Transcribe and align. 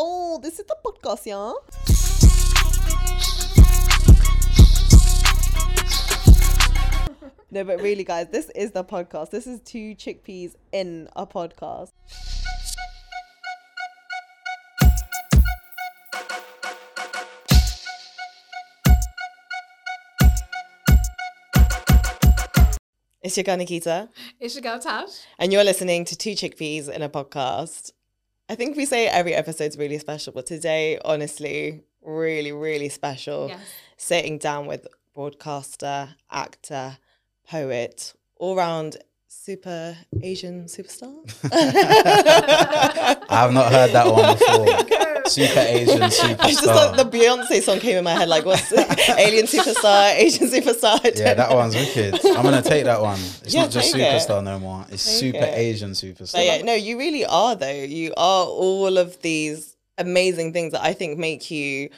So 0.00 0.38
this 0.42 0.58
is 0.58 0.64
the 0.64 0.76
podcast, 0.82 1.26
yeah. 1.26 1.52
No, 7.52 7.64
but 7.64 7.80
really, 7.82 8.04
guys, 8.04 8.28
this 8.28 8.48
is 8.50 8.70
the 8.70 8.84
podcast. 8.84 9.30
This 9.30 9.46
is 9.46 9.60
two 9.60 9.94
chickpeas 9.96 10.54
in 10.72 11.08
a 11.16 11.26
podcast. 11.26 11.90
It's 23.22 23.36
your 23.36 23.44
girl 23.44 23.58
Nikita, 23.58 24.08
It's 24.40 24.54
your 24.54 24.62
girl 24.62 24.78
Tash. 24.78 25.10
and 25.38 25.52
you're 25.52 25.62
listening 25.64 26.04
to 26.06 26.16
Two 26.16 26.30
Chickpeas 26.30 26.88
in 26.88 27.02
a 27.02 27.08
podcast. 27.08 27.92
I 28.50 28.56
think 28.56 28.76
we 28.76 28.84
say 28.84 29.06
every 29.06 29.32
episode's 29.32 29.78
really 29.78 30.00
special, 30.00 30.32
but 30.32 30.44
today, 30.44 30.98
honestly, 31.04 31.84
really, 32.02 32.50
really 32.50 32.88
special. 32.88 33.46
Yes. 33.46 33.60
Sitting 33.96 34.38
down 34.38 34.66
with 34.66 34.88
broadcaster, 35.14 36.08
actor, 36.32 36.98
poet, 37.48 38.12
all 38.38 38.56
round 38.56 38.96
super 39.28 39.96
Asian 40.20 40.64
superstar. 40.64 41.14
I 41.52 43.24
have 43.30 43.52
not 43.52 43.70
heard 43.70 43.92
that 43.92 44.06
one 44.12 44.36
before. 44.36 45.06
Super 45.26 45.60
Asian 45.60 46.00
superstar. 46.00 46.48
It's 46.48 46.60
just 46.60 46.66
like 46.66 46.96
the 46.96 47.04
Beyonce 47.18 47.60
song 47.62 47.78
came 47.80 47.96
in 47.98 48.04
my 48.04 48.12
head, 48.12 48.28
like 48.28 48.44
what's 48.44 48.72
alien 48.72 49.46
superstar, 49.46 50.14
Asian 50.16 50.48
superstar. 50.48 51.00
Yeah, 51.16 51.34
that 51.34 51.50
know. 51.50 51.56
one's 51.56 51.74
wicked. 51.74 52.14
I'm 52.24 52.42
gonna 52.42 52.62
take 52.62 52.84
that 52.84 53.00
one. 53.00 53.18
It's 53.42 53.54
Yeah, 53.54 53.62
not 53.62 53.70
just 53.70 53.92
take 53.92 54.02
it. 54.02 54.12
superstar 54.22 54.42
no 54.42 54.58
more. 54.58 54.84
It's 54.90 55.04
Take 55.04 55.32
super 55.34 55.44
it. 55.44 55.54
Asian 55.58 55.90
superstar. 55.92 56.32
But 56.34 56.44
yeah, 56.44 56.62
no, 56.62 56.74
you 56.74 56.98
really 56.98 57.24
are 57.26 57.54
though. 57.56 57.70
You 57.70 58.12
are 58.16 58.44
all 58.46 58.98
of 58.98 59.20
these 59.22 59.76
amazing 59.98 60.52
things 60.52 60.72
that 60.72 60.82
I 60.82 60.92
think 60.94 61.18
make 61.18 61.50
you 61.50 61.90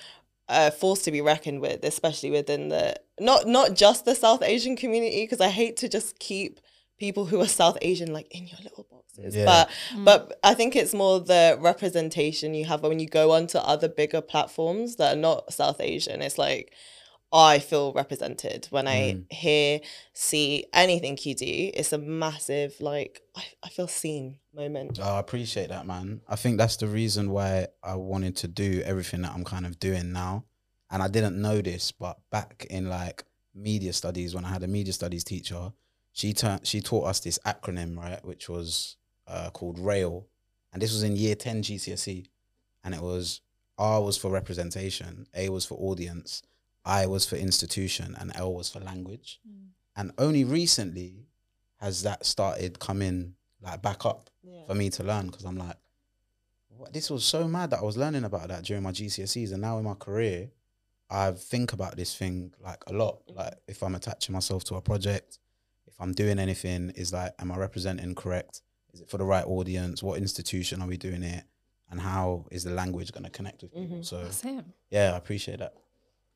a 0.48 0.70
force 0.70 1.02
to 1.02 1.10
be 1.12 1.20
reckoned 1.20 1.60
with, 1.60 1.84
especially 1.84 2.30
within 2.30 2.68
the 2.68 2.96
not 3.20 3.46
not 3.46 3.74
just 3.74 4.04
the 4.04 4.14
South 4.14 4.42
Asian 4.42 4.76
community, 4.76 5.22
because 5.24 5.40
I 5.40 5.48
hate 5.48 5.76
to 5.78 5.88
just 5.88 6.18
keep 6.18 6.60
people 6.98 7.26
who 7.26 7.40
are 7.40 7.48
South 7.48 7.78
Asian 7.82 8.12
like 8.12 8.28
in 8.30 8.46
your 8.46 8.58
little 8.62 8.86
boxes. 8.90 9.34
Yeah. 9.34 9.44
But 9.44 9.70
mm. 9.94 10.04
but 10.04 10.38
I 10.42 10.54
think 10.54 10.76
it's 10.76 10.94
more 10.94 11.20
the 11.20 11.58
representation 11.60 12.54
you 12.54 12.64
have 12.66 12.82
when 12.82 13.00
you 13.00 13.08
go 13.08 13.32
onto 13.32 13.58
other 13.58 13.88
bigger 13.88 14.20
platforms 14.20 14.96
that 14.96 15.16
are 15.16 15.20
not 15.20 15.52
South 15.52 15.80
Asian. 15.80 16.22
It's 16.22 16.38
like 16.38 16.72
I 17.32 17.60
feel 17.60 17.94
represented 17.94 18.66
when 18.68 18.86
I 18.86 19.14
mm. 19.14 19.32
hear, 19.32 19.80
see 20.12 20.66
anything 20.74 21.16
you 21.22 21.34
do. 21.34 21.70
It's 21.72 21.94
a 21.94 21.98
massive, 21.98 22.74
like, 22.78 23.22
I, 23.34 23.42
I 23.62 23.68
feel 23.70 23.88
seen 23.88 24.38
moment. 24.54 24.98
Oh, 25.02 25.14
I 25.14 25.20
appreciate 25.20 25.70
that, 25.70 25.86
man. 25.86 26.20
I 26.28 26.36
think 26.36 26.58
that's 26.58 26.76
the 26.76 26.88
reason 26.88 27.30
why 27.30 27.68
I 27.82 27.94
wanted 27.94 28.36
to 28.36 28.48
do 28.48 28.82
everything 28.84 29.22
that 29.22 29.32
I'm 29.32 29.44
kind 29.44 29.64
of 29.64 29.80
doing 29.80 30.12
now. 30.12 30.44
And 30.90 31.02
I 31.02 31.08
didn't 31.08 31.40
know 31.40 31.62
this, 31.62 31.90
but 31.90 32.18
back 32.30 32.66
in 32.68 32.90
like 32.90 33.24
media 33.54 33.94
studies, 33.94 34.34
when 34.34 34.44
I 34.44 34.50
had 34.50 34.62
a 34.62 34.68
media 34.68 34.92
studies 34.92 35.24
teacher, 35.24 35.72
she 36.12 36.32
turned 36.32 36.66
she 36.66 36.80
taught 36.80 37.06
us 37.06 37.20
this 37.20 37.38
acronym, 37.46 37.96
right, 37.96 38.24
which 38.24 38.48
was 38.48 38.96
uh, 39.26 39.50
called 39.50 39.78
RAIL, 39.78 40.26
and 40.72 40.80
this 40.82 40.92
was 40.92 41.02
in 41.02 41.16
year 41.16 41.34
ten 41.34 41.62
GCSE, 41.62 42.26
and 42.84 42.94
it 42.94 43.00
was 43.00 43.40
R 43.78 44.02
was 44.02 44.16
for 44.18 44.30
representation, 44.30 45.26
A 45.34 45.48
was 45.48 45.64
for 45.64 45.74
audience, 45.78 46.42
I 46.84 47.06
was 47.06 47.24
for 47.26 47.36
institution, 47.36 48.14
and 48.18 48.30
L 48.34 48.52
was 48.54 48.68
for 48.68 48.80
language. 48.80 49.40
And 49.96 50.12
only 50.18 50.44
recently 50.44 51.26
has 51.80 52.02
that 52.02 52.24
started 52.24 52.78
coming 52.78 53.34
like 53.60 53.82
back 53.82 54.04
up 54.06 54.30
Yeah. 54.42 54.66
for 54.66 54.74
me 54.74 54.88
to 54.90 55.02
learn 55.04 55.26
because 55.26 55.44
I'm 55.44 55.56
like, 55.58 55.76
what, 56.68 56.92
this 56.92 57.10
was 57.10 57.24
so 57.24 57.46
mad 57.48 57.70
that 57.70 57.80
I 57.80 57.82
was 57.82 57.96
learning 57.96 58.24
about 58.24 58.48
that 58.48 58.64
during 58.64 58.82
my 58.82 58.92
GCSEs, 58.92 59.52
and 59.52 59.60
now 59.62 59.78
in 59.78 59.84
my 59.84 59.94
career, 59.94 60.50
I 61.10 61.32
think 61.32 61.72
about 61.72 61.96
this 61.96 62.14
thing 62.16 62.52
like 62.60 62.82
a 62.86 62.92
lot. 62.92 63.22
Like 63.28 63.54
if 63.68 63.82
I'm 63.82 63.94
attaching 63.94 64.32
myself 64.32 64.64
to 64.64 64.76
a 64.76 64.80
project, 64.80 65.38
I'm 66.02 66.12
doing 66.12 66.38
anything, 66.38 66.90
is 66.96 67.12
like, 67.12 67.32
am 67.38 67.52
I 67.52 67.56
representing 67.56 68.14
correct? 68.14 68.62
Is 68.92 69.00
it 69.00 69.08
for 69.08 69.18
the 69.18 69.24
right 69.24 69.44
audience? 69.46 70.02
What 70.02 70.18
institution 70.18 70.82
are 70.82 70.88
we 70.88 70.96
doing 70.96 71.22
it? 71.22 71.44
And 71.90 72.00
how 72.00 72.46
is 72.50 72.64
the 72.64 72.70
language 72.72 73.12
going 73.12 73.24
to 73.24 73.30
connect 73.30 73.62
with 73.62 73.72
people? 73.74 74.02
So 74.02 74.22
That's 74.24 74.44
it. 74.44 74.64
yeah, 74.90 75.12
I 75.12 75.16
appreciate 75.16 75.58
that. 75.60 75.74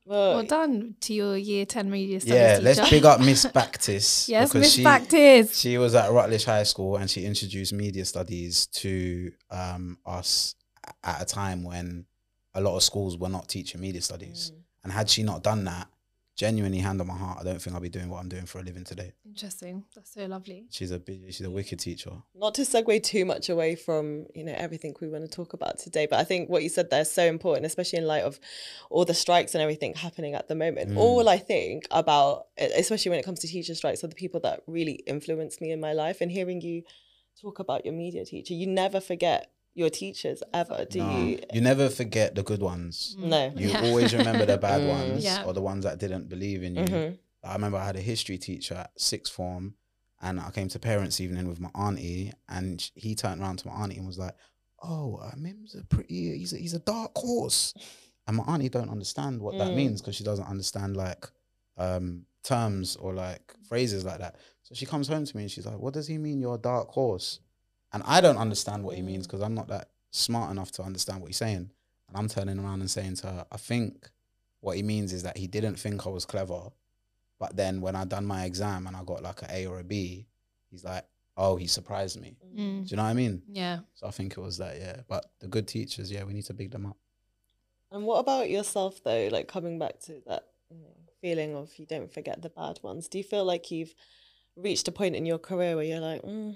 Well, 0.05 0.35
Well 0.35 0.43
done 0.43 0.95
to 1.01 1.13
your 1.13 1.35
year 1.35 1.65
10 1.65 1.91
media 1.91 2.19
studies 2.21 2.33
Yeah, 2.33 2.51
teacher. 2.59 2.63
let's 2.63 2.89
big 2.89 3.05
up 3.05 3.19
Miss 3.19 3.45
Bactis. 3.57 4.29
Yes, 4.29 4.49
because 4.49 4.61
Miss 4.61 4.73
she- 4.75 4.83
Bactis. 4.83 5.59
She 5.61 5.77
was 5.77 5.95
at 5.95 6.11
Rutledge 6.11 6.45
High 6.45 6.63
School 6.63 6.95
and 6.95 7.09
she 7.09 7.25
introduced 7.25 7.73
media 7.73 8.05
studies 8.05 8.67
to 8.67 9.31
um, 9.51 9.97
us 10.05 10.55
at 11.03 11.21
a 11.21 11.25
time 11.25 11.63
when 11.65 12.05
a 12.53 12.61
lot 12.61 12.75
of 12.77 12.83
schools 12.83 13.17
were 13.17 13.27
not 13.29 13.49
teaching 13.49 13.81
media 13.81 14.01
studies. 14.01 14.51
Mm. 14.55 14.59
And 14.85 14.93
had 14.93 15.09
she 15.09 15.23
not 15.23 15.43
done 15.43 15.65
that, 15.65 15.87
genuinely, 16.37 16.77
hand 16.77 17.01
on 17.01 17.07
my 17.07 17.15
heart, 17.17 17.39
I 17.41 17.43
don't 17.43 17.61
think 17.61 17.75
I'll 17.75 17.81
be 17.81 17.89
doing 17.89 18.09
what 18.09 18.19
I'm 18.21 18.29
doing 18.29 18.45
for 18.45 18.59
a 18.59 18.61
living 18.61 18.83
today. 18.85 19.11
Interesting. 19.25 19.83
That's 19.95 20.13
so 20.13 20.25
lovely. 20.27 20.67
She's 20.69 20.91
a 20.91 21.01
she's 21.07 21.41
a 21.41 21.49
wicked 21.49 21.79
teacher. 21.79 22.11
not 22.35 22.53
to 22.55 22.61
segue 22.61 23.03
too 23.03 23.25
much 23.25 23.49
away 23.49 23.75
from 23.75 24.25
you 24.35 24.43
know 24.43 24.53
everything 24.55 24.95
we 25.01 25.09
want 25.09 25.23
to 25.23 25.29
talk 25.39 25.53
about 25.53 25.77
today 25.79 26.05
but 26.09 26.19
i 26.19 26.23
think 26.23 26.49
what 26.49 26.61
you 26.63 26.69
said 26.69 26.89
there 26.89 27.01
is 27.01 27.11
so 27.11 27.23
important 27.23 27.65
especially 27.65 27.97
in 27.99 28.05
light 28.05 28.23
of 28.23 28.39
all 28.89 29.05
the 29.05 29.13
strikes 29.13 29.53
and 29.55 29.61
everything 29.61 29.93
happening 29.95 30.33
at 30.35 30.47
the 30.47 30.55
moment 30.55 30.91
Mm. 30.91 30.97
all 30.97 31.27
i 31.27 31.37
think 31.37 31.87
about 31.91 32.45
especially 32.57 33.09
when 33.11 33.19
it 33.19 33.25
comes 33.25 33.39
to 33.39 33.47
teacher 33.47 33.73
strikes 33.75 34.03
are 34.03 34.07
the 34.07 34.15
people 34.23 34.39
that 34.41 34.61
really 34.67 34.95
influenced 35.15 35.59
me 35.61 35.71
in 35.71 35.79
my 35.79 35.93
life 35.93 36.21
and 36.21 36.31
hearing 36.31 36.61
you 36.61 36.83
talk 37.41 37.59
about 37.59 37.83
your 37.85 37.93
media 37.93 38.23
teacher 38.25 38.53
you 38.53 38.67
never 38.67 38.99
forget 38.99 39.51
your 39.77 39.89
teachers 39.89 40.39
ever 40.53 40.85
do 40.89 40.99
No, 40.99 41.19
you 41.19 41.39
you 41.53 41.61
never 41.61 41.87
forget 41.89 42.29
the 42.35 42.43
good 42.51 42.61
ones. 42.73 43.15
no 43.19 43.41
You 43.55 43.69
Yeah. 43.69 43.81
always 43.85 44.13
remember 44.19 44.45
the 44.53 44.57
bad 44.57 44.81
Mm. 44.87 44.89
ones 44.97 45.23
Yeah. 45.23 45.45
or 45.45 45.53
the 45.53 45.61
ones 45.71 45.83
that 45.87 45.99
didn't 45.99 46.25
believe 46.29 46.63
in 46.67 46.73
you. 46.75 46.83
Mhm. 46.83 47.17
I 47.43 47.53
remember 47.53 47.77
I 47.77 47.85
had 47.85 47.95
a 47.95 48.01
history 48.13 48.37
teacher 48.37 48.75
at 48.75 48.91
sixth 48.99 49.31
form, 49.31 49.75
and 50.25 50.39
I 50.39 50.49
came 50.51 50.67
to 50.69 50.79
parents' 50.79 51.19
evening 51.21 51.47
with 51.47 51.59
my 51.59 51.69
auntie, 51.75 52.33
and 52.49 52.77
he 52.95 53.13
turned 53.15 53.39
around 53.41 53.57
to 53.59 53.67
my 53.67 53.73
auntie 53.81 53.97
and 53.97 54.07
was 54.07 54.17
like, 54.25 54.35
"Oh, 54.81 55.17
uh, 55.17 55.31
Mim's 55.37 55.75
a 55.75 55.83
pretty, 55.83 56.37
he's 56.39 56.53
a, 56.53 56.57
he's 56.57 56.73
a 56.73 56.79
dark 56.95 57.11
horse," 57.15 57.73
and 58.25 58.37
my 58.37 58.43
auntie 58.51 58.69
don't 58.69 58.89
understand 58.89 59.41
what 59.41 59.57
that 59.59 59.71
Mm. 59.71 59.75
means 59.81 60.01
because 60.01 60.15
she 60.15 60.23
doesn't 60.23 60.47
understand 60.55 60.97
like 60.97 61.23
um, 61.77 62.25
terms 62.43 62.95
or 62.95 63.13
like 63.13 63.53
phrases 63.69 64.03
like 64.03 64.17
that. 64.19 64.35
So 64.63 64.73
she 64.73 64.85
comes 64.87 65.07
home 65.07 65.25
to 65.25 65.37
me 65.37 65.43
and 65.43 65.51
she's 65.51 65.67
like, 65.67 65.77
"What 65.77 65.93
does 65.93 66.07
he 66.07 66.17
mean? 66.17 66.41
You're 66.41 66.55
a 66.55 66.57
dark 66.73 66.89
horse?" 66.89 67.39
And 67.97 68.03
I 68.05 68.21
don't 68.21 68.37
understand 68.37 68.83
what 68.83 68.95
he 68.95 69.01
means 69.01 69.25
because 69.25 69.41
I'm 69.41 69.55
not 69.55 69.67
that 69.69 69.89
smart 70.11 70.51
enough 70.51 70.71
to 70.73 70.83
understand 70.83 71.21
what 71.21 71.27
he's 71.27 71.37
saying. 71.37 71.71
And 72.07 72.15
I'm 72.15 72.27
turning 72.27 72.59
around 72.59 72.81
and 72.81 72.91
saying 72.91 73.15
to 73.17 73.27
her, 73.27 73.45
"I 73.51 73.57
think." 73.57 74.09
What 74.59 74.75
he 74.75 74.83
means 74.83 75.13
is 75.13 75.21
that 75.23 75.37
he 75.37 75.47
didn't 75.47 75.77
think 75.77 76.05
I 76.07 76.09
was 76.09 76.25
clever, 76.25 76.69
but 77.39 77.55
then 77.55 77.79
when 77.79 77.95
I 77.95 78.05
done 78.05 78.25
my 78.25 78.45
exam 78.45 78.87
and 78.87 78.95
I 78.95 79.03
got 79.03 79.21
like 79.21 79.41
an 79.43 79.49
A 79.51 79.67
or 79.67 79.79
a 79.79 79.83
B, 79.83 80.25
he's 80.71 80.83
like, 80.83 81.05
"Oh, 81.37 81.55
he 81.57 81.67
surprised 81.67 82.19
me." 82.19 82.37
Mm. 82.55 82.83
Do 82.83 82.89
you 82.89 82.97
know 82.97 83.03
what 83.03 83.09
I 83.09 83.13
mean? 83.13 83.43
Yeah. 83.47 83.79
So 83.93 84.07
I 84.07 84.11
think 84.11 84.33
it 84.35 84.41
was 84.41 84.57
that, 84.57 84.77
yeah. 84.79 85.01
But 85.07 85.25
the 85.39 85.47
good 85.47 85.67
teachers, 85.67 86.11
yeah, 86.11 86.23
we 86.23 86.33
need 86.33 86.45
to 86.45 86.53
big 86.55 86.71
them 86.71 86.87
up. 86.87 86.97
and 87.91 88.03
what 88.03 88.19
about 88.19 88.49
yourself 88.49 89.01
though 89.03 89.29
like 89.31 89.47
coming 89.47 89.77
back 89.79 89.99
to 90.01 90.13
that 90.27 90.43
you 90.71 90.77
know, 90.77 90.95
feeling 91.21 91.55
of 91.55 91.69
you 91.77 91.85
don't 91.85 92.11
forget 92.11 92.41
the 92.41 92.49
bad 92.49 92.79
ones 92.83 93.07
do 93.07 93.17
you 93.17 93.23
feel 93.23 93.45
like 93.45 93.71
you've 93.71 93.93
reached 94.55 94.87
a 94.87 94.91
point 94.91 95.15
in 95.15 95.25
your 95.25 95.37
career 95.37 95.75
where 95.75 95.85
you're 95.85 95.99
like 95.99 96.21
mm, 96.23 96.49
well 96.49 96.55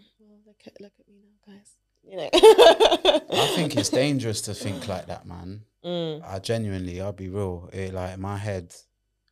look 0.52 0.62
at 0.68 0.82
look 0.82 0.94
at 1.00 1.08
me 1.08 1.16
now 1.24 1.54
guys 1.54 1.70
you 2.04 2.18
know 2.18 2.30
I 2.34 3.48
think 3.56 3.76
it's 3.78 3.90
dangerous 3.90 4.42
to 4.42 4.54
think 4.54 4.88
like 4.88 5.08
that, 5.08 5.26
man. 5.26 5.62
Mm, 5.84 6.22
I 6.24 6.38
genuinely, 6.38 7.02
I'll 7.02 7.12
be 7.12 7.28
real. 7.30 7.68
It, 7.74 7.92
like 7.96 8.20
my 8.20 8.38
head 8.38 8.72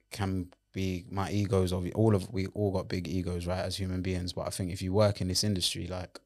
can 0.09 0.47
be 0.73 1.05
my 1.11 1.29
egos 1.31 1.71
of 1.71 1.87
all 1.93 2.15
of 2.15 2.27
we 2.33 2.47
all 2.55 2.71
got 2.71 2.87
big 2.89 3.07
egos, 3.07 3.45
right, 3.45 3.59
as 3.59 3.77
human 3.77 4.01
beings. 4.01 4.33
But 4.33 4.47
I 4.47 4.49
think 4.49 4.71
if 4.71 4.81
you 4.81 4.91
work 4.91 5.21
in 5.21 5.27
this 5.27 5.43
industry, 5.43 5.85
like 5.85 6.19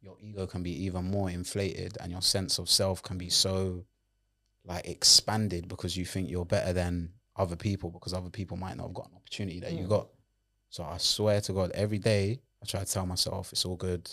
your 0.00 0.16
ego 0.20 0.46
can 0.46 0.62
be 0.62 0.70
even 0.84 1.10
more 1.10 1.28
inflated, 1.28 1.98
and 2.00 2.12
your 2.12 2.22
sense 2.22 2.60
of 2.60 2.70
self 2.70 3.02
can 3.02 3.18
be 3.18 3.28
so 3.30 3.84
like 4.64 4.86
expanded 4.86 5.66
because 5.66 5.96
you 5.96 6.04
think 6.04 6.30
you're 6.30 6.44
better 6.46 6.72
than 6.72 7.10
other 7.34 7.56
people 7.56 7.90
because 7.90 8.14
other 8.14 8.30
people 8.30 8.56
might 8.56 8.76
not 8.76 8.84
have 8.86 8.94
got 8.94 9.10
an 9.10 9.16
opportunity 9.16 9.58
that 9.58 9.72
you 9.72 9.86
Mm. 9.86 9.88
got. 9.88 10.08
So 10.70 10.84
I 10.84 10.98
swear 10.98 11.40
to 11.40 11.52
God, 11.52 11.72
every 11.72 11.98
day 11.98 12.38
I 12.62 12.66
try 12.66 12.84
to 12.84 12.92
tell 12.92 13.06
myself 13.06 13.52
it's 13.52 13.64
all 13.64 13.76
good. 13.76 14.08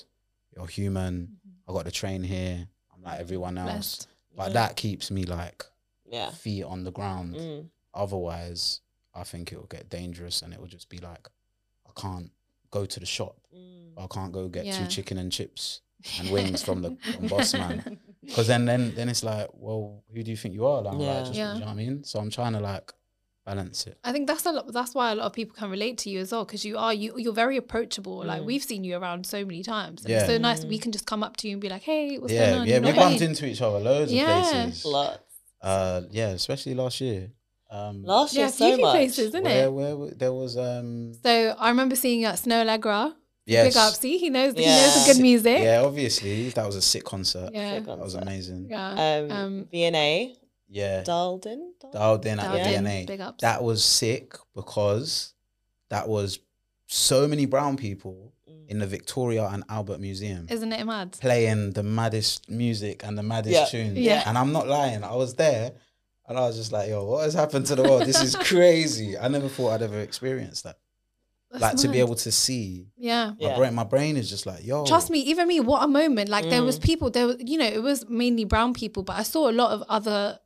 You're 0.55 0.67
human. 0.67 1.37
I 1.67 1.71
got 1.73 1.85
to 1.85 1.91
train 1.91 2.23
here. 2.23 2.67
I'm 2.93 3.01
like 3.03 3.19
everyone 3.19 3.57
else. 3.57 4.07
But 4.35 4.47
Yeah. 4.47 4.53
that 4.53 4.75
keeps 4.75 5.11
me 5.11 5.23
like 5.25 5.65
yeah 6.05 6.31
feet 6.31 6.63
on 6.63 6.83
the 6.83 6.91
ground. 6.91 7.35
mm, 7.35 7.69
Otherwise, 7.93 8.81
I 9.13 9.23
think 9.23 9.51
it 9.51 9.57
will 9.57 9.67
get 9.67 9.89
dangerous 9.89 10.41
and 10.41 10.53
it 10.53 10.59
will 10.59 10.67
just 10.67 10.89
be 10.89 10.97
like, 10.97 11.27
I 11.87 11.91
can't 12.01 12.31
go 12.71 12.85
to 12.85 12.99
the 12.99 13.05
shop. 13.05 13.35
mm. 13.55 13.93
I 13.97 14.07
can't 14.07 14.31
go 14.31 14.47
get 14.47 14.65
Yeah. 14.65 14.77
two 14.77 14.87
chicken 14.87 15.17
and 15.17 15.31
chips 15.31 15.81
and 16.19 16.29
wings 16.31 16.61
from 16.63 16.81
the 16.81 16.97
from 17.15 17.27
boss 17.27 17.53
man. 17.53 17.99
Because 18.23 18.45
then, 18.47 18.65
then, 18.65 18.93
then 18.93 19.09
it's 19.09 19.23
like, 19.23 19.49
well, 19.53 20.03
who 20.13 20.21
do 20.21 20.29
you 20.29 20.37
think 20.37 20.53
you 20.53 20.65
are? 20.67 20.81
Like, 20.83 20.99
Yeah. 20.99 21.19
just, 21.23 21.33
Yeah. 21.33 21.53
You 21.55 21.59
know 21.61 21.65
what 21.65 21.71
I 21.71 21.75
mean? 21.75 22.03
So 22.03 22.19
I'm 22.19 22.29
trying 22.29 22.53
to 22.53 22.59
like 22.59 22.93
balance 23.45 23.87
it. 23.87 23.97
I 24.03 24.11
think 24.11 24.27
that's 24.27 24.45
a 24.45 24.51
lot. 24.51 24.71
That's 24.71 24.93
why 24.93 25.11
a 25.11 25.15
lot 25.15 25.25
of 25.25 25.33
people 25.33 25.55
can 25.55 25.69
relate 25.69 25.97
to 25.99 26.09
you 26.09 26.19
as 26.19 26.31
well, 26.31 26.45
because 26.45 26.63
you 26.65 26.77
are 26.77 26.93
you. 26.93 27.13
You're 27.17 27.33
very 27.33 27.57
approachable. 27.57 28.23
Like 28.25 28.41
Mm. 28.41 28.45
we've 28.45 28.63
seen 28.63 28.83
you 28.83 28.97
around 28.97 29.25
so 29.25 29.43
many 29.45 29.63
times. 29.63 30.01
And 30.01 30.09
Yeah. 30.11 30.19
It's 30.19 30.27
so 30.27 30.37
nice. 30.37 30.63
Mm. 30.63 30.69
We 30.69 30.77
can 30.77 30.91
just 30.91 31.05
come 31.05 31.23
up 31.23 31.37
to 31.37 31.47
you 31.47 31.53
and 31.53 31.61
be 31.61 31.69
like, 31.69 31.81
"Hey, 31.83 32.17
what's 32.17 32.33
yeah, 32.33 32.49
going 32.49 32.61
on?" 32.61 32.67
yeah, 32.67 32.75
You 32.75 32.81
know 32.81 32.87
we 32.87 32.93
what 32.93 32.99
I 33.01 33.03
bumped 33.05 33.21
mean? 33.21 33.29
into 33.29 33.45
each 33.47 33.61
other 33.61 33.79
loads 33.79 34.11
Yeah. 34.13 34.37
of 34.39 34.51
places. 34.51 34.85
Lots. 34.85 35.19
Uh, 35.61 36.01
yeah, 36.11 36.29
especially 36.29 36.73
last 36.75 37.01
year. 37.01 37.31
Um, 37.69 38.03
Last 38.03 38.33
year, 38.35 38.45
Yeah, 38.45 38.51
so 38.51 38.77
much. 38.77 38.91
places, 38.95 39.19
isn't 39.29 39.43
where, 39.43 39.65
it? 39.67 39.71
where, 39.71 39.95
where 39.95 40.11
there 40.11 40.33
was 40.33 40.57
um, 40.57 41.13
So 41.23 41.55
I 41.57 41.69
remember 41.69 41.95
seeing 41.95 42.19
you 42.21 42.27
at 42.27 42.35
Snoh 42.35 42.65
Aalegra. 42.65 43.13
yes, 43.45 43.67
Big 43.73 43.77
up. 43.77 43.93
See, 43.93 44.17
he 44.17 44.29
knows. 44.29 44.53
He 44.55 44.65
knows 44.65 44.95
Yeah. 44.97 45.03
the 45.05 45.13
good 45.13 45.21
music. 45.21 45.59
yeah, 45.63 45.81
obviously 45.81 46.49
that 46.49 46.65
was 46.65 46.75
a 46.75 46.81
sick 46.81 47.05
concert. 47.05 47.51
Yeah. 47.53 47.75
Sick 47.77 47.85
That 47.85 47.99
was 47.99 48.15
amazing. 48.15 48.67
Yeah. 48.69 48.89
Um, 49.23 49.31
Um, 49.31 49.67
V&A, 49.71 50.35
Yeah, 50.73 51.03
Dalden. 51.03 51.73
Dalden? 51.83 51.91
dialed 51.93 52.25
in 52.25 52.39
at 52.39 52.45
Dialed 52.45 52.65
the 52.65 52.73
in, 52.75 52.83
DNA. 52.85 53.05
Big 53.07 53.19
ups. 53.21 53.41
That 53.41 53.61
was 53.63 53.83
sick 53.83 54.35
because 54.55 55.33
that 55.89 56.07
was 56.07 56.39
so 56.87 57.27
many 57.27 57.45
brown 57.45 57.75
people 57.77 58.33
Mm. 58.49 58.69
in 58.69 58.79
the 58.79 58.87
Victoria 58.87 59.45
and 59.47 59.63
Albert 59.69 59.99
Museum 59.99 60.47
Isn't 60.49 60.73
it 60.73 60.85
mad? 60.85 61.11
playing 61.21 61.71
the 61.73 61.83
maddest 61.83 62.49
music 62.49 63.03
and 63.03 63.17
the 63.17 63.23
maddest 63.23 63.53
Yeah. 63.53 63.65
tunes. 63.65 63.97
Yeah. 63.97 64.23
And 64.25 64.37
I'm 64.37 64.51
not 64.51 64.67
lying. 64.67 65.03
I 65.03 65.15
was 65.15 65.35
there 65.35 65.73
and 66.27 66.37
I 66.37 66.41
was 66.41 66.55
just 66.57 66.71
like, 66.71 66.89
yo, 66.89 67.03
what 67.05 67.23
has 67.23 67.33
happened 67.33 67.65
to 67.67 67.75
the 67.75 67.83
world? 67.83 68.05
This 68.05 68.21
is 68.23 68.35
crazy. 68.51 69.17
I 69.17 69.27
never 69.27 69.47
thought 69.49 69.71
I'd 69.73 69.81
ever 69.83 69.99
experience 69.99 70.63
that. 70.63 70.77
That's 71.51 71.61
like 71.61 71.75
to 71.77 71.87
be 71.89 71.99
able 71.99 72.15
to 72.15 72.31
see 72.31 72.87
Yeah. 72.97 73.31
my 73.31 73.35
Yeah. 73.39 73.57
brain 73.57 73.73
my 73.73 73.83
brain 73.83 74.15
is 74.17 74.29
just 74.29 74.45
like, 74.45 74.65
yo. 74.65 74.85
Trust 74.85 75.09
me, 75.09 75.19
even 75.19 75.47
me, 75.47 75.59
what 75.59 75.83
a 75.83 75.87
moment. 75.87 76.29
Like 76.29 76.49
there 76.49 76.63
was 76.63 76.77
Mm. 76.79 76.83
people, 76.83 77.09
there 77.09 77.27
was 77.27 77.35
you 77.39 77.57
know, 77.57 77.65
it 77.67 77.83
was 77.83 78.07
mainly 78.09 78.43
brown 78.45 78.73
people, 78.73 79.03
but 79.03 79.17
I 79.17 79.23
saw 79.23 79.49
a 79.49 79.55
lot 79.61 79.71
of 79.71 79.83
other 79.87 80.39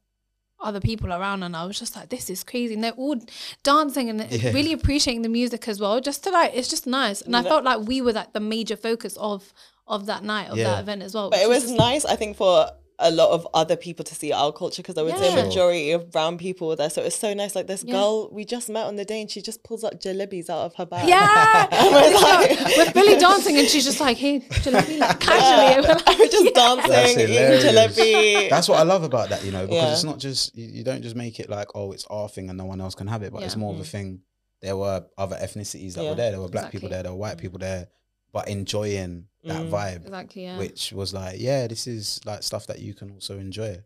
other 0.60 0.80
people 0.80 1.12
around 1.14 1.44
and 1.44 1.56
I 1.56 1.66
was 1.66 1.78
just 1.78 1.96
like, 1.96 2.10
this 2.10 2.30
is 2.30 2.44
crazy. 2.44 2.74
And 2.74 2.84
they're 2.84 2.92
all 2.94 3.16
dancing 3.64 4.10
and 4.10 4.26
Yeah. 4.32 4.52
really 4.52 4.74
appreciating 4.74 5.22
the 5.22 5.30
music 5.30 5.68
as 5.68 5.80
well. 5.80 6.00
Just 6.00 6.24
to 6.24 6.30
like 6.32 6.52
it's 6.56 6.68
just 6.68 6.88
nice. 6.88 7.22
And 7.22 7.36
I 7.36 7.44
felt 7.44 7.64
like 7.64 7.82
we 7.88 8.02
were 8.02 8.14
like 8.14 8.34
the 8.34 8.40
major 8.40 8.76
focus 8.76 9.16
of 9.18 9.54
of 9.88 10.08
that 10.08 10.24
night, 10.24 10.50
of 10.50 10.58
Yeah. 10.58 10.64
that 10.72 10.80
event 10.82 11.04
as 11.04 11.14
well. 11.14 11.30
But 11.30 11.40
it 11.40 11.48
which 11.50 11.56
was 11.58 11.64
just- 11.66 11.76
nice, 11.78 12.06
I 12.06 12.16
think, 12.16 12.38
for 12.38 12.72
a 13.00 13.12
lot 13.12 13.32
of 13.32 13.46
other 13.54 13.76
people 13.76 14.06
to 14.06 14.16
see 14.16 14.32
our 14.32 14.52
culture 14.54 14.82
because 14.82 14.98
I 14.98 15.02
would 15.02 15.18
say 15.18 15.34
Yeah. 15.34 15.42
a 15.42 15.46
majority 15.46 15.92
of 15.92 16.12
brown 16.12 16.38
people 16.38 16.68
were 16.70 16.76
there. 16.78 16.90
So 16.90 17.02
it 17.02 17.06
was 17.06 17.16
so 17.16 17.34
nice. 17.34 17.56
Like 17.56 17.68
this 17.68 17.84
Yeah. 17.84 17.94
girl 17.96 18.30
we 18.32 18.46
just 18.46 18.70
met 18.70 18.86
on 18.86 18.96
the 18.96 19.04
day 19.04 19.20
and 19.22 19.30
she 19.30 19.42
just 19.42 19.64
pulls 19.64 19.84
up 19.84 20.00
jalebis 20.02 20.50
out 20.50 20.66
of 20.66 20.76
her 20.76 20.86
bag. 20.86 21.08
Yeah, 21.08 21.18
I 21.72 21.90
was 21.90 22.22
like- 22.22 22.78
we're 22.78 22.94
Billy 22.94 23.18
dancing 23.20 23.58
and 23.58 23.68
she's 23.68 23.84
just 23.86 24.00
like, 24.00 24.18
"Hey, 24.18 24.40
jalebi," 24.40 25.00
like 25.00 25.20
casually. 25.20 25.66
Yeah. 25.66 25.82
We're 25.82 25.88
like, 25.94 26.08
I 26.08 26.16
was 26.16 26.30
just 26.30 26.46
yeah. 26.46 26.52
That's 26.76 26.88
dancing, 26.88 27.30
eating 27.30 27.70
jalebi. 27.76 28.50
That's 28.50 28.70
what 28.70 28.80
I 28.80 28.84
love 28.84 29.04
about 29.04 29.30
that, 29.30 29.44
you 29.44 29.52
know, 29.52 29.66
because 29.66 29.76
Yeah. 29.84 29.92
it's 29.92 30.04
not 30.04 30.20
just 30.20 30.56
you, 30.56 30.66
you 30.68 30.84
don't 30.84 31.02
just 31.02 31.16
make 31.16 31.40
it 31.40 31.50
like, 31.50 31.68
oh, 31.76 31.92
it's 31.92 32.06
our 32.10 32.30
thing 32.30 32.50
and 32.50 32.58
no 32.58 32.66
one 32.66 32.80
else 32.80 32.96
can 32.96 33.08
have 33.08 33.24
it, 33.24 33.34
but 33.34 33.44
it's 33.44 33.56
Yeah. 33.56 33.60
more 33.60 33.74
of 33.74 33.80
a 33.80 33.84
mm. 33.84 33.88
thing. 33.88 34.22
There 34.62 34.78
were 34.78 35.06
other 35.18 35.36
ethnicities 35.36 35.94
that 35.96 36.04
Yeah. 36.04 36.10
were 36.12 36.16
there. 36.16 36.32
There 36.32 36.40
were 36.42 36.48
black 36.50 36.72
people 36.72 36.90
there. 36.90 37.04
There 37.04 37.12
were 37.12 37.18
white 37.18 37.38
people 37.38 37.60
there, 37.60 37.90
but 38.32 38.48
enjoying 38.48 39.26
that 39.46 39.64
Mm. 39.66 39.70
vibe, 39.70 40.02
Exactly. 40.06 40.44
Yeah. 40.44 40.58
which 40.58 40.92
was 40.94 41.14
like, 41.14 41.36
yeah, 41.40 41.68
this 41.68 41.88
is 41.88 42.20
like 42.26 42.44
stuff 42.44 42.68
that 42.68 42.80
you 42.80 42.94
can 42.94 43.12
also 43.12 43.38
enjoy. 43.40 43.82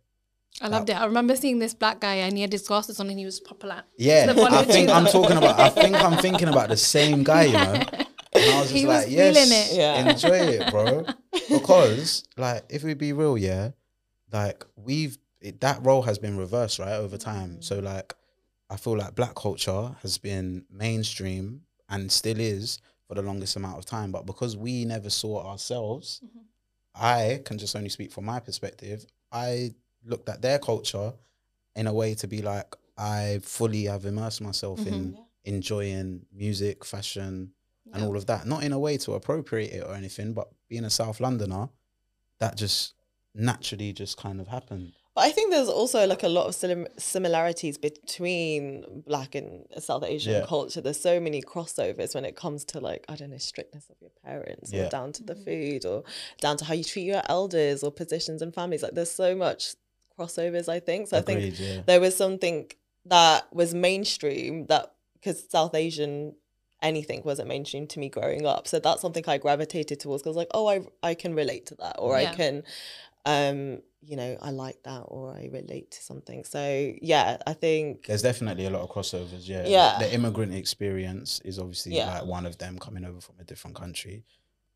I 0.61 0.67
loved 0.67 0.89
it. 0.89 0.93
I 0.99 1.05
remember 1.05 1.35
seeing 1.35 1.59
this 1.59 1.73
black 1.73 2.01
guy 2.01 2.15
and 2.15 2.35
he 2.35 2.41
had 2.41 2.51
his 2.51 2.67
glasses 2.67 2.99
on 2.99 3.09
and 3.09 3.17
he 3.19 3.23
was 3.25 3.39
proper 3.39 3.67
like. 3.67 3.83
Yeah, 3.97 4.33
I 4.35 4.63
think. 4.65 4.89
I'm 4.89 5.05
talking 5.05 5.37
about. 5.37 5.59
I 5.59 5.69
think 5.69 5.95
I'm 5.95 6.17
thinking 6.21 6.47
about 6.49 6.69
the 6.69 6.75
same 6.77 7.23
guy, 7.23 7.43
you 7.43 7.53
know. 7.53 7.73
And 8.33 8.51
I 8.51 8.59
was 8.59 8.69
just 8.69 8.73
He 8.73 8.85
like, 8.85 9.05
was 9.05 9.13
yes, 9.13 9.35
feeling 9.37 9.51
it. 9.61 9.73
Yeah. 9.73 10.09
enjoy 10.11 10.37
it, 10.37 10.71
bro. 10.71 11.05
Because, 11.49 12.23
like, 12.37 12.63
if 12.69 12.83
we 12.83 12.93
be 12.93 13.11
real, 13.13 13.37
yeah, 13.37 13.71
like 14.31 14.65
we've 14.75 15.17
it, 15.41 15.61
that 15.61 15.83
role 15.85 16.01
has 16.03 16.17
been 16.19 16.37
reversed, 16.37 16.79
right, 16.79 16.93
over 16.93 17.17
time. 17.17 17.61
So, 17.61 17.79
like, 17.79 18.13
I 18.69 18.75
feel 18.77 18.97
like 18.97 19.15
black 19.15 19.35
culture 19.35 19.95
has 20.01 20.17
been 20.17 20.65
mainstream 20.71 21.61
and 21.87 22.11
still 22.11 22.39
is 22.39 22.79
for 23.09 23.15
the 23.15 23.21
longest 23.23 23.55
amount 23.55 23.77
of 23.79 23.85
time. 23.85 24.11
But 24.11 24.27
because 24.27 24.55
we 24.55 24.85
never 24.85 25.09
saw 25.09 25.43
ourselves, 25.45 26.21
Mhm. 26.23 26.43
I 26.93 27.41
can 27.43 27.57
just 27.57 27.75
only 27.75 27.89
speak 27.89 28.11
from 28.11 28.25
my 28.25 28.39
perspective. 28.39 29.05
I 29.31 29.73
looked 30.05 30.29
at 30.29 30.41
their 30.43 30.59
culture 30.59 31.13
in 31.75 31.87
a 31.87 31.93
way 31.93 32.13
to 32.15 32.27
be 32.27 32.41
like, 32.43 32.75
I 32.97 33.39
fully 33.41 33.85
have 33.85 34.05
immersed 34.05 34.41
myself 34.41 34.85
in 34.85 35.13
Mhm. 35.13 35.25
enjoying 35.43 36.25
music, 36.31 36.85
fashion, 36.85 37.53
and 37.91 38.03
all 38.03 38.15
of 38.15 38.27
that. 38.27 38.45
Not 38.45 38.63
in 38.63 38.73
a 38.73 38.79
way 38.79 38.97
to 38.99 39.13
appropriate 39.13 39.71
it 39.73 39.83
or 39.83 39.95
anything, 39.95 40.33
but 40.33 40.51
being 40.67 40.85
a 40.85 40.89
South 40.91 41.19
Londoner, 41.19 41.69
that 42.37 42.55
just 42.57 42.93
naturally 43.33 43.91
just 43.91 44.17
kind 44.17 44.39
of 44.39 44.47
happened. 44.49 44.93
But 45.15 45.25
I 45.25 45.31
think 45.31 45.51
there's 45.51 45.67
also 45.67 46.05
like 46.07 46.23
a 46.23 46.29
lot 46.29 46.45
of 46.47 46.55
sim- 46.55 46.87
similarities 46.97 47.77
between 47.77 49.03
Black 49.05 49.35
and 49.35 49.65
South 49.79 50.03
Asian 50.03 50.33
Yeah. 50.33 50.45
culture. 50.45 50.81
There's 50.81 50.99
so 50.99 51.19
many 51.19 51.41
crossovers 51.41 52.13
when 52.15 52.25
it 52.25 52.35
comes 52.35 52.63
to 52.65 52.79
like 52.79 53.05
I 53.09 53.15
don't 53.15 53.31
know 53.31 53.37
strictness 53.37 53.89
of 53.89 53.95
your 54.01 54.11
parents, 54.23 54.71
Yeah. 54.71 54.85
or 54.85 54.89
down 54.89 55.11
to 55.13 55.23
the 55.23 55.35
Mhm. 55.35 55.45
food, 55.45 55.85
or 55.85 56.03
down 56.39 56.57
to 56.57 56.65
how 56.65 56.73
you 56.73 56.83
treat 56.83 57.03
your 57.03 57.23
elders, 57.27 57.83
or 57.83 57.91
positions 57.91 58.41
and 58.41 58.53
families. 58.53 58.83
Like 58.83 58.93
there's 58.93 59.11
so 59.11 59.35
much 59.35 59.75
crossovers. 60.17 60.69
I 60.69 60.79
think 60.79 61.07
so. 61.07 61.17
I 61.17 61.21
think 61.21 61.59
yeah. 61.59 61.81
there 61.85 61.99
was 61.99 62.15
something 62.15 62.71
that 63.05 63.53
was 63.53 63.73
mainstream 63.73 64.65
that 64.67 64.93
because 65.15 65.49
South 65.49 65.73
Asian 65.75 66.35
anything 66.81 67.21
wasn't 67.25 67.45
mainstream 67.45 67.85
to 67.85 67.99
me 67.99 68.07
growing 68.07 68.45
up. 68.45 68.65
So 68.65 68.79
that's 68.79 69.01
something 69.01 69.25
I 69.27 69.37
gravitated 69.37 69.99
towards 69.99 70.23
because 70.23 70.37
like, 70.37 70.47
oh, 70.53 70.67
I 70.69 70.79
I 71.03 71.13
can 71.13 71.33
relate 71.33 71.65
to 71.67 71.75
that, 71.75 71.97
or 71.99 72.17
Yeah. 72.17 72.31
I 72.31 72.35
can, 72.35 72.63
um, 73.25 73.81
you 74.01 74.15
know, 74.15 74.37
I 74.41 74.51
like 74.51 74.81
that, 74.83 75.01
or 75.07 75.31
I 75.31 75.49
relate 75.51 75.91
to 75.91 76.01
something. 76.01 76.43
So 76.45 76.93
yeah, 77.01 77.37
I 77.45 77.53
think 77.53 78.05
There's 78.07 78.21
definitely 78.21 78.65
a 78.65 78.69
lot 78.69 78.81
of 78.81 78.89
crossovers, 78.89 79.47
yeah. 79.47 79.63
The- 79.63 79.69
Yeah. 79.69 79.99
The, 79.99 80.13
immigrant 80.13 80.53
experience 80.53 81.41
is 81.43 81.59
obviously 81.59 81.95
Yeah. 81.95 82.19
like 82.19 82.25
one 82.25 82.45
of 82.45 82.57
them 82.57 82.79
coming 82.79 83.03
over 83.05 83.19
from 83.19 83.35
a 83.39 83.43
different 83.43 83.75
country. 83.75 84.23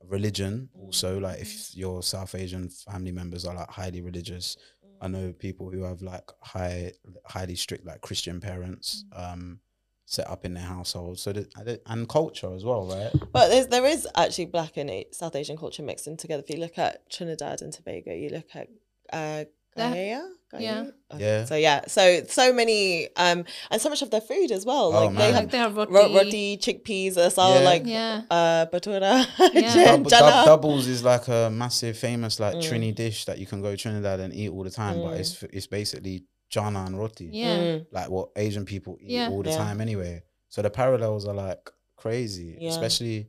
Religion 0.06 0.70
also, 0.78 1.20
like 1.20 1.40
if 1.40 1.74
your 1.76 2.04
South 2.04 2.36
Asian 2.36 2.68
family 2.70 3.12
members 3.14 3.46
are 3.46 3.56
like 3.56 3.70
highly 3.70 4.02
religious, 4.02 4.58
I 5.00 5.08
know 5.08 5.32
people 5.32 5.70
who 5.72 5.84
have 5.84 6.02
like 6.02 6.30
high, 6.42 6.92
highly 7.26 7.56
strict 7.56 7.86
like 7.86 8.02
Christian 8.02 8.42
parents, 8.42 9.06
um, 9.14 9.60
set 10.06 10.30
up 10.30 10.46
in 10.46 10.54
their 10.54 10.64
household. 10.64 11.18
So 11.20 11.32
that 11.34 11.82
and 11.86 12.08
culture 12.10 12.54
as 12.54 12.64
well, 12.66 12.86
right? 12.86 13.12
But 13.32 13.50
there's 13.50 13.68
there 13.68 13.86
is 13.86 14.08
actually 14.16 14.46
black 14.48 14.78
and 14.78 15.06
South 15.12 15.36
Asian 15.36 15.58
culture 15.58 15.84
mixed 15.84 16.08
in 16.08 16.18
together. 16.18 16.44
If 16.46 16.50
you 16.50 16.62
look 16.62 16.78
at 16.78 17.10
Trinidad 17.10 17.62
and 17.62 17.72
Tobago, 17.74 18.14
you 18.14 18.30
look 18.30 18.48
at 18.56 18.68
uh 19.12 19.46
That- 19.76 19.94
Gaia. 19.94 20.22
yeah. 20.60 20.86
Okay, 21.14 21.24
Yeah. 21.24 21.46
So 21.46 21.56
yeah, 21.56 21.82
so 21.88 22.24
so 22.28 22.54
many 22.54 23.10
um 23.16 23.44
and 23.72 23.82
so 23.82 23.90
much 23.90 24.02
of 24.04 24.12
their 24.12 24.22
food 24.22 24.52
as 24.52 24.66
well. 24.66 24.88
Oh, 24.96 25.06
Like 25.08 25.10
they 25.12 25.18
man. 25.18 25.34
have 25.34 25.44
Like 25.44 25.52
they 25.52 25.58
have 25.58 25.76
roti. 25.78 25.92
ro- 25.92 26.14
roti, 26.16 26.58
chickpeas 26.58 27.18
as 27.18 27.36
well, 27.38 27.56
Yeah. 27.60 27.66
like 27.72 27.86
Yeah. 27.86 28.22
uh 28.30 28.66
batura, 28.68 29.26
Yeah. 29.54 29.98
Dub- 29.98 30.08
dub- 30.08 30.46
doubles 30.46 30.86
is 30.88 31.04
like 31.04 31.28
a 31.28 31.50
massive 31.50 31.98
famous 31.98 32.40
like 32.40 32.56
Mm. 32.56 32.62
Trini 32.62 32.94
dish 32.94 33.26
that 33.26 33.40
you 33.40 33.48
can 33.48 33.62
go 33.64 33.72
to 33.72 33.78
Trinidad 33.78 34.20
and 34.20 34.32
eat 34.34 34.50
all 34.50 34.64
the 34.64 34.70
time, 34.70 35.02
but 35.02 35.14
Mm. 35.16 35.20
it's 35.22 35.42
it's 35.58 35.68
basically 35.68 36.26
jana 36.54 36.82
and 36.88 36.96
roti. 37.00 37.30
Yeah. 37.44 37.58
Mm. 37.58 37.86
like 37.98 38.10
what 38.16 38.30
Asian 38.36 38.66
people 38.66 38.94
eat 39.02 39.12
Yeah. 39.18 39.30
all 39.32 39.44
the 39.44 39.50
Yeah. 39.50 39.58
time 39.66 39.82
anyway. 39.88 40.24
So 40.50 40.62
the 40.62 40.70
parallels 40.70 41.24
are 41.30 41.34
like 41.48 41.64
crazy, 42.04 42.50
Yeah. 42.60 42.70
especially 42.70 43.20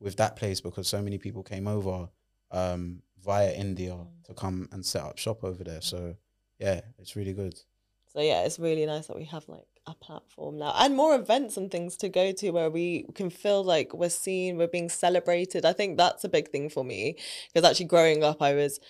with 0.00 0.16
that 0.16 0.36
place 0.36 0.60
because 0.60 0.86
so 0.88 1.00
many 1.02 1.18
people 1.18 1.42
came 1.42 1.66
over 1.76 2.08
um, 2.50 3.02
via 3.22 3.52
India 3.52 3.92
Mm. 3.92 4.24
to 4.26 4.32
come 4.42 4.68
and 4.72 4.80
set 4.92 5.02
up 5.02 5.18
shop 5.18 5.44
over 5.44 5.62
there. 5.64 5.82
So 5.82 6.16
yeah, 6.58 6.80
it's 7.00 7.14
really 7.16 7.34
good. 7.42 7.54
So 8.12 8.20
yeah, 8.20 8.44
it's 8.46 8.58
really 8.58 8.86
nice 8.86 9.06
that 9.08 9.16
we 9.16 9.24
have 9.24 9.46
like 9.48 9.66
a 9.86 9.94
platform 9.94 10.54
now 10.58 10.72
and 10.82 10.94
more 10.96 11.14
events 11.14 11.56
and 11.58 11.70
things 11.70 11.96
to 12.02 12.08
go 12.08 12.32
to 12.40 12.50
where 12.56 12.70
we 12.70 13.04
can 13.14 13.28
feel 13.30 13.62
like 13.74 13.92
we're 13.94 14.08
seen, 14.26 14.56
we're 14.58 14.66
being 14.78 14.88
celebrated. 14.88 15.64
I 15.64 15.72
think 15.74 15.96
that's 15.98 16.24
a 16.24 16.28
big 16.28 16.48
thing 16.54 16.68
for 16.70 16.84
me 16.84 17.16
because 17.52 17.68
actually 17.68 17.86
growing 17.86 18.22
up, 18.24 18.40
I 18.40 18.54
was, 18.54 18.80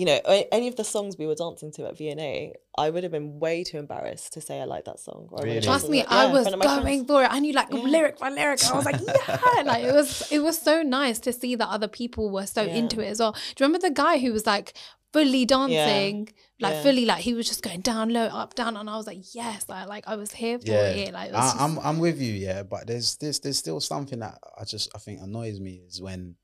you 0.00 0.06
know, 0.08 0.18
any 0.58 0.66
of 0.72 0.76
the 0.80 0.84
songs 0.94 1.10
we 1.18 1.26
were 1.30 1.34
dancing 1.44 1.70
to 1.76 1.86
at 1.88 1.94
VNA, 1.98 2.52
I 2.78 2.86
would 2.92 3.02
have 3.06 3.12
been 3.18 3.38
way 3.44 3.56
too 3.68 3.78
embarrassed 3.84 4.32
to 4.34 4.40
say 4.40 4.54
I 4.60 4.64
like 4.74 4.84
that 4.90 4.98
song. 5.06 5.28
or 5.30 5.38
I 5.38 5.40
would 5.40 5.48
have 5.48 5.54
Really? 5.56 5.66
Trust 5.70 5.88
me, 5.94 5.98
like, 5.98 6.10
I 6.10 6.22
yeah, 6.22 6.26
in 6.28 6.32
was 6.36 6.42
front 6.44 6.54
of 6.54 6.60
my 6.60 6.66
going 6.66 6.82
friends. 6.82 7.06
for 7.10 7.18
it. 7.24 7.30
I 7.36 7.38
knew 7.40 7.52
like 7.60 7.68
Yeah. 7.70 7.80
lyric 7.94 8.16
by 8.18 8.30
lyric. 8.30 8.60
I 8.64 8.76
was 8.76 8.86
like, 8.90 9.00
yeah, 9.28 9.62
like 9.72 9.84
it 9.84 9.94
was. 10.00 10.08
It 10.36 10.40
was 10.48 10.56
so 10.70 10.74
nice 10.82 11.18
to 11.26 11.30
see 11.40 11.52
that 11.60 11.68
other 11.76 11.88
people 12.00 12.24
were 12.36 12.46
so 12.46 12.62
Yeah. 12.62 12.76
into 12.80 12.96
it 13.04 13.08
as 13.14 13.18
well. 13.20 13.32
Do 13.32 13.38
you 13.58 13.66
remember 13.66 13.80
the 13.88 13.94
guy 14.04 14.14
who 14.24 14.32
was 14.32 14.46
like 14.54 14.68
fully 15.12 15.44
dancing, 15.44 16.28
like 16.60 16.74
Yeah. 16.74 16.82
fully, 16.84 17.04
like 17.04 17.22
he 17.28 17.34
was 17.34 17.46
just 17.52 17.62
going 17.68 17.80
down 17.80 18.06
low, 18.18 18.26
up, 18.42 18.54
down, 18.54 18.76
and 18.76 18.88
I 18.88 18.96
was 18.96 19.06
like, 19.12 19.34
yes, 19.34 19.60
I 19.68 19.84
like 19.84 20.04
I 20.06 20.16
was 20.16 20.30
here 20.32 20.58
for 20.58 20.66
Yeah, 20.74 20.86
it. 21.04 21.12
Like 21.12 21.28
it 21.30 21.34
was 21.34 21.44
I, 21.44 21.48
just- 21.52 21.60
I'm 21.64 21.74
I'm 21.80 21.98
with 21.98 22.18
you, 22.26 22.32
yeah. 22.32 22.62
But 22.62 22.86
there's 22.86 23.16
there's 23.16 23.38
there's 23.40 23.58
still 23.58 23.80
something 23.80 24.20
that 24.20 24.38
I 24.60 24.64
just 24.64 24.86
I 24.94 24.98
think 24.98 25.20
annoys 25.20 25.58
me 25.60 25.82
is 25.88 26.00
when 26.00 26.36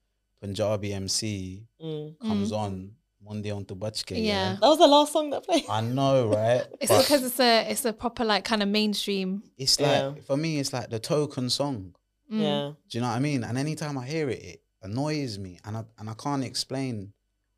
Punjabi 0.42 0.92
MC 0.92 1.64
Mm. 1.82 2.18
comes 2.20 2.52
on 2.52 2.72
Mundian 3.28 3.66
To 3.68 3.74
Bach 3.74 3.94
Ke. 3.94 4.12
Yeah. 4.12 4.16
Yeah. 4.18 4.56
That 4.60 4.68
was 4.68 4.78
the 4.78 4.86
last 4.86 5.12
song 5.12 5.30
that 5.30 5.44
played. 5.44 5.64
I 5.68 5.80
know, 5.80 6.28
right? 6.28 6.64
it's 6.80 6.90
But 6.92 7.02
because 7.02 7.24
it's 7.24 7.40
a 7.40 7.70
it's 7.70 7.84
a 7.84 7.92
proper 7.92 8.24
like 8.24 8.44
kind 8.44 8.62
of 8.62 8.68
mainstream. 8.68 9.42
it's 9.58 9.80
like 9.80 9.90
Yeah. 9.90 10.12
for 10.26 10.36
me, 10.36 10.58
it's 10.58 10.72
like 10.72 10.90
the 10.90 10.98
token 10.98 11.50
song. 11.50 11.94
Mm. 12.32 12.40
Yeah. 12.42 12.72
Do 12.88 12.98
you 12.98 13.00
know 13.02 13.08
what 13.08 13.16
I 13.16 13.20
mean? 13.20 13.44
And 13.44 13.56
anytime 13.58 13.98
I 13.98 14.06
hear 14.06 14.28
it, 14.30 14.42
it 14.42 14.62
annoys 14.82 15.38
me, 15.38 15.58
and 15.64 15.76
I 15.76 15.84
and 15.98 16.08
I 16.10 16.14
can't 16.14 16.44
explain 16.44 17.12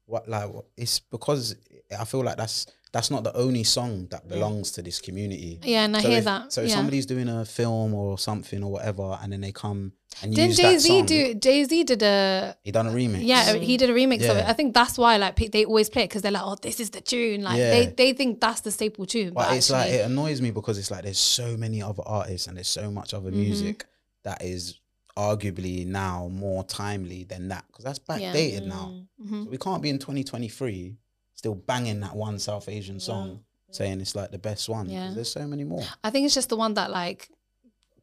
what 0.07 0.29
like 0.29 0.53
what- 0.53 0.67
it's 0.77 1.01
because 1.01 1.55
I 1.99 2.05
feel 2.05 2.23
like 2.25 2.37
that's 2.37 2.67
that's 2.93 3.11
not 3.11 3.23
the 3.23 3.37
only 3.37 3.65
song 3.65 4.07
that 4.11 4.27
belongs 4.29 4.73
to 4.73 4.83
this 4.83 4.99
community. 5.01 5.61
Yeah, 5.63 5.85
and 5.85 5.95
I 5.97 6.01
so 6.01 6.09
hear 6.09 6.19
if, 6.19 6.25
that. 6.25 6.53
So 6.53 6.63
if 6.63 6.69
yeah. 6.71 6.75
somebody's 6.77 7.05
doing 7.07 7.29
a 7.29 7.45
film 7.45 7.93
or 7.95 8.19
something 8.19 8.63
or 8.65 8.73
whatever, 8.73 9.19
and 9.23 9.33
then 9.33 9.43
they 9.43 9.53
come 9.53 9.93
and 10.23 10.35
Didn't 10.35 10.57
Jay 10.57 10.79
Z 10.79 11.03
do? 11.03 11.35
Jay 11.35 11.65
Z 11.65 11.85
did 11.85 12.03
a 12.03 12.57
he 12.65 12.73
done 12.73 12.87
a 12.89 12.91
remix. 12.91 13.21
yeah, 13.23 13.53
he 13.55 13.77
did 13.77 13.89
a 13.91 13.95
remix 13.95 14.29
of 14.29 14.37
it. 14.37 14.45
I 14.47 14.53
think 14.53 14.75
that's 14.75 14.99
why 14.99 15.17
like 15.17 15.37
they 15.53 15.65
always 15.65 15.89
play 15.91 16.03
it 16.05 16.09
because 16.09 16.23
they're 16.23 16.33
like, 16.33 16.43
oh, 16.45 16.57
this 16.61 16.81
is 16.81 16.91
the 16.91 17.01
tune. 17.01 17.43
Like 17.43 17.57
they 17.57 17.83
Yeah. 17.85 17.91
they 17.97 18.13
think 18.15 18.41
that's 18.41 18.63
the 18.63 18.71
staple 18.73 19.07
tune. 19.07 19.33
But 19.35 19.49
But, 19.49 19.57
it's 19.57 19.71
like 19.71 19.91
it 19.91 20.05
annoys 20.05 20.41
me 20.41 20.51
because 20.51 20.77
it's 20.79 20.91
like 20.91 21.05
there's 21.05 21.19
so 21.19 21.57
many 21.57 21.83
other 21.83 22.03
artists 22.07 22.47
and 22.49 22.57
there's 22.57 22.69
so 22.69 22.91
much 22.91 23.15
other 23.15 23.31
Mm-hmm. 23.31 23.41
music 23.41 23.87
that 24.25 24.43
is 24.43 24.81
arguably 25.17 25.87
now 25.87 26.29
more 26.29 26.65
timely 26.65 27.25
than 27.25 27.49
that 27.49 27.65
because 27.69 27.85
that's 27.85 28.01
Yeah. 28.09 28.33
backdated 28.33 28.67
now. 28.67 28.95
Mhm. 29.23 29.45
So 29.45 29.51
we 29.51 29.59
can't 29.59 29.83
be 29.83 29.91
in 29.91 29.99
2023 29.99 30.97
still 31.35 31.55
banging 31.55 32.01
that 32.01 32.17
one 32.17 32.39
South 32.39 32.69
Asian 32.69 32.99
song 33.01 33.41
saying 33.71 34.01
it's 34.01 34.15
like 34.17 34.31
the 34.31 34.39
best 34.39 34.69
one. 34.69 34.89
Yeah. 34.89 35.11
There's 35.15 35.31
so 35.31 35.47
many 35.47 35.65
more. 35.65 35.85
I 36.03 36.11
think 36.11 36.25
it's 36.27 36.35
just 36.35 36.49
the 36.49 36.57
one 36.57 36.75
that 36.75 36.91
like 36.91 37.29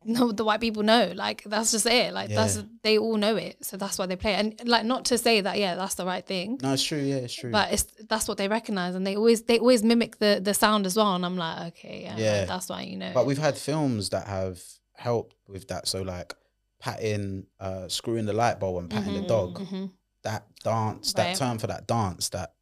no 0.07 0.31
the 0.31 0.45
white 0.45 0.62
people 0.62 0.83
know. 0.83 1.12
Like 1.15 1.43
that's 1.45 1.71
just 1.71 1.85
it. 1.85 2.13
Like 2.13 2.29
that's 2.29 2.63
they 2.83 2.97
all 2.97 3.17
know 3.17 3.35
it, 3.35 3.63
so 3.65 3.75
that's 3.77 3.97
why 3.97 4.05
they 4.05 4.15
play 4.15 4.33
it. 4.33 4.39
And 4.39 4.67
like 4.69 4.85
not 4.85 5.05
to 5.05 5.17
say 5.17 5.41
that 5.41 5.57
yeah, 5.57 5.75
that's 5.75 5.95
the 5.95 6.05
right 6.05 6.25
thing. 6.25 6.59
No, 6.62 6.74
it's 6.74 6.83
true. 6.83 7.00
Yeah, 7.00 7.15
it's 7.15 7.33
true. 7.33 7.51
But 7.51 7.74
it's 7.74 7.83
that's 8.07 8.27
what 8.27 8.38
they 8.38 8.47
recognize, 8.47 8.95
and 8.95 9.05
they 9.05 9.15
always 9.15 9.43
they 9.43 9.59
always 9.59 9.83
mimic 9.83 10.19
the 10.19 10.39
the 10.41 10.53
sound 10.53 10.85
as 10.85 10.95
well. 10.95 11.15
And 11.15 11.25
I'm 11.25 11.38
like, 11.38 11.67
okay, 11.74 12.03
yeah, 12.03 12.39
like, 12.39 12.47
that's 12.47 12.69
why 12.69 12.83
you 12.83 12.97
know. 12.97 13.12
But 13.13 13.21
it. 13.21 13.27
we've 13.27 13.38
had 13.38 13.57
films 13.57 14.09
that 14.09 14.27
have 14.27 14.62
helped 14.93 15.35
with 15.47 15.67
that. 15.69 15.88
So 15.88 16.01
like 16.03 16.33
patting, 16.79 17.47
uh, 17.59 17.88
screwing 17.88 18.25
the 18.25 18.33
light 18.33 18.59
bulb 18.59 18.77
and 18.77 18.89
patting 18.89 19.13
the 19.15 19.27
dog. 19.27 19.59
Mhm. 19.59 19.91
That 20.24 20.45
dance, 20.63 21.13
that 21.13 21.27
Right. 21.27 21.35
term 21.35 21.57
for 21.57 21.67
that 21.67 21.88
dance 21.88 22.29
that 22.29 22.53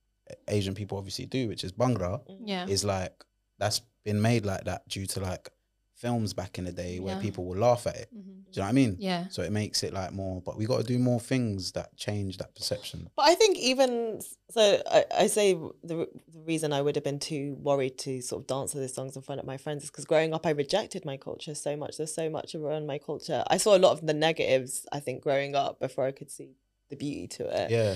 Asian 0.47 0.75
people 0.75 0.97
obviously 0.97 1.25
do, 1.25 1.47
which 1.47 1.63
is 1.63 1.71
bhangra, 1.71 2.21
yeah, 2.45 2.65
is 2.67 2.83
like 2.83 3.23
that's 3.59 3.81
been 4.03 4.21
made 4.21 4.45
like 4.45 4.63
that 4.65 4.87
due 4.87 5.05
to 5.07 5.19
like 5.19 5.49
films 5.95 6.33
back 6.33 6.57
in 6.57 6.65
the 6.65 6.71
day 6.71 6.99
where 6.99 7.15
Yeah. 7.15 7.21
people 7.21 7.45
will 7.45 7.57
laugh 7.57 7.87
at 7.87 7.95
it. 7.95 8.09
Mhm. 8.13 8.43
Do 8.51 8.59
you 8.59 8.61
know 8.61 8.65
what 8.65 8.69
I 8.69 8.71
mean? 8.73 8.97
yeah. 8.99 9.27
So 9.29 9.41
it 9.41 9.51
makes 9.51 9.81
it 9.83 9.93
like 9.93 10.11
more, 10.11 10.39
but 10.41 10.57
we 10.57 10.65
got 10.65 10.77
to 10.77 10.83
do 10.83 10.99
more 10.99 11.19
things 11.19 11.71
that 11.71 11.95
change 11.97 12.37
that 12.37 12.53
perception. 12.55 13.09
But 13.15 13.23
I 13.23 13.33
think 13.35 13.57
even 13.57 14.21
so, 14.51 14.81
I, 14.91 15.05
I 15.11 15.27
say 15.27 15.53
the, 15.53 16.07
the 16.27 16.39
reason 16.45 16.71
I 16.71 16.81
would 16.83 16.95
have 16.95 17.03
been 17.03 17.17
too 17.19 17.55
worried 17.59 17.97
to 17.99 18.21
sort 18.21 18.43
of 18.43 18.47
dance 18.47 18.73
to 18.73 18.79
these 18.79 18.93
songs 18.93 19.15
in 19.15 19.23
front 19.23 19.39
of 19.41 19.47
my 19.47 19.57
friends 19.57 19.83
is 19.85 19.89
because 19.89 20.05
growing 20.05 20.33
up, 20.35 20.45
I 20.45 20.51
rejected 20.51 21.03
my 21.03 21.17
culture 21.17 21.55
so 21.55 21.75
much. 21.75 21.97
There's 21.97 22.13
so 22.13 22.29
much 22.29 22.53
around 22.53 22.85
my 22.85 22.99
culture. 22.99 23.43
I 23.47 23.57
saw 23.57 23.75
a 23.75 23.79
lot 23.79 23.93
of 23.93 24.05
the 24.05 24.13
negatives, 24.13 24.85
I 24.91 24.99
think, 24.99 25.23
growing 25.23 25.55
up 25.55 25.79
before 25.79 26.05
I 26.05 26.11
could 26.11 26.29
see 26.29 26.49
the 26.89 26.95
beauty 26.95 27.27
to 27.27 27.63
it. 27.63 27.71
Yeah, 27.71 27.95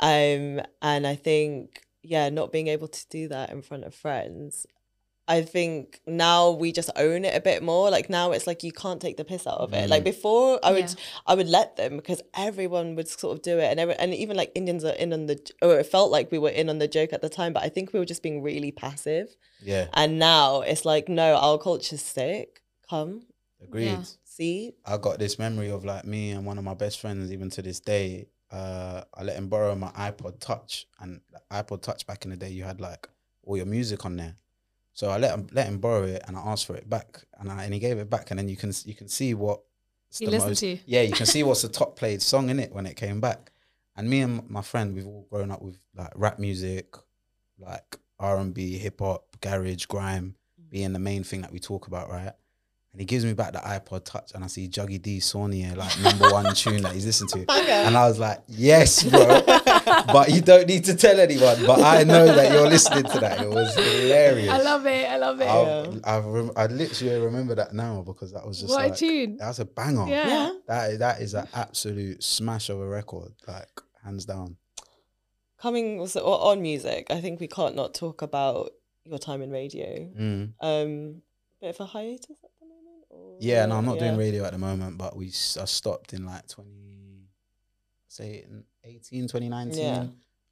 Um, 0.00 0.64
and 0.80 1.06
I 1.06 1.16
think, 1.16 1.82
yeah, 2.02 2.28
not 2.28 2.52
being 2.52 2.68
able 2.68 2.88
to 2.88 3.08
do 3.08 3.26
that 3.28 3.50
in 3.50 3.62
front 3.62 3.82
of 3.84 3.94
friends. 3.94 4.66
I 5.28 5.42
think 5.42 6.00
now 6.06 6.50
we 6.52 6.72
just 6.72 6.88
own 6.96 7.26
it 7.26 7.36
a 7.36 7.40
bit 7.40 7.62
more. 7.62 7.90
Like 7.90 8.08
now 8.08 8.32
it's 8.32 8.46
like 8.46 8.62
you 8.64 8.72
can't 8.72 9.00
take 9.00 9.18
the 9.18 9.24
piss 9.24 9.46
out 9.46 9.58
of 9.58 9.74
it. 9.74 9.90
Like 9.90 10.02
before, 10.02 10.58
I 10.62 10.72
would 10.72 10.88
Yeah. 10.88 10.94
I 11.26 11.34
would 11.34 11.48
let 11.48 11.76
them 11.76 11.96
because 11.96 12.22
everyone 12.32 12.94
would 12.96 13.08
sort 13.08 13.36
of 13.36 13.42
do 13.42 13.58
it, 13.58 13.64
and 13.70 13.78
every, 13.78 13.94
and 13.96 14.14
even 14.14 14.38
like 14.38 14.50
Indians 14.54 14.84
are 14.84 14.94
in 14.94 15.12
on 15.12 15.26
the 15.26 15.38
or 15.60 15.78
it 15.78 15.86
felt 15.86 16.10
like 16.10 16.32
we 16.32 16.38
were 16.38 16.48
in 16.48 16.70
on 16.70 16.78
the 16.78 16.88
joke 16.88 17.12
at 17.12 17.20
the 17.20 17.28
time, 17.28 17.52
but 17.52 17.62
I 17.62 17.68
think 17.68 17.92
we 17.92 17.98
were 17.98 18.06
just 18.06 18.22
being 18.22 18.42
really 18.42 18.72
passive. 18.72 19.36
yeah, 19.62 19.88
And 19.92 20.18
now 20.18 20.62
it's 20.62 20.84
like, 20.86 21.08
no, 21.10 21.34
our 21.36 21.58
culture's 21.58 22.02
sick. 22.02 22.62
Come 22.88 23.26
agreed. 23.62 23.86
Yeah. 23.86 24.04
see, 24.24 24.72
I 24.86 24.96
got 24.96 25.18
this 25.18 25.38
memory 25.38 25.70
of 25.70 25.84
like 25.84 26.06
me 26.06 26.30
and 26.30 26.46
one 26.46 26.56
of 26.56 26.64
my 26.64 26.74
best 26.74 27.00
friends, 27.00 27.30
even 27.30 27.50
to 27.50 27.60
this 27.62 27.80
day. 27.80 28.28
Uh, 28.50 29.02
I 29.12 29.24
let 29.24 29.36
him 29.36 29.48
borrow 29.48 29.74
my 29.74 29.90
iPod 29.90 30.40
Touch, 30.40 30.86
and 31.00 31.20
iPod 31.52 31.82
Touch 31.82 32.06
back 32.06 32.24
in 32.24 32.30
the 32.30 32.36
day, 32.36 32.48
you 32.48 32.64
had 32.64 32.80
like 32.80 33.06
all 33.42 33.58
your 33.58 33.66
music 33.66 34.06
on 34.06 34.16
there. 34.16 34.36
So 34.98 35.10
I 35.10 35.16
let 35.16 35.30
him 35.30 35.46
let 35.52 35.68
him 35.68 35.78
borrow 35.78 36.02
it, 36.02 36.24
and 36.26 36.36
I 36.36 36.40
asked 36.40 36.66
for 36.66 36.74
it 36.74 36.90
back, 36.90 37.22
and 37.38 37.52
I 37.52 37.62
and 37.62 37.72
he 37.72 37.78
gave 37.78 37.98
it 37.98 38.10
back, 38.10 38.32
and 38.32 38.38
then 38.38 38.48
you 38.48 38.56
can 38.56 38.72
you 38.84 38.96
can 38.96 39.06
see 39.06 39.32
what 39.32 39.60
You 40.18 40.28
listen 40.28 40.56
to. 40.56 40.78
yeah, 40.86 41.02
you 41.02 41.12
can 41.12 41.26
see 41.26 41.44
what's 41.44 41.62
the 41.62 41.68
top 41.80 41.94
played 41.94 42.20
song 42.20 42.50
in 42.50 42.58
it 42.58 42.72
when 42.72 42.84
it 42.84 42.96
came 42.96 43.20
back. 43.20 43.52
And 43.94 44.10
me 44.10 44.22
and 44.22 44.50
my 44.50 44.60
friend, 44.60 44.96
we've 44.96 45.06
all 45.06 45.28
grown 45.30 45.52
up 45.52 45.62
with 45.62 45.78
like 45.94 46.10
rap 46.16 46.40
music, 46.40 46.96
like 47.60 47.96
R 48.18 48.38
and 48.38 48.52
B, 48.52 48.76
hip 48.76 48.98
hop, 48.98 49.36
garage, 49.40 49.86
grime, 49.86 50.34
being 50.68 50.94
the 50.94 50.98
main 50.98 51.22
thing 51.22 51.42
that 51.42 51.52
we 51.52 51.60
talk 51.60 51.86
about, 51.86 52.10
right? 52.10 52.32
And 52.92 53.00
he 53.00 53.04
gives 53.04 53.24
me 53.24 53.34
back 53.34 53.52
the 53.52 53.58
iPod 53.58 54.04
Touch, 54.04 54.32
and 54.34 54.42
I 54.42 54.46
see 54.46 54.66
Juggy 54.66 55.00
D 55.00 55.18
Sohniye, 55.18 55.76
like 55.76 56.00
number 56.00 56.30
one 56.32 56.54
tune 56.54 56.82
that 56.82 56.94
he's 56.94 57.04
listened 57.04 57.28
to, 57.30 57.44
and 57.50 57.96
I 57.96 58.08
was 58.08 58.18
like, 58.18 58.42
"Yes, 58.46 59.02
bro." 59.02 59.42
but 60.12 60.30
you 60.30 60.40
don't 60.40 60.66
need 60.66 60.84
to 60.84 60.94
tell 60.94 61.20
anyone. 61.20 61.66
But 61.66 61.80
I 61.80 62.02
know 62.04 62.26
that 62.26 62.52
you're 62.52 62.68
listening 62.68 63.04
to 63.04 63.20
that. 63.20 63.42
It 63.42 63.50
was 63.50 63.74
hilarious. 63.74 64.48
I 64.48 64.62
love 64.62 64.86
it. 64.86 65.10
I 65.10 65.16
love 65.16 65.40
it. 65.40 65.46
I, 65.46 66.16
I, 66.16 66.18
rem- 66.18 66.52
I 66.56 66.66
literally 66.66 67.20
remember 67.20 67.54
that 67.56 67.74
now 67.74 68.02
because 68.02 68.32
that 68.32 68.46
was 68.46 68.60
just 68.60 68.70
what 68.70 68.84
like 68.84 68.92
a 68.92 68.96
tune. 68.96 69.36
that's 69.36 69.58
a 69.58 69.64
banger. 69.64 70.08
Yeah. 70.08 70.26
yeah. 70.26 70.52
That 70.66 70.90
is, 70.90 70.98
that 70.98 71.20
is 71.20 71.34
an 71.34 71.48
absolute 71.54 72.22
smash 72.22 72.70
of 72.70 72.80
a 72.80 72.86
record, 72.86 73.32
like 73.46 73.80
hands 74.04 74.24
down. 74.24 74.56
Coming 75.60 75.98
also 75.98 76.20
on 76.24 76.62
music, 76.62 77.08
I 77.10 77.20
think 77.20 77.40
we 77.40 77.48
can't 77.48 77.74
not 77.74 77.92
talk 77.94 78.22
about 78.22 78.70
your 79.04 79.18
time 79.18 79.42
in 79.42 79.50
radio. 79.50 80.08
Mm. 80.18 80.52
Um, 80.60 81.22
bit 81.60 81.70
of 81.70 81.80
a 81.80 81.86
hiatus 81.86 82.38
at 82.44 82.50
the 82.60 82.66
moment. 82.66 83.04
Or, 83.10 83.27
Yeah, 83.40 83.66
no, 83.66 83.76
I'm 83.76 83.84
not 83.84 83.96
yeah. 83.96 84.08
doing 84.08 84.18
radio 84.18 84.44
at 84.44 84.52
the 84.52 84.58
moment, 84.58 84.98
but 84.98 85.16
we 85.16 85.26
I 85.26 85.64
stopped 85.64 86.12
in 86.12 86.26
like 86.26 86.46
20, 86.48 86.70
say 88.08 88.44
in 88.48 88.64
18, 88.84 89.22
2019. 89.22 89.78
Yeah. 89.78 90.06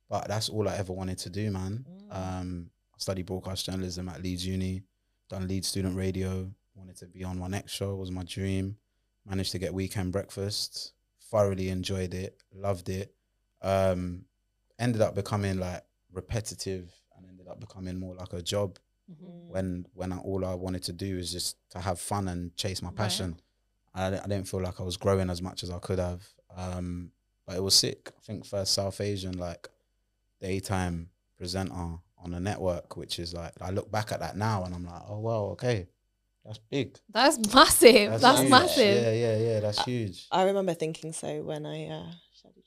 But 0.08 0.28
that's 0.28 0.48
all 0.48 0.68
I 0.68 0.76
ever 0.76 0.92
wanted 0.92 1.18
to 1.18 1.30
do, 1.30 1.50
man. 1.50 1.84
Mm. 1.88 2.16
Um, 2.16 2.70
I 2.94 2.98
studied 2.98 3.26
broadcast 3.26 3.66
journalism 3.66 4.08
at 4.08 4.22
Leeds 4.22 4.46
Uni, 4.46 4.82
done 5.28 5.48
Leeds 5.48 5.66
student 5.66 5.96
radio, 5.96 6.48
wanted 6.74 6.96
to 6.98 7.06
be 7.06 7.24
on 7.24 7.38
my 7.38 7.48
next 7.48 7.72
show, 7.72 7.94
was 7.96 8.10
my 8.10 8.22
dream. 8.22 8.76
Managed 9.28 9.52
to 9.52 9.58
get 9.58 9.74
weekend 9.74 10.12
breakfast, 10.12 10.92
thoroughly 11.30 11.68
enjoyed 11.70 12.14
it, 12.14 12.40
loved 12.54 12.88
it. 12.88 13.12
Um, 13.62 14.24
ended 14.78 15.02
up 15.02 15.16
becoming 15.16 15.58
like 15.58 15.82
repetitive 16.12 16.92
and 17.16 17.26
ended 17.26 17.48
up 17.48 17.58
becoming 17.58 17.98
more 17.98 18.14
like 18.14 18.32
a 18.32 18.42
job 18.42 18.78
Mm. 19.10 19.50
when 19.50 19.86
when 19.94 20.12
I, 20.12 20.18
all 20.18 20.44
I 20.44 20.54
wanted 20.54 20.82
to 20.84 20.92
do 20.92 21.16
is 21.16 21.30
just 21.30 21.56
to 21.70 21.78
have 21.78 22.00
fun 22.00 22.26
and 22.28 22.56
chase 22.56 22.82
my 22.82 22.90
passion. 22.90 23.40
I, 23.94 24.08
I 24.08 24.10
didn't 24.10 24.44
feel 24.44 24.60
like 24.60 24.80
I 24.80 24.82
was 24.82 24.96
growing 24.96 25.30
as 25.30 25.40
much 25.40 25.62
as 25.62 25.70
I 25.70 25.78
could 25.78 25.98
have. 25.98 26.26
Um, 26.56 27.12
but 27.46 27.56
it 27.56 27.62
was 27.62 27.74
sick. 27.74 28.10
I 28.16 28.20
think 28.22 28.44
first 28.44 28.74
South 28.74 29.00
Asian 29.00 29.38
like 29.38 29.68
daytime 30.40 31.10
presenter 31.38 31.72
on 31.72 32.34
a 32.34 32.40
network, 32.40 32.96
which 32.96 33.18
is 33.18 33.32
like 33.32 33.52
I 33.60 33.70
look 33.70 33.90
back 33.90 34.12
at 34.12 34.20
that 34.20 34.36
now 34.36 34.64
and 34.64 34.74
I'm 34.74 34.84
like, 34.84 35.02
oh 35.08 35.20
wow, 35.20 35.42
okay, 35.52 35.86
that's 36.44 36.58
big. 36.58 36.98
That's 37.10 37.38
massive. 37.54 38.20
That's, 38.20 38.40
huge. 38.40 38.50
massive. 38.50 39.02
Yeah, 39.02 39.12
yeah, 39.12 39.36
yeah. 39.38 39.60
That's 39.60 39.84
huge. 39.84 40.26
I 40.30 40.42
remember 40.44 40.74
thinking 40.74 41.12
so 41.12 41.42
when 41.42 41.66
I 41.66 41.86
uh, 41.86 42.06
shadowed 42.06 42.25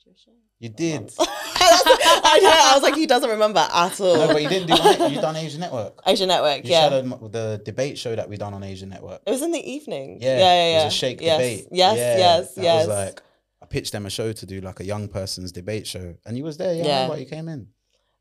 your 0.09 0.17
show. 0.17 0.31
You 0.59 0.69
did. 0.69 1.11
I 1.19 2.39
know. 2.43 2.49
I 2.51 2.71
was 2.73 2.83
like, 2.83 2.95
he 2.95 3.05
doesn't 3.07 3.29
remember 3.29 3.59
at 3.59 3.99
all. 4.01 4.15
no, 4.17 4.27
but 4.27 4.41
you 4.43 4.49
didn't 4.49 4.67
do. 4.67 5.13
You 5.13 5.21
done 5.21 5.35
Asian 5.37 5.61
Network. 5.61 6.01
Asian 6.05 6.27
Network, 6.27 6.65
You 6.65 6.71
yeah. 6.71 6.89
shadowed 6.89 7.31
the 7.31 7.61
debate 7.63 7.97
show 7.97 8.15
that 8.15 8.27
we 8.27 8.35
done 8.37 8.53
on 8.53 8.63
Asian 8.63 8.89
Network. 8.89 9.21
It 9.25 9.31
was 9.31 9.41
in 9.41 9.51
the 9.51 9.71
evening. 9.71 10.17
Yeah, 10.21 10.37
yeah, 10.37 10.39
yeah. 10.39 10.71
yeah. 10.71 10.81
It 10.81 10.85
was 10.85 10.93
a 10.93 10.97
shake 10.97 11.21
yes. 11.21 11.37
debate. 11.37 11.67
Yes, 11.71 11.97
Yeah, 11.97 12.17
yes, 12.17 12.55
that 12.55 12.63
yes. 12.63 12.87
Was 12.87 12.95
like 13.07 13.21
I 13.61 13.65
pitched 13.67 13.91
them 13.93 14.05
a 14.05 14.09
show 14.09 14.33
to 14.33 14.45
do 14.45 14.59
like 14.61 14.79
a 14.81 14.85
young 14.85 15.07
person's 15.07 15.51
debate 15.51 15.87
show, 15.87 16.15
and 16.25 16.37
you 16.37 16.43
was 16.43 16.57
there. 16.57 16.73
Yeah, 16.75 16.83
Yeah. 16.85 17.07
yeah. 17.07 17.15
you 17.15 17.25
came 17.25 17.47
in. 17.47 17.67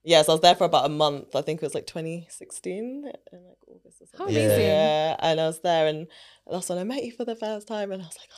yes, 0.05 0.29
I 0.29 0.33
was 0.33 0.41
there 0.41 0.55
for 0.55 0.65
about 0.65 0.87
a 0.87 0.91
month. 0.91 1.35
I 1.35 1.43
think 1.43 1.61
it 1.63 1.67
was 1.67 1.75
like 1.75 1.87
2016 1.87 2.75
in 2.75 3.03
like 3.05 3.57
August 3.67 4.01
or 4.03 4.07
How 4.13 4.19
something. 4.19 4.35
Yeah. 4.37 4.43
amazing. 4.45 4.67
Yeah, 4.67 5.17
and 5.21 5.41
I 5.41 5.47
was 5.47 5.61
there, 5.61 5.87
and 5.89 6.07
that's 6.51 6.69
when 6.69 6.79
I 6.79 6.85
met 6.85 7.05
you 7.05 7.13
for 7.13 7.25
the 7.25 7.37
first 7.37 7.67
time, 7.67 7.91
and 7.93 8.03
I 8.03 8.07
was 8.07 8.17
like, 8.17 8.31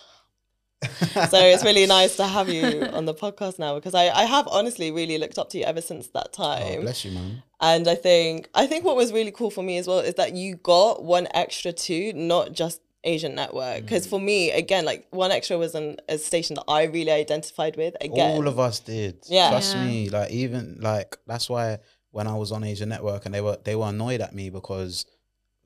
so 1.29 1.39
it's 1.39 1.63
really 1.65 1.87
nice 1.87 2.17
to 2.17 2.27
have 2.27 2.49
you 2.49 2.83
on 2.93 3.05
the 3.05 3.15
podcast 3.15 3.59
now 3.59 3.75
because 3.75 3.95
I, 3.95 4.09
I 4.09 4.25
have 4.25 4.49
honestly 4.49 4.91
really 4.91 5.19
looked 5.19 5.39
up 5.39 5.51
to 5.51 5.59
you 5.59 5.65
ever 5.65 5.81
since 5.81 6.09
that 6.09 6.29
Oh, 6.39 6.45
time. 6.59 6.81
bless 6.83 7.05
you, 7.05 7.11
man. 7.13 7.43
And 7.61 7.87
I 7.89 7.95
think 7.95 8.49
I 8.55 8.67
think 8.67 8.85
what 8.85 8.97
was 8.97 9.13
really 9.13 9.31
cool 9.31 9.51
for 9.51 9.63
me 9.63 9.77
as 9.79 9.87
well 9.87 9.99
is 9.99 10.15
that 10.15 10.35
you 10.35 10.57
got 10.57 11.01
1Xtra 11.01 11.77
too, 11.77 12.13
not 12.15 12.53
just 12.53 12.81
Asian 13.05 13.35
Network. 13.35 13.83
Because 13.83 14.07
Mm. 14.07 14.11
for 14.11 14.21
me, 14.21 14.51
again, 14.53 14.85
like 14.87 15.11
1Xtra 15.11 15.59
was 15.59 15.75
an, 15.75 15.97
a 16.09 16.17
station 16.19 16.55
that 16.57 16.65
I 16.69 16.85
really 16.85 17.11
identified 17.13 17.77
with. 17.77 17.95
Again, 18.01 18.37
All 18.37 18.49
of 18.49 18.59
us 18.59 18.81
did. 18.81 19.19
Yeah. 19.29 19.51
Trust 19.51 19.75
Yeah. 19.75 19.85
me. 19.85 20.09
Like 20.09 20.31
even 20.31 20.79
like 20.81 21.19
that's 21.27 21.51
why 21.51 21.79
when 22.13 22.27
I 22.27 22.35
was 22.37 22.53
on 22.53 22.65
Asian 22.65 22.89
Network 22.89 23.27
and 23.27 23.35
they 23.35 23.41
were 23.43 23.59
they 23.63 23.77
were 23.77 23.89
annoyed 23.89 24.21
at 24.23 24.35
me 24.35 24.49
because 24.49 25.05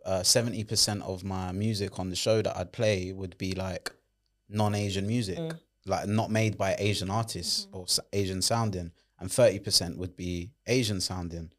uh, 0.05 0.23
seventy 0.25 0.65
percent 0.65 1.03
of 1.03 1.23
my 1.25 1.53
music 1.53 1.99
on 2.01 2.11
the 2.11 2.17
show 2.17 2.43
that 2.43 2.57
I'd 2.57 2.73
play 2.73 3.13
would 3.13 3.39
be 3.39 3.55
like 3.55 3.93
non-Asian 4.55 5.07
music, 5.07 5.39
Mm. 5.39 5.59
like 5.87 6.07
not 6.09 6.31
made 6.31 6.57
by 6.57 6.75
Asian 6.79 7.11
artists 7.11 7.67
or 7.73 7.83
s- 7.85 8.01
Asian 8.13 8.41
sounding, 8.43 8.91
and 9.21 9.31
thirty 9.31 9.59
percent 9.59 9.99
would 9.99 10.17
be 10.17 10.51
Asian 10.67 11.01
sounding. 11.01 11.51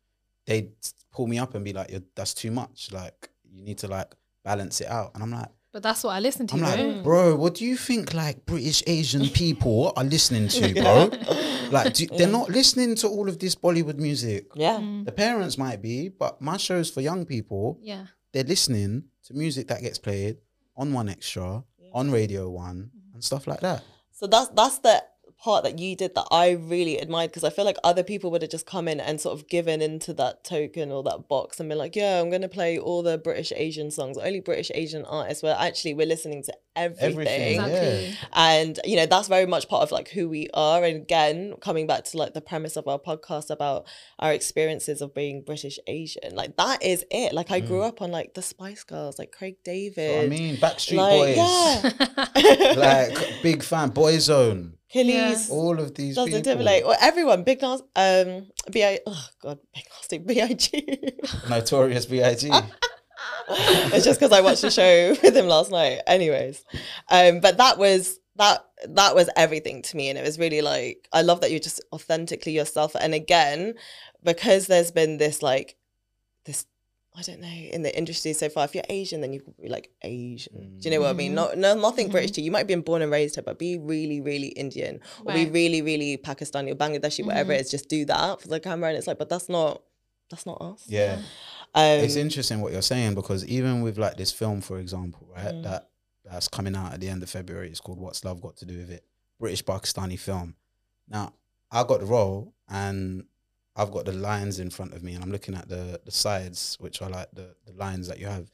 They'd 0.45 0.71
pull 1.11 1.27
me 1.27 1.37
up 1.39 1.55
and 1.55 1.63
be 1.65 1.73
like, 1.73 1.89
"You're- 1.91 2.05
"That's 2.15 2.33
too 2.33 2.51
much. 2.51 2.91
Like 2.91 3.29
you 3.51 3.61
need 3.63 3.77
to 3.79 3.87
like 3.87 4.13
balance 4.43 4.81
it 4.81 4.87
out." 4.87 5.11
And 5.13 5.23
I'm 5.23 5.31
like, 5.31 5.49
But 5.71 5.83
that's 5.83 6.03
what 6.05 6.11
I 6.15 6.21
listen 6.21 6.47
to. 6.47 6.53
I'm 6.55 6.61
bro. 6.61 6.69
like, 6.69 7.03
bro, 7.03 7.35
what 7.35 7.55
do 7.55 7.65
you 7.65 7.75
think 7.75 8.13
like 8.13 8.45
British 8.45 8.81
Asian 8.87 9.27
people 9.29 9.91
are 9.97 10.05
listening 10.05 10.47
to, 10.47 10.73
bro? 10.73 11.09
like, 11.69 11.93
do, 11.93 12.05
they're 12.17 12.27
not 12.39 12.49
listening 12.49 12.95
to 12.95 13.07
all 13.09 13.27
of 13.27 13.39
this 13.39 13.55
Bollywood 13.55 13.97
music. 13.97 14.47
Yeah. 14.55 14.77
Mm. 14.79 15.03
The 15.05 15.11
parents 15.11 15.57
might 15.57 15.81
be, 15.81 16.07
but 16.07 16.39
my 16.41 16.55
show's 16.57 16.89
for 16.89 17.01
young 17.01 17.25
people. 17.25 17.77
yeah. 17.81 18.05
They're 18.31 18.43
listening 18.55 19.03
to 19.25 19.33
music 19.33 19.67
that 19.67 19.81
gets 19.81 19.97
played 19.97 20.37
on 20.77 20.91
1Xtra, 20.93 21.63
on 21.95 22.07
mm-hmm. 22.07 22.13
Radio 22.13 22.49
One, 22.49 22.91
and 23.13 23.23
stuff 23.23 23.47
like 23.47 23.61
that. 23.61 23.83
So 24.11 24.27
that's 24.27 24.49
that's 24.49 24.77
the 24.79 25.03
part 25.37 25.63
that 25.63 25.79
you 25.79 25.95
did 25.95 26.15
that 26.15 26.27
I 26.31 26.51
really 26.51 26.97
admired 26.97 27.31
because 27.31 27.43
I 27.43 27.49
feel 27.49 27.65
like 27.65 27.77
other 27.83 28.03
people 28.03 28.31
would 28.31 28.41
have 28.41 28.51
just 28.51 28.65
come 28.65 28.87
in 28.87 28.99
and 28.99 29.19
sort 29.19 29.37
of 29.37 29.47
given 29.47 29.81
into 29.81 30.13
that 30.13 30.43
token 30.43 30.91
or 30.91 31.03
that 31.03 31.27
box 31.27 31.59
and 31.59 31.67
been 31.67 31.77
like, 31.77 31.95
yeah, 31.95 32.21
I'm 32.21 32.29
gonna 32.29 32.47
play 32.47 32.77
all 32.77 33.01
the 33.01 33.17
British 33.17 33.51
Asian 33.55 33.89
songs, 33.91 34.17
only 34.17 34.39
British 34.39 34.71
Asian 34.73 35.05
artists. 35.05 35.41
Where 35.41 35.55
actually 35.57 35.93
we're 35.93 36.07
listening 36.07 36.43
to 36.43 36.53
everything. 36.75 37.11
Everything, 37.11 37.55
yeah. 37.55 37.65
Exactly. 37.65 38.17
and 38.33 38.79
you 38.83 38.95
know 38.95 39.05
that's 39.05 39.27
very 39.27 39.45
much 39.45 39.67
part 39.69 39.83
of 39.83 39.91
like 39.91 40.09
who 40.09 40.27
we 40.29 40.49
are 40.53 40.83
and 40.83 40.95
again 40.97 41.53
coming 41.61 41.87
back 41.87 42.03
to 42.05 42.17
like 42.17 42.33
the 42.33 42.41
premise 42.41 42.75
of 42.75 42.87
our 42.87 42.99
podcast 42.99 43.49
about 43.49 43.85
our 44.19 44.31
experiences 44.33 45.01
of 45.01 45.13
being 45.13 45.41
british 45.43 45.79
asian 45.87 46.35
like 46.35 46.55
that 46.57 46.83
is 46.83 47.05
it 47.11 47.33
like 47.33 47.51
i 47.51 47.59
grew 47.59 47.81
up 47.81 48.01
on 48.01 48.11
like 48.11 48.33
the 48.33 48.41
spice 48.41 48.83
girls 48.83 49.17
like 49.19 49.31
craig 49.31 49.55
david 49.63 49.95
So, 49.95 50.21
I 50.21 50.27
mean, 50.27 50.57
Backstreet 50.57 50.97
like 50.97 51.35
Boys, 51.35 51.37
yeah 52.43 52.73
like 52.77 53.41
big 53.43 53.63
fan, 53.63 53.91
Boyzone, 53.91 54.73
Achilles, 54.89 55.49
all 55.49 55.79
of 55.79 55.93
these 55.95 56.15
Justin 56.15 56.31
people. 56.33 56.43
Timberlake, 56.43 56.85
or 56.85 56.95
everyone, 57.01 57.43
Big 57.43 57.61
Nas, 57.61 57.81
um, 57.95 58.47
B.I. 58.71 58.99
Oh 59.05 59.27
God, 59.41 59.59
Big 59.73 59.83
Nasty, 59.91 60.17
B.I.G. 60.29 61.11
Notorious 61.49 62.05
B.I.G. 62.05 62.49
it's 63.49 64.05
just 64.05 64.19
because 64.19 64.31
I 64.31 64.41
watched 64.41 64.61
the 64.61 64.71
show 64.71 65.09
with 65.23 65.35
him 65.35 65.47
last 65.47 65.71
night. 65.71 66.01
Anyways, 66.07 66.63
um, 67.09 67.39
but 67.39 67.57
that 67.57 67.77
was 67.77 68.19
that 68.37 68.65
that 68.89 69.15
was 69.15 69.29
everything 69.35 69.81
to 69.83 69.97
me, 69.97 70.09
and 70.09 70.17
it 70.17 70.23
was 70.23 70.37
really 70.39 70.61
like 70.61 71.07
I 71.13 71.21
love 71.21 71.41
that 71.41 71.51
you're 71.51 71.59
just 71.59 71.81
authentically 71.93 72.51
yourself. 72.51 72.95
And 72.99 73.13
again, 73.13 73.75
because 74.23 74.67
there's 74.67 74.91
been 74.91 75.17
this 75.17 75.41
like 75.41 75.75
this. 76.45 76.65
I 77.17 77.21
don't 77.21 77.39
know 77.39 77.47
in 77.47 77.81
the 77.81 77.97
industry 77.97 78.33
so 78.33 78.49
far. 78.49 78.65
If 78.65 78.75
you're 78.75 78.83
Asian, 78.89 79.21
then 79.21 79.31
you 79.31 79.39
could 79.39 79.55
be 79.55 79.69
like 79.69 79.89
Asian. 80.01 80.79
Do 80.79 80.89
you 80.89 80.93
know 80.93 81.01
what 81.01 81.11
I 81.11 81.13
mean? 81.13 81.33
Mm-hmm. 81.33 81.61
No, 81.61 81.75
no, 81.75 81.81
nothing 81.81 82.09
British 82.09 82.31
mm-hmm. 82.31 82.35
to 82.35 82.41
you. 82.41 82.45
You 82.45 82.51
might 82.51 82.59
have 82.59 82.67
been 82.67 82.81
born 82.81 83.01
and 83.01 83.09
raised 83.09 83.35
here, 83.35 83.43
but 83.43 83.57
be 83.57 83.77
really, 83.77 84.19
really 84.19 84.47
Indian 84.47 84.99
or 85.23 85.33
be 85.33 85.45
really, 85.45 85.81
really 85.81 86.17
Pakistani 86.17 86.71
or 86.71 86.75
Bangladeshi, 86.75 87.25
whatever 87.25 87.53
it 87.53 87.55
mm-hmm. 87.55 87.61
is. 87.61 87.71
Just 87.71 87.87
do 87.87 88.03
that 88.03 88.41
for 88.41 88.49
the 88.49 88.59
camera, 88.59 88.89
and 88.89 88.97
it's 88.97 89.07
like, 89.07 89.17
but 89.17 89.29
that's 89.29 89.47
not, 89.47 89.81
that's 90.29 90.45
not 90.45 90.61
us. 90.61 90.83
Yeah. 90.87 91.21
Um, 91.75 91.99
it's 92.05 92.15
interesting 92.15 92.61
what 92.61 92.71
you're 92.71 92.81
saying 92.81 93.15
because 93.15 93.45
even 93.45 93.81
with 93.81 93.97
like 93.97 94.15
this 94.17 94.31
film, 94.31 94.61
for 94.61 94.79
example, 94.79 95.27
right, 95.35 95.53
Mm. 95.53 95.63
that 95.63 95.89
that's 96.23 96.47
coming 96.47 96.75
out 96.75 96.91
at 96.93 96.99
the 97.01 97.09
end 97.09 97.21
of 97.21 97.29
February. 97.29 97.69
It's 97.69 97.79
called 97.81 97.99
"What's 97.99 98.23
Love 98.25 98.41
Got 98.41 98.55
to 98.57 98.65
Do 98.65 98.77
with 98.77 98.89
It?" 98.89 99.05
British 99.39 99.63
Pakistani 99.63 100.17
film. 100.17 100.55
Now, 101.07 101.33
I 101.69 101.83
got 101.83 101.99
the 101.99 102.05
role, 102.07 102.53
and 102.67 103.25
I've 103.75 103.91
got 103.91 104.05
the 104.05 104.13
lines 104.13 104.59
in 104.59 104.69
front 104.71 104.93
of 104.93 105.03
me, 105.03 105.13
and 105.13 105.23
I'm 105.23 105.31
looking 105.31 105.53
at 105.53 105.67
the 105.69 106.01
the 106.03 106.11
sides, 106.11 106.77
which 106.79 107.01
are 107.01 107.09
like 107.09 107.29
the 107.33 107.55
the 107.65 107.73
lines 107.73 108.07
that 108.07 108.19
you 108.19 108.27
have, 108.27 108.49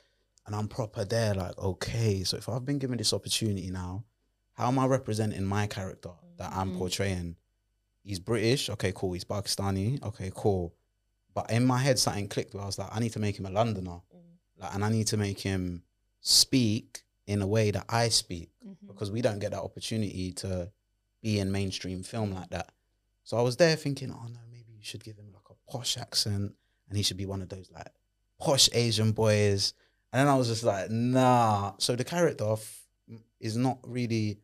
and 0.47 0.55
I'm 0.55 0.67
proper 0.67 1.05
there. 1.05 1.33
Like, 1.35 1.57
okay, 1.57 2.23
so 2.23 2.37
if 2.37 2.49
I've 2.49 2.65
been 2.65 2.79
given 2.79 2.97
this 2.97 3.13
opportunity 3.13 3.69
now, 3.69 4.03
how 4.53 4.67
am 4.67 4.79
I 4.79 4.87
representing 4.87 5.45
my 5.45 5.67
character 5.67 6.11
that 6.37 6.51
I'm 6.53 6.71
Mhm. 6.73 6.77
portraying? 6.79 7.35
He's 8.03 8.19
British, 8.19 8.67
okay, 8.71 8.91
cool. 8.95 9.13
He's 9.13 9.23
Pakistani, 9.25 10.01
okay, 10.03 10.31
cool. 10.33 10.73
But 11.33 11.49
in 11.51 11.65
my 11.65 11.77
head, 11.79 11.97
something 11.99 12.27
clicked 12.27 12.53
where 12.53 12.63
I 12.63 12.65
was 12.65 12.77
like, 12.77 12.89
I 12.91 12.99
need 12.99 13.13
to 13.13 13.19
make 13.19 13.37
him 13.39 13.45
a 13.45 13.49
Londoner, 13.51 14.01
mm. 14.13 14.19
like, 14.57 14.73
and 14.75 14.83
I 14.83 14.89
need 14.89 15.07
to 15.07 15.17
make 15.17 15.39
him 15.39 15.83
speak 16.19 17.03
in 17.27 17.41
a 17.41 17.47
way 17.47 17.71
that 17.71 17.85
I 17.89 18.09
speak 18.09 18.49
Mhm. 18.65 18.87
because 18.87 19.09
we 19.11 19.21
don't 19.21 19.39
get 19.39 19.51
that 19.51 19.61
opportunity 19.61 20.33
to 20.33 20.71
be 21.21 21.39
in 21.39 21.51
mainstream 21.51 22.03
film 22.03 22.33
like 22.33 22.49
that. 22.49 22.71
So 23.23 23.37
I 23.37 23.41
was 23.41 23.55
there 23.57 23.75
thinking, 23.75 24.11
oh 24.11 24.27
no, 24.27 24.39
maybe 24.51 24.73
you 24.73 24.83
should 24.83 25.03
give 25.03 25.17
him 25.17 25.31
like 25.31 25.49
a 25.49 25.71
posh 25.71 25.97
accent, 25.97 26.53
and 26.89 26.97
he 26.97 27.03
should 27.03 27.17
be 27.17 27.25
one 27.25 27.41
of 27.41 27.49
those 27.49 27.71
like 27.71 27.87
posh 28.39 28.69
Asian 28.73 29.11
boys. 29.13 29.73
And 30.11 30.19
then 30.19 30.27
I 30.27 30.35
was 30.37 30.47
just 30.47 30.63
like, 30.63 30.89
nah. 30.91 31.73
So 31.77 31.95
the 31.95 32.03
character 32.03 32.51
f- 32.51 32.85
mm, 33.09 33.21
is 33.39 33.55
not 33.55 33.77
really 33.83 34.39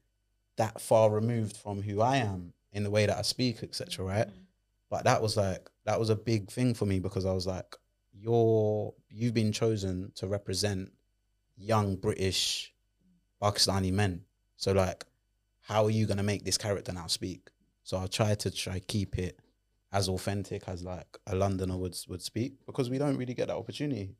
that 0.55 0.79
far 0.79 1.09
removed 1.09 1.57
from 1.57 1.81
who 1.81 1.99
I 2.01 2.17
am 2.17 2.53
in 2.71 2.83
the 2.83 2.89
way 2.91 3.05
that 3.07 3.17
I 3.17 3.23
speak, 3.23 3.63
etc. 3.63 4.05
Right? 4.05 4.27
Mm-hmm. 4.27 4.41
But 4.89 5.03
that 5.03 5.21
was 5.21 5.35
like 5.37 5.69
that 5.85 5.99
was 5.99 6.09
a 6.09 6.15
big 6.15 6.49
thing 6.49 6.73
for 6.73 6.85
me 6.85 6.99
because 6.99 7.25
I 7.25 7.33
was 7.33 7.45
like, 7.45 7.75
you're 8.13 8.93
you've 9.09 9.33
been 9.33 9.51
chosen 9.51 10.11
to 10.15 10.27
represent 10.27 10.91
young 11.57 11.95
British 11.95 12.73
Pakistani 13.41 13.91
men. 13.91 14.21
So 14.55 14.71
like, 14.71 15.05
how 15.61 15.85
are 15.85 15.91
you 15.91 16.05
gonna 16.05 16.23
make 16.23 16.45
this 16.45 16.57
character 16.57 16.93
now 16.93 17.07
speak? 17.07 17.49
So 17.83 17.97
I 17.97 18.07
try 18.07 18.35
to 18.35 18.51
try 18.51 18.79
keep 18.79 19.17
it 19.17 19.39
as 19.91 20.09
authentic 20.09 20.63
as 20.67 20.83
like 20.83 21.17
a 21.27 21.35
Londoner 21.35 21.77
would 21.77 21.97
would 22.07 22.21
speak 22.21 22.53
because 22.65 22.89
we 22.89 22.97
don't 22.97 23.17
really 23.17 23.33
get 23.33 23.47
that 23.47 23.57
opportunity. 23.57 24.15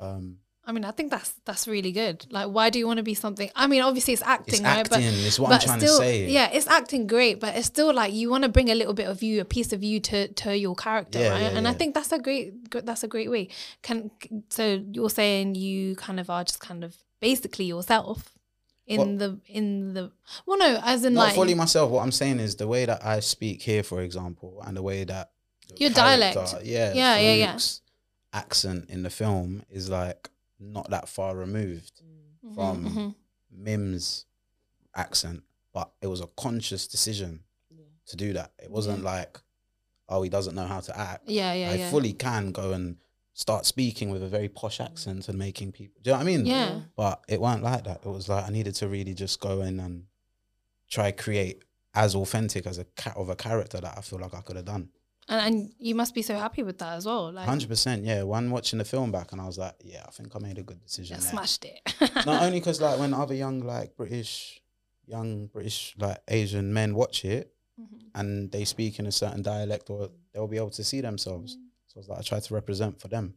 Um, 0.00 0.38
I 0.64 0.70
mean, 0.70 0.84
I 0.84 0.92
think 0.92 1.10
that's 1.10 1.32
that's 1.44 1.66
really 1.66 1.90
good. 1.90 2.24
Like, 2.30 2.46
why 2.48 2.70
do 2.70 2.78
you 2.78 2.86
want 2.86 2.98
to 2.98 3.02
be 3.02 3.14
something? 3.14 3.50
I 3.56 3.66
mean, 3.66 3.82
obviously 3.82 4.12
it's 4.14 4.22
acting, 4.22 4.54
it's 4.54 4.62
right? 4.62 4.78
acting. 4.78 5.00
But 5.10 5.26
it's 5.26 5.38
what 5.40 5.48
but 5.50 5.60
I'm 5.62 5.66
trying 5.66 5.80
still, 5.80 5.98
to 5.98 6.04
say. 6.04 6.28
yeah, 6.30 6.50
it's 6.52 6.68
acting 6.68 7.08
great, 7.08 7.40
but 7.40 7.56
it's 7.56 7.66
still 7.66 7.92
like 7.92 8.12
you 8.14 8.30
want 8.30 8.44
to 8.44 8.48
bring 8.48 8.70
a 8.70 8.74
little 8.76 8.94
bit 8.94 9.08
of 9.08 9.22
you, 9.24 9.40
a 9.40 9.44
piece 9.44 9.72
of 9.72 9.82
you 9.82 9.98
to 10.00 10.28
to 10.28 10.56
your 10.56 10.76
character, 10.76 11.18
Yeah, 11.18 11.30
right? 11.30 11.42
yeah, 11.42 11.58
and 11.58 11.66
I 11.66 11.72
think 11.72 11.94
that's 11.94 12.12
a 12.12 12.18
great 12.20 12.70
that's 12.86 13.02
a 13.02 13.08
great 13.08 13.28
way. 13.28 13.48
Can 13.82 14.12
so 14.50 14.84
you're 14.92 15.10
saying 15.10 15.56
you 15.56 15.96
kind 15.96 16.20
of 16.20 16.30
are 16.30 16.44
just 16.44 16.60
kind 16.60 16.84
of 16.84 16.94
basically 17.20 17.64
yourself 17.64 18.38
in 18.86 18.98
Well- 18.98 19.16
the 19.18 19.40
in 19.48 19.94
the 19.94 20.12
well, 20.46 20.58
no, 20.58 20.80
as 20.84 21.04
in 21.04 21.14
Not 21.14 21.24
like 21.24 21.34
fully 21.34 21.54
myself. 21.54 21.90
What 21.90 22.02
I'm 22.04 22.12
saying 22.12 22.38
is 22.38 22.54
the 22.54 22.68
way 22.68 22.84
that 22.86 23.04
I 23.04 23.18
speak 23.18 23.62
here, 23.62 23.82
for 23.82 24.00
example, 24.00 24.62
and 24.64 24.76
the 24.76 24.82
way 24.82 25.02
that 25.02 25.32
Your 25.76 25.90
dialect. 25.90 26.36
yeah, 26.62 26.92
Yeah, 26.94 27.16
yeah, 27.18 27.34
yeah. 27.34 27.58
Accent 28.32 28.88
in 28.88 29.02
the 29.02 29.10
film 29.10 29.62
is 29.68 29.90
like 29.90 30.30
not 30.62 30.90
that 30.90 31.08
far 31.08 31.36
removed 31.36 32.00
Mhm, 32.44 32.54
from 32.54 32.84
mhm. 32.84 33.14
Mim's 33.50 34.26
accent, 34.94 35.42
but 35.72 35.90
it 36.00 36.06
was 36.06 36.20
a 36.20 36.26
conscious 36.28 36.86
decision 36.86 37.44
to 38.06 38.16
do 38.16 38.32
that. 38.32 38.52
It 38.62 38.70
wasn't 38.70 39.02
like, 39.04 39.38
oh, 40.08 40.22
he 40.22 40.28
doesn't 40.30 40.54
know 40.54 40.66
how 40.66 40.80
to 40.80 40.98
act. 40.98 41.28
yeah, 41.28 41.52
yeah, 41.54 41.70
I 41.70 41.74
yeah, 41.74 41.90
fully 41.90 42.12
can 42.12 42.52
go 42.52 42.72
and 42.72 42.98
start 43.34 43.64
speaking 43.64 44.10
with 44.10 44.22
a 44.22 44.28
very 44.28 44.48
posh 44.48 44.80
accent 44.80 45.28
and 45.28 45.38
making 45.38 45.72
people. 45.72 46.00
Do 46.02 46.10
you 46.10 46.12
know 46.12 46.18
what 46.18 46.22
I 46.22 46.36
mean? 46.36 46.46
yeah. 46.46 46.80
But 46.96 47.24
it 47.28 47.40
weren't 47.40 47.62
like 47.62 47.84
that. 47.84 48.00
It 48.04 48.08
was 48.08 48.28
like 48.28 48.44
I 48.46 48.50
needed 48.50 48.74
to 48.76 48.88
really 48.88 49.14
just 49.14 49.40
go 49.40 49.62
in 49.62 49.80
and 49.80 50.06
try 50.90 51.12
create 51.12 51.62
as 51.94 52.14
authentic 52.14 52.66
as 52.66 52.78
a 52.78 52.84
cat 52.84 53.16
of 53.16 53.28
a 53.30 53.36
character 53.36 53.80
that 53.80 53.94
I 53.96 54.00
feel 54.02 54.18
like 54.18 54.34
I 54.34 54.40
could 54.42 54.56
have 54.56 54.64
done. 54.66 54.90
And, 55.28 55.40
and 55.46 55.70
you 55.78 55.94
must 55.94 56.14
be 56.14 56.22
so 56.22 56.34
happy 56.36 56.62
with 56.62 56.78
that 56.78 56.94
as 56.94 57.06
well. 57.06 57.32
Like, 57.32 57.46
Hundred 57.46 57.68
percent, 57.68 58.04
yeah. 58.04 58.22
When 58.24 58.50
watching 58.50 58.78
the 58.78 58.84
film 58.84 59.12
back, 59.12 59.32
and 59.32 59.40
I 59.40 59.46
was 59.46 59.56
like, 59.58 59.74
yeah, 59.84 60.04
I 60.06 60.10
think 60.10 60.34
I 60.34 60.38
made 60.40 60.58
a 60.58 60.62
good 60.62 60.80
decision. 60.82 61.16
yeah, 61.16 61.20
smashed 61.20 61.64
it. 61.64 61.80
Not 62.26 62.42
only 62.42 62.58
because 62.60 62.80
like 62.80 62.98
when 62.98 63.14
other 63.14 63.34
young 63.34 63.60
like 63.60 63.96
British, 63.96 64.60
young 65.06 65.46
British 65.46 65.94
like 65.98 66.18
Asian 66.28 66.72
men 66.72 66.94
watch 66.94 67.24
it 67.24 67.52
Mhm. 67.80 68.00
and 68.14 68.52
they 68.52 68.64
speak 68.66 68.98
in 68.98 69.06
a 69.06 69.12
certain 69.12 69.42
dialect, 69.42 69.88
or 69.88 70.10
they'll 70.34 70.46
be 70.46 70.58
able 70.58 70.70
to 70.70 70.84
see 70.84 71.00
themselves. 71.00 71.56
So 71.86 71.96
I 71.96 72.00
was 72.00 72.08
like, 72.08 72.18
I 72.18 72.22
tried 72.22 72.42
to 72.42 72.54
represent 72.54 73.00
for 73.00 73.08
them, 73.08 73.34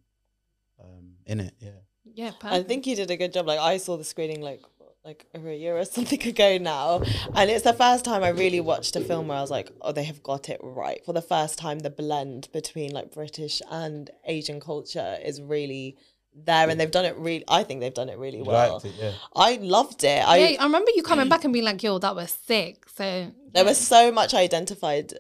um, 0.84 1.14
in 1.26 1.40
it, 1.40 1.54
yeah. 1.60 1.70
yeah, 2.04 2.32
I 2.42 2.62
think 2.64 2.86
you 2.86 2.96
did 2.98 3.10
a 3.12 3.16
good 3.18 3.32
job. 3.32 3.48
Like 3.48 3.60
I 3.60 3.78
saw 3.78 3.96
the 3.96 4.04
screening 4.04 4.42
like 4.42 4.62
like 5.06 5.28
over 5.36 5.50
a 5.50 5.56
year 5.56 5.78
or 5.78 5.86
something 5.98 6.22
ago 6.28 6.58
now, 6.58 7.02
and 7.36 7.50
it's 7.50 7.64
the 7.64 7.74
first 7.74 8.04
time 8.04 8.24
I 8.24 8.30
really 8.30 8.60
watched 8.60 8.96
a 8.96 9.02
film 9.02 9.28
where 9.28 9.38
I 9.38 9.42
was 9.42 9.52
like, 9.52 9.72
oh, 9.82 9.92
they 9.92 10.04
have 10.04 10.24
got 10.24 10.50
it 10.50 10.60
right. 10.64 11.04
For 11.06 11.14
the 11.14 11.22
first 11.22 11.60
time, 11.60 11.80
the 11.80 11.90
blend 11.90 12.50
between 12.52 12.92
like 12.92 13.14
British 13.14 13.62
and 13.70 14.10
Asian 14.26 14.60
culture 14.60 15.18
is 15.24 15.42
really 15.42 15.96
there, 16.34 16.70
and 16.70 16.80
they've 16.80 16.92
done 16.92 17.06
it 17.06 17.16
really. 17.18 17.46
I 17.48 17.64
think 17.64 17.80
they've 17.80 17.94
done 17.94 18.10
it 18.10 18.18
really 18.18 18.42
well. 18.42 18.74
liked 18.74 18.86
it, 18.86 18.94
yeah. 19.00 19.12
I 19.36 19.56
loved 19.56 20.04
it. 20.04 20.28
I 20.28 20.38
yeah, 20.38 20.62
I 20.62 20.66
remember 20.66 20.92
you 20.96 21.04
coming 21.04 21.30
back 21.30 21.44
and 21.44 21.54
being 21.54 21.66
like, 21.66 21.84
"Yo, 21.84 22.00
that 22.00 22.16
was 22.16 22.32
sick." 22.32 22.90
So 22.90 23.32
there 23.54 23.64
was 23.64 23.78
so 23.78 24.12
much 24.12 24.34
I 24.34 24.42
identified 24.42 25.14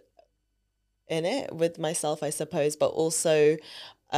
in 1.07 1.25
it 1.25 1.53
with 1.53 1.77
myself, 1.77 2.23
I 2.23 2.31
suppose, 2.31 2.75
but 2.75 2.87
also 2.87 3.57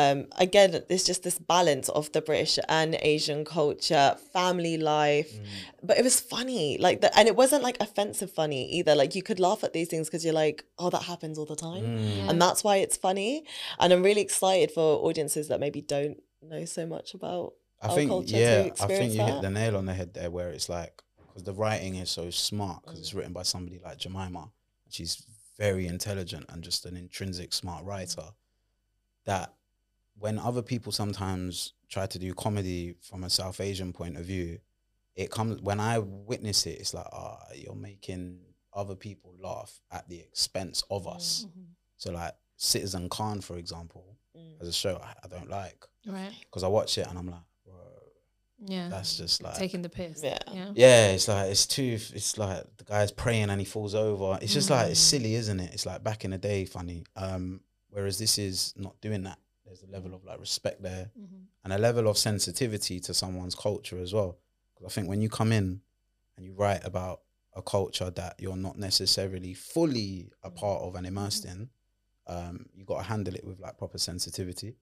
um 0.01 0.17
again 0.45 0.69
there's 0.89 1.05
just 1.11 1.21
this 1.27 1.39
balance 1.55 1.87
of 1.99 2.05
the 2.15 2.21
british 2.29 2.55
and 2.79 2.89
asian 3.13 3.41
culture 3.57 4.07
family 4.37 4.75
life 4.77 5.31
Mm. 5.33 5.45
but 5.87 5.95
it 5.99 6.03
was 6.09 6.17
funny 6.35 6.77
like 6.85 6.97
the, 7.03 7.09
and 7.17 7.25
it 7.31 7.35
wasn't 7.43 7.63
like 7.67 7.77
offensive 7.87 8.31
funny 8.41 8.61
either 8.77 8.93
like 9.01 9.11
you 9.17 9.23
could 9.29 9.39
laugh 9.47 9.61
at 9.67 9.71
these 9.77 9.89
things 9.91 10.05
because 10.07 10.23
you're 10.25 10.41
like 10.45 10.59
oh 10.81 10.89
that 10.95 11.03
happens 11.13 11.35
all 11.39 11.49
the 11.53 11.61
time 11.69 11.83
Mm. 11.83 12.29
and 12.29 12.35
that's 12.45 12.61
why 12.65 12.75
it's 12.85 12.97
funny 13.07 13.31
and 13.79 13.87
i'm 13.93 14.03
really 14.09 14.21
excited 14.29 14.69
for 14.77 14.87
audiences 15.07 15.45
that 15.49 15.59
maybe 15.65 15.81
don't 15.95 16.17
know 16.51 16.63
so 16.77 16.83
much 16.95 17.07
about 17.19 17.45
I 17.81 17.87
our 17.89 17.95
think 17.97 18.09
culture 18.09 18.35
to 18.35 18.39
yeah, 18.45 18.51
I 18.59 18.63
think 18.63 18.71
experience 18.75 19.13
you 19.15 19.23
hit 19.29 19.41
the 19.47 19.53
nail 19.59 19.73
on 19.77 19.85
the 19.89 19.93
head 19.99 20.11
there, 20.17 20.31
where 20.37 20.49
it's 20.55 20.69
like 20.79 20.95
because 21.27 21.43
the 21.49 21.53
writing 21.61 21.93
is 22.03 22.09
so 22.19 22.25
smart 22.31 22.79
because 22.83 22.99
it's 23.03 23.13
written 23.17 23.33
by 23.39 23.43
somebody 23.53 23.77
like 23.87 23.97
Jemima, 24.03 24.43
she's 24.95 25.13
very 25.65 25.85
intelligent 25.95 26.45
and 26.49 26.63
just 26.69 26.81
an 26.89 26.95
intrinsic 27.03 27.49
smart 27.61 27.81
writer. 27.89 28.27
That 29.25 29.53
when 30.19 30.39
other 30.39 30.61
people 30.61 30.91
sometimes 30.91 31.73
try 31.89 32.05
to 32.07 32.19
do 32.19 32.33
comedy 32.33 32.95
from 33.01 33.23
a 33.23 33.29
South 33.29 33.59
Asian 33.61 33.93
point 33.93 34.17
of 34.17 34.25
view, 34.25 34.59
it 35.15 35.29
comes 35.31 35.61
when 35.61 35.79
I 35.79 35.99
witness 35.99 36.65
it, 36.65 36.79
it's 36.79 36.93
like, 36.93 37.07
ah, 37.13 37.39
you're 37.55 37.75
making 37.75 38.39
other 38.73 38.95
people 38.95 39.33
laugh 39.39 39.79
at 39.91 40.07
the 40.09 40.19
expense 40.19 40.83
of 40.91 41.07
us. 41.07 41.45
Mm-hmm. 41.47 41.61
So 41.97 42.11
like 42.11 42.33
Citizen 42.57 43.09
Khan, 43.09 43.41
for 43.41 43.57
example, 43.57 44.13
Mm. 44.37 44.61
as 44.61 44.67
a 44.67 44.73
show 44.73 44.97
I, 45.03 45.13
I 45.23 45.27
don't 45.27 45.49
like 45.49 45.83
Right. 46.05 46.31
because 46.41 46.61
I 46.63 46.67
watch 46.67 46.99
it 46.99 47.07
and 47.07 47.17
I'm 47.17 47.27
like, 47.27 47.41
Yeah. 48.59 48.89
that's 48.89 49.17
just 49.17 49.41
like 49.43 49.55
Taking 49.55 49.81
the 49.81 49.89
piss. 49.89 50.21
Yeah. 50.23 50.37
Yeah. 50.51 50.71
yeah, 50.75 51.07
it's 51.09 51.27
like 51.27 51.49
it's 51.51 51.65
too. 51.65 51.97
It's 52.13 52.37
like 52.37 52.63
the 52.77 52.83
guy's 52.83 53.11
praying 53.11 53.49
and 53.49 53.59
he 53.59 53.65
falls 53.65 53.93
over. 53.95 54.37
It's 54.41 54.53
just 54.53 54.69
like 54.69 54.89
it's 54.91 54.99
Mm. 54.99 55.09
silly, 55.09 55.35
isn't 55.35 55.59
it? 55.59 55.73
It's 55.73 55.85
like 55.85 56.03
back 56.03 56.25
in 56.25 56.31
the 56.31 56.37
day, 56.37 56.65
funny. 56.65 57.03
Um, 57.15 57.61
whereas 57.89 58.17
this 58.19 58.37
is 58.37 58.73
not 58.75 58.99
doing 59.01 59.23
that. 59.23 59.39
There's 59.67 59.83
a 59.83 59.87
level 59.87 60.13
of 60.13 60.23
like 60.23 60.39
respect 60.39 60.81
there 60.81 61.11
Mhm. 61.19 61.47
and 61.63 61.73
a 61.73 61.77
level 61.77 62.07
of 62.07 62.17
sensitivity 62.17 62.99
to 63.01 63.13
someone's 63.13 63.53
culture 63.55 63.99
as 63.99 64.13
well. 64.13 64.39
'Cause 64.75 64.85
I 64.85 64.89
think 64.89 65.07
when 65.09 65.21
you 65.21 65.29
come 65.29 65.51
in 65.51 65.81
and 66.35 66.45
you 66.45 66.53
write 66.53 66.83
about 66.85 67.21
a 67.53 67.61
culture 67.61 68.09
that 68.11 68.39
you're 68.39 68.55
not 68.55 68.77
necessarily 68.77 69.53
fully 69.53 70.31
a 70.43 70.49
part 70.49 70.81
of 70.83 70.95
and 70.95 71.05
immersed 71.05 71.43
in, 71.45 71.69
um, 72.27 72.69
you 72.73 72.85
got 72.85 72.97
to 72.97 73.03
handle 73.03 73.35
it 73.35 73.43
with 73.43 73.59
like 73.59 73.77
proper 73.77 73.97
sensitivity, 73.97 74.77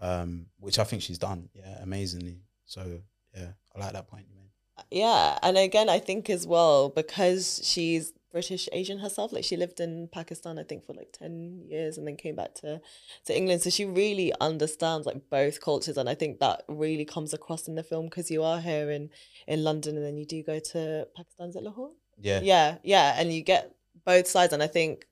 um, 0.00 0.50
which 0.58 0.78
I 0.78 0.84
think 0.84 1.02
she's 1.02 1.18
done, 1.18 1.48
yeah, 1.54 1.82
amazingly. 1.82 2.42
So 2.64 3.02
yeah, 3.34 3.52
I 3.74 3.78
like 3.78 3.92
that 3.92 4.08
point 4.08 4.26
you 4.28 4.34
made. 4.34 4.50
Yeah, 4.90 5.38
and 5.42 5.56
again, 5.56 5.88
I 5.88 5.98
think 5.98 6.28
as 6.30 6.46
well 6.46 6.88
because 6.90 7.60
she's 7.64 8.12
British 8.36 8.68
Asian 8.72 8.98
herself. 8.98 9.32
Like 9.32 9.44
she 9.44 9.56
lived 9.56 9.80
in 9.80 10.08
Pakistan, 10.12 10.58
I 10.58 10.62
think, 10.62 10.84
for 10.84 10.92
like 10.92 11.10
ten 11.10 11.62
years, 11.66 11.96
and 11.96 12.06
then 12.06 12.16
came 12.16 12.36
back 12.36 12.52
to 12.56 12.82
to 13.24 13.34
England. 13.34 13.62
So 13.62 13.70
she 13.70 13.86
really 13.86 14.30
understands 14.42 15.06
like 15.06 15.30
both 15.30 15.62
cultures, 15.62 15.96
and 15.96 16.06
I 16.06 16.14
think 16.14 16.38
that 16.40 16.62
really 16.68 17.06
comes 17.06 17.32
across 17.32 17.66
in 17.66 17.76
the 17.76 17.82
film 17.82 18.04
because 18.06 18.30
you 18.30 18.42
are 18.42 18.60
here 18.60 18.90
in 18.90 19.08
in 19.46 19.64
London, 19.64 19.96
and 19.96 20.04
then 20.04 20.18
you 20.18 20.26
do 20.26 20.42
go 20.42 20.58
to 20.58 21.08
Pakistan's 21.16 21.56
at 21.56 21.62
Lahore? 21.62 21.92
Yeah, 22.18 22.40
Yeah, 22.42 22.76
yeah, 22.82 23.14
and 23.18 23.32
you 23.32 23.40
get 23.40 23.74
both 24.04 24.26
sides, 24.26 24.52
and 24.52 24.62
I 24.62 24.66
think 24.66 25.06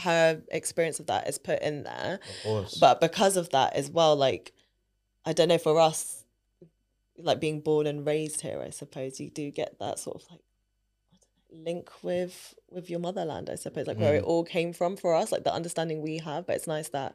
her 0.00 0.42
experience 0.50 0.98
of 0.98 1.06
that 1.06 1.28
is 1.28 1.38
put 1.38 1.62
in 1.62 1.84
there 1.84 2.18
of 2.30 2.42
course. 2.42 2.78
but 2.78 3.00
because 3.00 3.36
of 3.38 3.48
that 3.48 3.72
as 3.74 3.90
well 3.90 4.14
like 4.14 4.52
i 5.24 5.32
don't 5.32 5.48
know 5.48 5.56
for 5.56 5.80
us 5.80 6.22
like 7.16 7.40
being 7.40 7.60
born 7.62 7.86
and 7.86 8.04
raised 8.06 8.42
here 8.42 8.60
i 8.60 8.68
suppose 8.68 9.18
you 9.18 9.30
do 9.30 9.50
get 9.50 9.78
that 9.78 9.98
sort 9.98 10.16
of 10.16 10.22
like 10.30 10.30
I 10.30 10.34
don't 10.34 10.38
know, 10.38 10.45
link 11.64 11.90
with 12.02 12.54
with 12.70 12.88
your 12.90 13.00
motherland 13.00 13.48
i 13.50 13.54
suppose 13.54 13.86
like 13.86 13.98
where 13.98 14.14
it 14.14 14.24
Mm. 14.24 14.28
all 14.28 14.44
came 14.44 14.72
from 14.72 14.96
for 14.96 15.14
us 15.14 15.32
like 15.32 15.44
the 15.44 15.52
understanding 15.52 16.02
we 16.02 16.18
have 16.18 16.46
but 16.46 16.56
it's 16.56 16.66
nice 16.66 16.88
that 16.90 17.14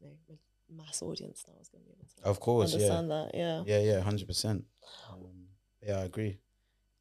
you 0.00 0.08
know 0.08 0.36
mass 0.84 1.00
audience 1.02 1.44
now 1.48 1.54
is 1.60 1.68
going 1.68 1.82
to 1.82 1.88
be 1.88 1.94
able 1.96 2.06
to 2.22 2.28
Of 2.28 2.40
course, 2.40 2.74
yeah. 2.74 3.00
that 3.02 3.30
yeah 3.34 3.62
Yeah, 3.66 3.80
yeah, 3.80 4.00
hundred 4.00 4.26
percent. 4.26 4.64
Um, 5.10 5.46
yeah, 5.86 6.00
I 6.00 6.04
agree. 6.04 6.38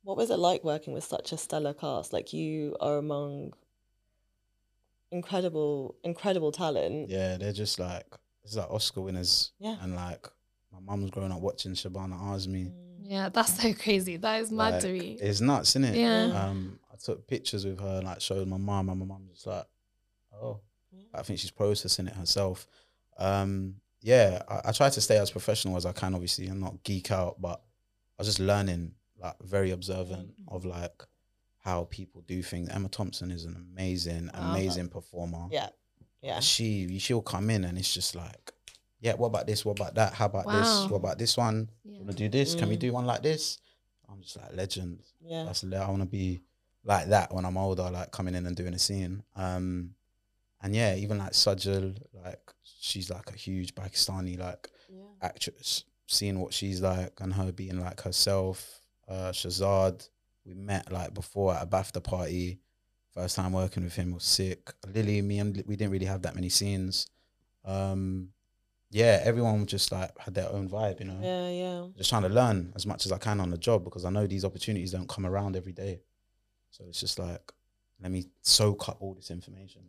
what 0.03 0.15
was 0.17 0.29
it 0.29 0.39
like 0.39 0.63
working 0.63 0.93
with 0.93 1.03
such 1.03 1.31
a 1.33 1.37
stellar 1.37 1.73
cast 1.73 2.13
like 2.13 2.31
you 2.33 2.75
are 2.79 2.97
among 2.97 3.53
incredible 5.11 5.95
incredible 6.03 6.51
talent 6.51 7.09
Yeah, 7.09 7.37
they're 7.37 7.53
just 7.53 7.79
like 7.79 8.05
it's 8.43 8.55
like 8.55 8.69
Oscar 8.71 9.01
winners. 9.01 9.51
Yeah. 9.59 9.75
And 9.81 9.95
like 9.95 10.25
my 10.71 10.79
mum's 10.79 11.09
growing 11.11 11.31
up 11.33 11.41
watching 11.41 11.73
Shabana 11.73 12.17
Azmi. 12.31 12.67
Mm. 12.71 12.86
Yeah, 13.07 13.29
that's 13.29 13.61
so 13.61 13.73
crazy. 13.73 14.17
That 14.17 14.41
is 14.41 14.51
mad 14.51 14.73
Like, 14.73 14.81
to 14.83 14.91
me. 14.91 15.17
It's 15.21 15.39
nuts, 15.41 15.69
isn't 15.71 15.85
it? 15.85 15.95
Yeah. 15.95 16.25
Um, 16.47 16.79
I 16.91 16.95
took 16.97 17.25
pictures 17.27 17.65
with 17.65 17.79
her 17.79 17.97
and 17.97 18.05
like 18.05 18.21
showed 18.21 18.47
my 18.47 18.57
mum, 18.57 18.89
and 18.89 18.99
my 18.99 19.05
mum 19.05 19.27
was 19.29 19.45
like, 19.45 19.65
"Oh, 20.33 20.59
I 21.13 21.21
think 21.23 21.39
she's 21.39 21.51
processing 21.51 22.07
it 22.07 22.15
herself." 22.15 22.67
Um, 23.17 23.75
yeah, 24.01 24.41
I, 24.49 24.69
I 24.69 24.71
try 24.73 24.89
to 24.89 25.01
stay 25.01 25.17
as 25.17 25.31
professional 25.31 25.77
as 25.77 25.85
I 25.85 25.91
can, 25.93 26.13
obviously, 26.13 26.47
and 26.47 26.59
not 26.59 26.83
geek 26.83 27.09
out, 27.11 27.41
but 27.41 27.61
I 28.17 28.21
was 28.21 28.27
just 28.27 28.39
learning, 28.39 28.93
like, 29.19 29.35
very 29.43 29.71
observant 29.71 30.33
of 30.47 30.65
like 30.65 31.03
how 31.59 31.85
people 31.89 32.21
do 32.27 32.41
things. 32.43 32.69
Emma 32.69 32.89
Thompson 32.89 33.31
is 33.31 33.45
an 33.45 33.55
amazing, 33.55 34.29
Wow. 34.33 34.51
amazing 34.51 34.89
performer. 34.89 35.47
yeah 35.51 35.69
yeah 36.21 36.39
She 36.39 36.97
she'll 36.99 37.21
come 37.21 37.49
in 37.49 37.63
and 37.63 37.77
it's 37.77 37.93
just 37.93 38.15
like, 38.15 38.53
yeah, 38.99 39.13
what 39.13 39.27
about 39.27 39.47
this? 39.47 39.63
What 39.65 39.79
about 39.79 39.95
that? 39.95 40.13
How 40.13 40.25
about 40.25 40.47
Wow. 40.47 40.51
this? 40.53 40.89
What 40.89 40.97
about 40.97 41.17
this 41.19 41.37
one? 41.37 41.69
Yeah. 41.83 41.97
Want 41.99 42.11
to 42.11 42.15
do 42.15 42.29
this? 42.29 42.55
Can 42.55 42.69
we 42.69 42.75
Mm. 42.77 42.79
do 42.79 42.93
one 42.93 43.05
like 43.05 43.21
this? 43.23 43.59
I'm 44.09 44.21
just 44.21 44.37
like 44.37 44.55
legend. 44.55 45.03
yeah 45.21 45.43
That's 45.43 45.63
I 45.63 45.89
want 45.89 46.01
to 46.01 46.05
be 46.07 46.41
like 46.83 47.07
that 47.09 47.33
when 47.33 47.45
I'm 47.45 47.57
older, 47.57 47.89
like 47.91 48.11
coming 48.11 48.35
in 48.35 48.45
and 48.45 48.55
doing 48.55 48.73
a 48.73 48.79
scene. 48.79 49.23
Um, 49.35 49.93
and 50.61 50.75
yeah, 50.75 50.95
even 50.95 51.17
like 51.17 51.33
Sajal, 51.33 51.97
like 52.13 52.53
she's 52.63 53.09
like 53.09 53.29
a 53.29 53.35
huge 53.35 53.75
Pakistani 53.75 54.37
like 54.39 54.69
yeah 54.89 55.03
actress. 55.21 55.83
Seeing 56.07 56.39
what 56.39 56.53
she's 56.53 56.79
like 56.81 57.19
and 57.19 57.33
her 57.33 57.51
being 57.51 57.79
like 57.81 58.01
herself. 58.01 58.79
Uh, 59.07 59.31
Shahzad, 59.31 60.07
we 60.45 60.53
met 60.53 60.89
like 60.91 61.13
before 61.13 61.53
at 61.53 61.63
a 61.63 61.67
BAFTA 61.67 62.01
party. 62.01 62.59
First 63.11 63.35
time 63.35 63.51
working 63.51 63.83
with 63.83 63.95
him 63.95 64.11
was 64.13 64.23
sick. 64.23 64.73
Lily, 64.93 65.21
me 65.21 65.39
and 65.39 65.63
we 65.67 65.75
didn't 65.75 65.91
really 65.91 66.05
have 66.05 66.21
that 66.21 66.35
many 66.35 66.49
scenes. 66.49 67.07
Um, 67.65 68.29
yeah, 68.89 69.19
everyone 69.23 69.65
just 69.65 69.91
like 69.91 70.17
had 70.17 70.33
their 70.33 70.49
own 70.51 70.69
vibe, 70.69 70.99
you 70.99 71.05
know 71.05 71.19
yeah 71.21 71.49
yeah 71.49 71.87
just 71.97 72.09
trying 72.09 72.23
to 72.23 72.29
learn 72.29 72.71
as 72.75 72.85
much 72.85 73.05
as 73.05 73.11
I 73.11 73.17
can 73.17 73.39
on 73.39 73.49
the 73.49 73.57
job 73.57 73.83
because 73.83 74.05
I 74.05 74.09
know 74.09 74.25
these 74.27 74.45
opportunities 74.45 74.91
don't 74.91 75.09
come 75.09 75.25
around 75.25 75.55
every 75.55 75.73
day. 75.73 76.01
So 76.71 76.83
it's 76.87 76.99
just 76.99 77.17
like, 77.19 77.51
let 78.01 78.11
me 78.11 78.25
soak 78.41 78.87
up 78.89 78.97
all 79.01 79.13
this 79.13 79.31
information. 79.31 79.81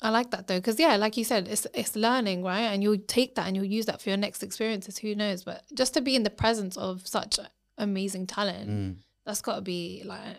I 0.00 0.10
like 0.10 0.30
that 0.32 0.46
though, 0.48 0.58
because 0.58 0.80
yeah, 0.80 0.96
like 0.96 1.16
you 1.16 1.24
said, 1.24 1.46
it's 1.46 1.66
it's 1.74 1.94
learning, 1.94 2.42
right? 2.42 2.62
And 2.72 2.82
you'll 2.82 2.98
take 2.98 3.34
that 3.36 3.46
and 3.46 3.54
you'll 3.54 3.64
use 3.78 3.86
that 3.86 4.00
for 4.02 4.08
your 4.08 4.16
next 4.18 4.42
experiences. 4.42 4.98
Who 4.98 5.14
knows? 5.14 5.44
But 5.44 5.62
just 5.74 5.94
to 5.94 6.00
be 6.00 6.16
in 6.16 6.22
the 6.24 6.30
presence 6.30 6.76
of 6.76 7.06
such 7.06 7.38
amazing 7.78 8.26
talent, 8.26 8.68
Mm. 8.68 8.96
that's 9.24 9.42
got 9.42 9.56
to 9.56 9.60
be 9.62 10.02
like, 10.04 10.38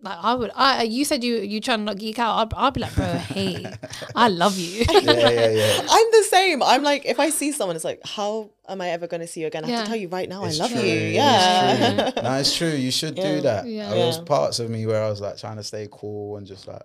like 0.00 0.18
I 0.22 0.34
would. 0.34 0.50
I 0.54 0.82
you 0.84 1.04
said 1.04 1.24
you 1.24 1.36
you 1.36 1.60
trying 1.60 1.78
to 1.80 1.84
not 1.84 1.98
geek 1.98 2.18
out. 2.18 2.52
I'll, 2.54 2.64
I'll 2.64 2.70
be 2.70 2.80
like, 2.80 2.94
bro, 2.94 3.04
hey, 3.06 3.66
I 4.14 4.28
love 4.28 4.56
you. 4.56 4.84
Yeah, 4.90 5.30
yeah, 5.30 5.48
yeah. 5.50 5.86
I'm 5.90 6.06
the 6.12 6.24
same. 6.30 6.62
I'm 6.62 6.82
like, 6.82 7.04
if 7.06 7.18
I 7.18 7.30
see 7.30 7.50
someone, 7.52 7.74
it's 7.76 7.84
like, 7.84 8.00
how 8.04 8.50
am 8.68 8.80
I 8.80 8.90
ever 8.90 9.06
going 9.06 9.20
to 9.22 9.26
see 9.26 9.40
you 9.40 9.46
again? 9.48 9.64
I 9.64 9.68
have 9.70 9.84
to 9.84 9.88
tell 9.90 9.96
you 9.98 10.08
right 10.08 10.28
now, 10.28 10.44
It's 10.44 10.58
I 10.60 10.62
love 10.64 10.72
true, 10.72 10.80
you. 10.82 10.86
it's 11.08 11.14
Yeah. 11.16 12.10
true. 12.12 12.22
no, 12.22 12.32
it's 12.34 12.56
true. 12.56 12.68
You 12.70 12.90
should 12.90 13.16
Yeah. 13.16 13.34
do 13.34 13.40
that. 13.42 13.66
Yeah. 13.66 13.88
There 13.90 14.06
was 14.06 14.18
parts 14.18 14.58
of 14.60 14.70
me 14.70 14.86
where 14.86 15.02
I 15.02 15.08
was 15.10 15.20
like 15.20 15.36
trying 15.38 15.56
to 15.56 15.64
stay 15.64 15.88
cool 15.90 16.36
and 16.36 16.46
just 16.46 16.68
like, 16.68 16.82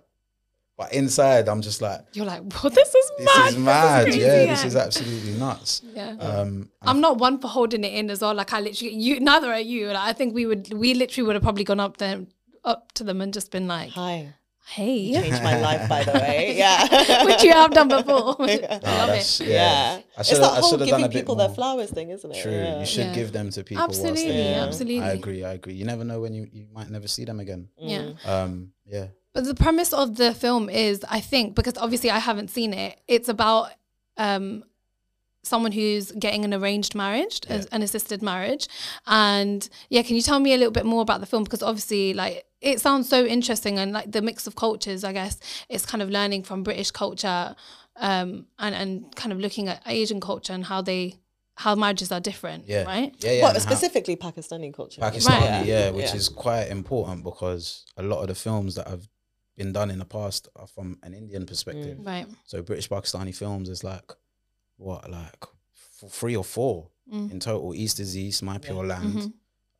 but 0.76 0.92
inside 0.92 1.48
I'm 1.48 1.62
just 1.62 1.80
like, 1.80 2.00
You're 2.14 2.26
like, 2.26 2.42
well, 2.52 2.70
this 2.72 2.88
is 2.94 3.10
this 3.18 3.36
mad. 3.36 3.48
is 3.52 3.58
mad. 3.58 4.04
crazy, 4.06 4.20
yeah, 4.20 4.46
this 4.46 4.64
is 4.64 4.74
absolutely 4.74 5.32
nuts. 5.34 5.82
Yeah. 5.94 6.16
Um, 6.18 6.68
I'm 6.82 7.00
not 7.00 7.18
one 7.18 7.38
for 7.38 7.46
holding 7.46 7.84
it 7.84 7.92
in 7.94 8.10
as 8.10 8.22
well. 8.22 8.34
Like 8.34 8.52
I 8.52 8.58
literally, 8.60 8.94
you 8.94 9.20
neither 9.20 9.52
are 9.52 9.60
you. 9.60 9.86
Like, 9.88 9.96
I 9.98 10.12
think 10.12 10.34
we 10.34 10.46
would, 10.46 10.72
we 10.74 10.94
literally 10.94 11.26
would 11.28 11.36
have 11.36 11.42
probably 11.44 11.62
gone 11.62 11.78
up 11.78 11.98
there, 11.98 12.22
up 12.64 12.92
to 12.92 13.04
them 13.04 13.20
and 13.20 13.32
just 13.32 13.50
been 13.50 13.66
like, 13.68 13.90
Hi. 13.90 14.34
"Hey, 14.66 14.96
you 14.96 15.20
Changed 15.20 15.42
my 15.42 15.60
life, 15.60 15.88
by 15.88 16.04
the 16.04 16.12
way. 16.12 16.54
Yeah. 16.62 17.24
which 17.24 17.42
you 17.42 17.52
have 17.52 17.72
done 17.72 17.88
before." 17.88 18.36
Yeah. 18.48 18.56
no, 18.82 18.90
Love 18.90 19.08
that's- 19.08 19.40
it. 19.40 19.48
yeah. 19.48 19.54
Yeah. 19.54 20.00
I 20.16 20.20
It's 20.20 20.28
should've- 20.28 20.40
that 20.42 20.52
I 20.52 20.60
whole 20.60 20.70
should've 20.70 20.86
giving 20.86 21.04
a 21.04 21.08
bit 21.08 21.18
people 21.20 21.34
their 21.36 21.48
flowers 21.50 21.90
thing, 21.90 22.10
isn't 22.10 22.30
it? 22.34 22.42
True. 22.42 22.52
Yeah. 22.52 22.80
You 22.80 22.86
should 22.86 23.06
Yeah. 23.06 23.14
give 23.14 23.32
them 23.32 23.50
to 23.50 23.62
people. 23.64 23.84
whilst 23.84 24.00
Absolutely, 24.04 24.32
there. 24.32 24.62
absolutely. 24.66 25.00
I 25.02 25.12
agree. 25.12 25.44
I 25.44 25.52
agree. 25.52 25.74
You 25.74 25.84
never 25.84 26.04
know 26.04 26.20
when 26.20 26.32
you, 26.34 26.48
you 26.52 26.66
might 26.72 26.88
never 26.90 27.08
see 27.08 27.24
them 27.24 27.40
again. 27.40 27.68
Yeah. 27.78 27.98
Mm. 28.24 28.28
Um, 28.28 28.72
yeah. 28.86 29.08
But 29.34 29.44
the 29.44 29.54
premise 29.54 29.92
of 29.92 30.16
the 30.16 30.32
film 30.32 30.68
is, 30.70 31.04
I 31.08 31.20
think, 31.20 31.56
because 31.56 31.76
obviously 31.76 32.10
I 32.10 32.18
haven't 32.20 32.48
seen 32.50 32.72
it, 32.72 33.00
it's 33.08 33.28
about 33.28 33.70
um, 34.16 34.62
someone 35.46 35.72
who's 35.72 36.10
getting 36.12 36.44
an 36.44 36.52
arranged 36.54 36.94
marriage, 36.94 37.40
Yeah. 37.48 37.64
an 37.72 37.82
assisted 37.82 38.22
marriage. 38.22 38.66
And 39.06 39.68
yeah, 39.90 40.02
can 40.02 40.16
you 40.16 40.22
tell 40.22 40.40
me 40.40 40.54
a 40.54 40.56
little 40.56 40.72
bit 40.72 40.86
more 40.86 41.02
about 41.02 41.20
the 41.20 41.26
film? 41.26 41.44
Because 41.44 41.62
obviously, 41.62 42.14
like, 42.14 42.44
it 42.60 42.80
sounds 42.80 43.08
so 43.08 43.24
interesting 43.24 43.78
and 43.78 43.92
like 43.92 44.10
the 44.12 44.22
mix 44.22 44.46
of 44.46 44.56
cultures, 44.56 45.04
I 45.04 45.12
guess, 45.12 45.38
it's 45.68 45.84
kind 45.84 46.02
of 46.02 46.08
learning 46.10 46.44
from 46.44 46.62
British 46.62 46.90
culture 46.90 47.54
um, 47.96 48.46
and, 48.58 48.74
and 48.74 49.14
kind 49.16 49.32
of 49.32 49.38
looking 49.38 49.68
at 49.68 49.82
Asian 49.86 50.20
culture 50.20 50.52
and 50.52 50.64
how 50.64 50.80
they, 50.82 51.20
how 51.56 51.74
marriages 51.74 52.10
are 52.10 52.20
different, 52.20 52.66
Yeah. 52.66 52.84
right? 52.84 53.14
Yeah. 53.20 53.32
Yeah. 53.32 53.42
What, 53.42 53.54
and 53.54 53.64
how- 53.64 53.70
specifically 53.70 54.16
Pakistani 54.16 54.72
culture? 54.74 55.00
Pakistani, 55.00 55.40
Right. 55.40 55.66
yeah, 55.66 55.90
which 55.90 56.06
Yeah. 56.06 56.16
is 56.16 56.28
quite 56.28 56.68
important 56.68 57.22
because 57.22 57.84
a 57.96 58.02
lot 58.02 58.20
of 58.22 58.28
the 58.28 58.34
films 58.34 58.74
that 58.76 58.88
have 58.88 59.08
been 59.56 59.72
done 59.72 59.90
in 59.90 60.00
the 60.00 60.04
past 60.04 60.48
are 60.56 60.66
from 60.66 60.98
an 61.04 61.14
Indian 61.14 61.46
perspective. 61.46 61.98
Right. 62.00 62.26
So 62.44 62.60
British 62.62 62.88
Pakistani 62.88 63.32
films 63.32 63.68
is 63.68 63.84
like 63.84 64.10
what, 64.76 65.10
like 65.10 65.44
three 66.08 66.36
or 66.36 66.44
four 66.44 66.90
Mm. 67.12 67.30
in 67.32 67.38
total. 67.40 67.74
East 67.74 68.00
is 68.00 68.16
East, 68.16 68.42
My 68.42 68.56
Pure 68.56 68.86
Land, 68.86 69.14
Mhm. 69.18 69.32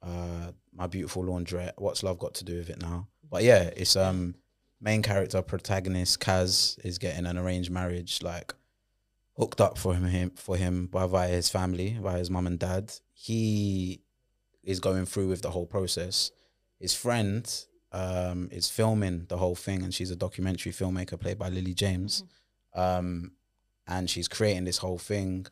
uh, 0.03 0.53
My 0.73 0.87
Beautiful 0.87 1.25
Laundrette. 1.25 1.73
What's 1.79 2.03
Love 2.03 2.19
Got 2.19 2.35
to 2.35 2.45
Do 2.45 2.59
with 2.59 2.69
It 2.69 2.83
now? 2.83 3.09
But 3.31 3.45
yeah, 3.45 3.71
it's 3.75 3.97
um 3.97 4.35
main 4.81 5.01
character 5.03 5.41
protagonist 5.41 6.21
Kaz 6.21 6.79
is 6.85 6.99
getting 6.99 7.25
an 7.25 7.39
arranged 7.39 7.71
marriage, 7.71 8.21
like 8.23 8.55
hooked 9.39 9.59
up 9.61 9.79
for 9.79 9.95
him, 9.95 10.05
him 10.05 10.31
for 10.37 10.57
him 10.59 10.87
by 10.87 11.07
via 11.07 11.29
his 11.31 11.49
family, 11.49 11.97
via 12.01 12.19
his 12.19 12.29
mum 12.31 12.47
and 12.47 12.59
dad. 12.59 12.93
He 13.15 14.03
is 14.63 14.79
going 14.81 15.07
through 15.07 15.29
with 15.29 15.41
the 15.41 15.51
whole 15.53 15.67
process. 15.67 16.31
His 16.79 16.93
friend 16.95 17.51
um, 17.93 18.49
is 18.53 18.69
filming 18.69 19.25
the 19.29 19.39
whole 19.39 19.55
thing, 19.55 19.83
and 19.83 19.95
she's 19.95 20.11
a 20.11 20.17
documentary 20.17 20.73
filmmaker 20.73 21.19
played 21.19 21.39
by 21.39 21.49
Lily 21.49 21.73
James. 21.75 22.23
Um, 22.75 23.33
and 23.87 24.09
she's 24.09 24.29
creating 24.29 24.65
this 24.65 24.79
whole 24.79 24.99
thing. 24.99 25.47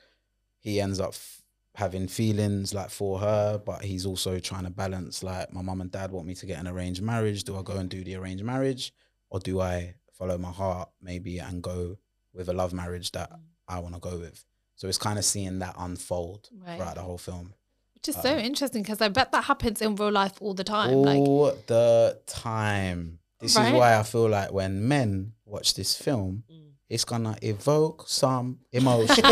He 0.59 0.81
ends 0.81 1.01
up 1.01 1.11
f- 1.11 1.43
having 1.75 2.07
feelings 2.09 2.73
like 2.75 2.91
for 2.91 3.19
her, 3.19 3.59
but 3.59 3.83
he's 3.85 4.07
also 4.07 4.39
trying 4.39 4.65
to 4.65 4.71
balance 4.71 5.23
like 5.23 5.53
my 5.53 5.63
mum 5.63 5.81
and 5.81 5.91
dad 5.91 6.11
want 6.13 6.27
me 6.27 6.35
to 6.37 6.47
get 6.47 6.59
an 6.61 6.69
arranged 6.69 7.03
marriage. 7.03 7.45
Do 7.45 7.57
I 7.59 7.63
go 7.63 7.75
and 7.75 7.89
do 7.89 8.05
the 8.05 8.15
arranged 8.17 8.45
marriage, 8.45 8.93
or 9.31 9.41
do 9.41 9.61
I 9.61 9.95
follow 10.13 10.39
my 10.39 10.51
heart 10.53 10.89
maybe 11.01 11.39
and 11.39 11.63
go 11.63 11.97
with 12.35 12.49
a 12.49 12.53
love 12.53 12.73
marriage 12.73 13.13
that 13.13 13.31
I 13.69 13.79
want 13.81 13.95
to 13.95 14.01
go 14.01 14.19
with? 14.19 14.45
So 14.77 14.89
it's 14.89 14.99
kind 14.99 15.19
of 15.19 15.25
seeing 15.25 15.59
that 15.61 15.75
unfold 15.79 16.49
Right. 16.53 16.77
throughout 16.77 16.95
the 16.97 17.03
whole 17.03 17.19
film. 17.19 17.55
Which 17.95 18.09
is 18.09 18.21
so 18.21 18.37
interesting 18.37 18.83
because 18.83 19.01
I 19.01 19.09
bet 19.09 19.31
that 19.33 19.45
happens 19.45 19.81
in 19.81 19.95
real 19.95 20.11
life 20.11 20.33
all 20.41 20.55
the 20.55 20.65
time. 20.65 21.03
Like, 21.03 21.19
all 21.19 21.53
the 21.69 22.19
time. 22.27 23.21
This 23.39 23.55
Right? 23.57 23.69
is 23.69 23.73
why 23.79 23.97
I 23.99 24.03
feel 24.03 24.29
like 24.29 24.53
when 24.53 24.89
men 24.89 25.35
watch 25.45 25.75
this 25.75 25.95
film, 25.95 26.43
Mm. 26.51 26.72
It's 26.93 27.05
gonna 27.05 27.35
evoke 27.43 28.05
some 28.07 28.59
emotion. 28.71 29.25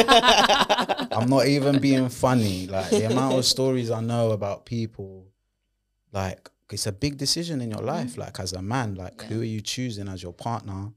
I'm 1.17 1.29
not 1.29 1.47
even 1.47 1.79
being 1.79 2.09
funny. 2.09 2.67
Like 2.67 2.89
the 2.91 3.05
amount 3.05 3.37
of 3.39 3.45
stories 3.45 3.91
I 3.91 4.01
know 4.01 4.31
about 4.31 4.65
people, 4.65 5.27
like 6.13 6.49
it's 6.73 6.87
a 6.87 6.93
big 6.93 7.19
decision 7.19 7.61
in 7.61 7.71
your 7.71 7.83
life. 7.83 8.17
Like 8.17 8.41
as 8.41 8.53
a 8.55 8.63
man, 8.63 8.95
like 8.95 9.17
Mm. 9.19 9.23
Yeah. 9.23 9.29
who 9.29 9.41
are 9.43 9.53
you 9.57 9.61
choosing 9.61 10.09
as 10.09 10.23
your 10.23 10.33
partner? 10.33 10.93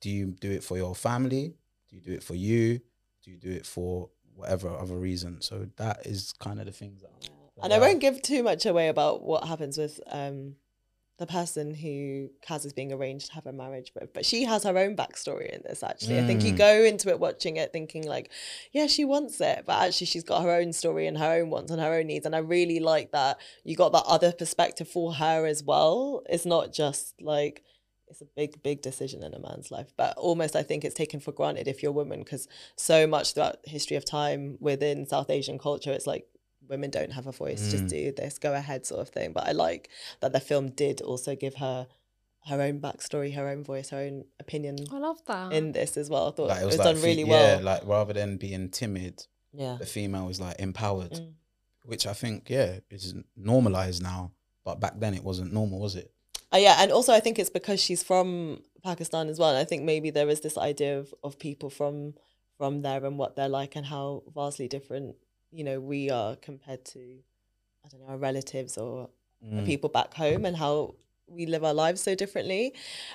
Do 0.00 0.10
you 0.10 0.26
do 0.40 0.50
it 0.50 0.62
for 0.62 0.76
your 0.76 0.94
family? 0.94 1.54
Do 1.88 1.96
you 1.96 2.02
do 2.02 2.12
it 2.12 2.22
for 2.22 2.36
you? 2.36 2.78
Do 3.24 3.30
you 3.32 3.36
do 3.36 3.50
it 3.50 3.66
for 3.66 4.10
whatever 4.36 4.68
other 4.68 4.96
reason? 4.96 5.40
So 5.40 5.66
that 5.76 6.06
is 6.06 6.32
kind 6.38 6.60
of 6.60 6.66
the 6.66 6.72
things 6.72 7.02
that. 7.02 7.10
I'm, 7.58 7.64
And 7.64 7.72
I 7.72 7.78
won't 7.80 8.00
give 8.00 8.22
too 8.22 8.42
much 8.44 8.66
away 8.66 8.86
about 8.88 9.22
what 9.24 9.42
happens 9.48 9.76
with 9.76 9.98
um, 10.06 10.54
the 11.18 11.26
person 11.26 11.74
who 11.74 12.30
Kaz 12.46 12.64
is 12.64 12.72
being 12.72 12.92
arranged 12.92 13.26
to 13.26 13.32
have 13.34 13.46
a 13.46 13.52
marriage 13.52 13.92
with. 13.94 14.12
But 14.14 14.24
she 14.24 14.44
has 14.44 14.62
her 14.62 14.78
own 14.78 14.96
backstory 14.96 15.50
in 15.52 15.62
this, 15.64 15.82
actually. 15.82 16.18
I 16.20 16.26
think 16.26 16.44
you 16.44 16.52
Mm. 16.52 16.58
go 16.58 16.84
into 16.84 17.08
it 17.08 17.18
watching 17.18 17.56
it 17.56 17.72
thinking, 17.72 18.06
like, 18.06 18.30
yeah, 18.70 18.86
she 18.86 19.04
wants 19.04 19.40
it. 19.40 19.64
But 19.66 19.82
actually, 19.82 20.06
she's 20.06 20.22
got 20.22 20.42
her 20.42 20.52
own 20.52 20.72
story 20.72 21.08
and 21.08 21.18
her 21.18 21.40
own 21.40 21.50
wants 21.50 21.72
and 21.72 21.80
her 21.80 21.92
own 21.92 22.06
needs. 22.06 22.24
And 22.24 22.36
I 22.36 22.38
really 22.38 22.78
like 22.78 23.10
that 23.10 23.38
you 23.64 23.74
got 23.74 23.90
that 23.92 24.04
other 24.06 24.30
perspective 24.32 24.88
for 24.88 25.14
her 25.14 25.44
as 25.44 25.62
well. 25.62 26.22
It's 26.28 26.46
not 26.46 26.72
just 26.72 27.20
like, 27.20 27.64
it's 28.06 28.20
a 28.22 28.26
big, 28.36 28.62
big 28.62 28.80
decision 28.80 29.24
in 29.24 29.34
a 29.34 29.40
man's 29.40 29.72
life. 29.72 29.92
But 29.96 30.16
almost, 30.16 30.54
I 30.54 30.62
think 30.62 30.84
it's 30.84 30.94
taken 30.94 31.18
for 31.18 31.32
granted 31.32 31.66
if 31.66 31.82
you're 31.82 31.90
a 31.90 31.92
woman, 31.92 32.20
because 32.20 32.46
so 32.76 33.08
much 33.08 33.34
throughout 33.34 33.58
history 33.64 33.96
of 33.96 34.04
time 34.04 34.56
within 34.60 35.04
South 35.04 35.30
Asian 35.30 35.58
culture, 35.58 35.92
it's 35.92 36.06
like 36.06 36.26
women 36.68 36.90
don't 36.90 37.12
have 37.12 37.26
a 37.26 37.32
voice, 37.32 37.70
just 37.70 37.84
Mm. 37.84 37.88
do 37.90 38.12
this, 38.12 38.38
go 38.38 38.52
ahead, 38.54 38.86
sort 38.86 39.00
of 39.00 39.08
thing. 39.08 39.32
But 39.32 39.46
I 39.46 39.52
like 39.52 39.88
that 40.20 40.32
the 40.32 40.40
film 40.40 40.70
did 40.70 41.00
also 41.00 41.34
give 41.34 41.54
her 41.56 41.86
her 42.46 42.62
own 42.62 42.80
backstory, 42.80 43.34
her 43.34 43.46
own 43.48 43.62
voice, 43.62 43.90
her 43.90 43.98
own 43.98 44.24
opinion 44.40 44.76
I 44.90 44.98
love 44.98 45.20
that. 45.26 45.52
in 45.52 45.72
this 45.72 45.96
as 45.96 46.08
well. 46.08 46.28
I 46.28 46.30
thought 46.30 46.48
Like, 46.48 46.62
it 46.62 46.66
was, 46.66 46.78
like 46.78 46.84
done 46.86 46.96
fe- 46.96 47.02
really 47.08 47.22
yeah, 47.28 47.56
well. 47.56 47.62
like 47.62 47.86
rather 47.86 48.12
than 48.14 48.36
being 48.38 48.70
timid, 48.70 49.26
yeah. 49.52 49.76
the 49.78 49.84
female 49.86 50.26
was 50.26 50.40
like 50.40 50.58
empowered, 50.58 51.12
Mm. 51.12 51.32
which 51.84 52.06
I 52.06 52.14
think 52.14 52.48
yeah 52.48 52.78
is 52.90 53.14
normalized 53.36 54.02
now. 54.02 54.32
But 54.64 54.80
back 54.80 54.98
then 54.98 55.14
it 55.14 55.24
wasn't 55.24 55.52
normal, 55.52 55.78
was 55.80 55.94
it? 55.96 56.10
Uh, 56.52 56.56
yeah, 56.58 56.76
and 56.82 56.90
also 56.92 57.12
I 57.12 57.20
think 57.20 57.38
it's 57.38 57.50
because 57.50 57.80
she's 57.82 58.02
from 58.02 58.62
Pakistan 58.82 59.28
as 59.28 59.38
well. 59.38 59.50
And 59.50 59.58
I 59.58 59.64
think 59.64 59.82
maybe 59.82 60.10
there 60.10 60.28
is 60.30 60.40
this 60.40 60.56
idea 60.56 60.98
of, 60.98 61.14
of 61.22 61.38
people 61.38 61.68
from 61.70 62.14
from 62.56 62.82
there 62.82 63.04
and 63.04 63.18
what 63.18 63.36
they're 63.36 63.48
like 63.48 63.76
and 63.76 63.86
how 63.86 64.22
vastly 64.34 64.66
different, 64.68 65.14
you 65.50 65.64
know, 65.64 65.80
we 65.80 66.10
are 66.10 66.36
compared 66.36 66.84
to 66.86 67.00
I 67.84 67.88
don't 67.88 68.00
know, 68.02 68.08
our 68.08 68.18
relatives 68.18 68.76
or 68.76 69.08
the 69.40 69.62
Mm. 69.62 69.66
people 69.66 69.88
back 69.88 70.12
home 70.14 70.44
and 70.44 70.56
how 70.56 70.94
we 71.28 71.46
live 71.46 71.62
our 71.64 71.72
lives 71.72 72.02
so 72.02 72.14
differently. 72.14 72.74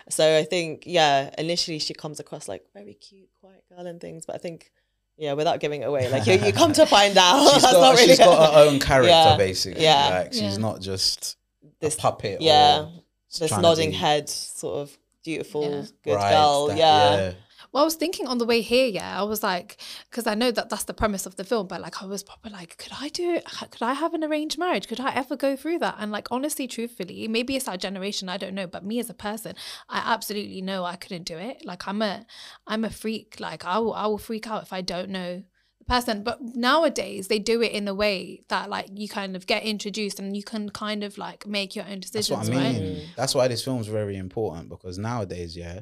So 0.09 0.37
I 0.37 0.43
think, 0.43 0.83
yeah, 0.85 1.29
initially 1.37 1.79
she 1.79 1.93
comes 1.93 2.19
across 2.19 2.47
like 2.47 2.63
very 2.73 2.93
cute, 2.93 3.29
quiet 3.41 3.63
girl 3.69 3.85
and 3.85 3.99
things, 3.99 4.25
but 4.25 4.35
I 4.35 4.39
think, 4.39 4.71
yeah, 5.17 5.33
without 5.33 5.59
giving 5.59 5.81
it 5.81 5.85
away, 5.85 6.09
like 6.09 6.25
you, 6.25 6.35
you 6.45 6.53
come 6.53 6.71
to 6.73 6.85
find 6.85 7.15
out 7.19 7.43
She's 7.53 7.61
that's 7.61 7.73
got, 7.73 7.81
not 7.81 7.95
really 7.95 8.07
she's 8.07 8.17
got 8.19 8.53
her 8.53 8.59
own 8.67 8.79
character 8.89 9.09
Yeah, 9.11 9.35
basically. 9.37 9.83
yeah. 9.83 10.09
like 10.21 10.33
she's 10.33 10.41
Yeah. 10.41 10.57
not 10.57 10.79
just 10.81 11.37
this 11.79 11.95
a 11.95 11.97
puppet. 11.97 12.41
yeah, 12.41 12.83
or 12.85 12.91
this 13.39 13.51
nodding 13.51 13.89
be 13.91 13.95
head 13.97 14.29
sort 14.29 14.77
of 14.77 14.97
beautiful, 15.23 15.63
Yeah. 15.69 15.81
good 16.03 16.13
bright, 16.13 16.31
girl. 16.31 16.67
that- 16.67 16.77
yeah. 16.77 17.33
Well, 17.73 17.81
I 17.81 17.85
was 17.85 17.95
thinking 17.95 18.27
on 18.27 18.37
the 18.37 18.45
way 18.45 18.61
here, 18.61 18.85
yeah, 18.85 19.19
I 19.19 19.23
was 19.23 19.41
like, 19.41 19.77
because 20.09 20.27
I 20.27 20.35
know 20.35 20.51
that 20.51 20.69
that's 20.69 20.83
the 20.83 20.93
premise 20.93 21.25
of 21.25 21.37
the 21.37 21.43
film, 21.43 21.65
but 21.65 21.81
like, 21.81 22.03
I 22.03 22.05
was 22.05 22.21
probably 22.21 22.51
like, 22.51 22.77
could 22.77 22.93
I 23.01 23.09
do 23.09 23.33
it? 23.33 23.45
Could 23.45 23.81
I 23.81 23.93
have 23.93 24.13
an 24.13 24.23
arranged 24.23 24.59
marriage? 24.59 24.87
Could 24.87 24.99
I 24.99 25.11
ever 25.15 25.35
go 25.35 25.55
through 25.55 25.79
that? 25.79 25.95
And 25.97 26.11
like, 26.11 26.27
honestly, 26.29 26.67
truthfully, 26.67 27.27
maybe 27.27 27.55
it's 27.55 27.67
our 27.67 27.75
generation, 27.75 28.29
I 28.29 28.37
don't 28.37 28.53
know, 28.53 28.67
but 28.67 28.85
me 28.85 28.99
as 28.99 29.09
a 29.09 29.15
person, 29.15 29.55
I 29.89 30.03
absolutely 30.05 30.61
know 30.61 30.85
I 30.85 30.97
couldn't 30.97 31.23
do 31.23 31.37
it. 31.37 31.65
Like, 31.65 31.87
I'm 31.87 32.03
a, 32.03 32.27
I'm 32.67 32.85
a 32.85 32.91
freak. 32.91 33.39
Like, 33.39 33.65
I 33.65 33.79
will, 33.79 33.95
I 33.95 34.05
will 34.05 34.19
freak 34.19 34.47
out 34.47 34.61
if 34.61 34.71
I 34.71 34.81
don't 34.81 35.09
know 35.09 35.41
the 35.79 35.85
person. 35.85 36.23
But 36.23 36.41
nowadays, 36.41 37.27
they 37.27 37.39
do 37.39 37.63
it 37.63 37.71
in 37.71 37.87
a 37.87 37.95
way 37.95 38.43
that 38.49 38.69
like 38.69 38.89
you 38.93 39.09
kind 39.09 39.35
of 39.35 39.47
get 39.47 39.63
introduced 39.63 40.19
and 40.19 40.37
you 40.37 40.43
can 40.43 40.69
kind 40.69 41.03
of 41.03 41.17
like 41.17 41.47
make 41.47 41.75
your 41.75 41.85
own 41.85 42.01
decisions 42.01 42.37
That's 42.37 42.49
what 42.49 42.59
I 42.59 42.69
right? 42.69 42.81
mean. 42.81 43.07
That's 43.15 43.33
why 43.33 43.47
this 43.47 43.63
film's 43.63 43.87
very 43.87 44.17
important 44.17 44.69
because 44.69 44.99
nowadays, 44.99 45.57
yeah, 45.57 45.81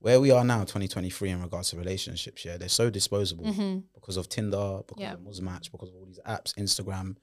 where 0.00 0.20
we 0.20 0.30
are 0.30 0.44
now, 0.44 0.60
2023, 0.60 1.30
in 1.30 1.42
regards 1.42 1.70
to 1.70 1.76
relationships, 1.76 2.44
yeah, 2.44 2.56
they're 2.56 2.68
so 2.68 2.90
disposable 2.90 3.44
Mhm. 3.44 3.84
because 3.94 4.16
of 4.16 4.28
Tinder, 4.28 4.80
because 4.86 5.00
Yeah. 5.02 5.14
of 5.14 5.20
Muzmatch, 5.20 5.70
because 5.70 5.88
of 5.90 5.94
all 5.96 6.06
these 6.06 6.18
apps, 6.26 6.54
Instagram. 6.56 7.16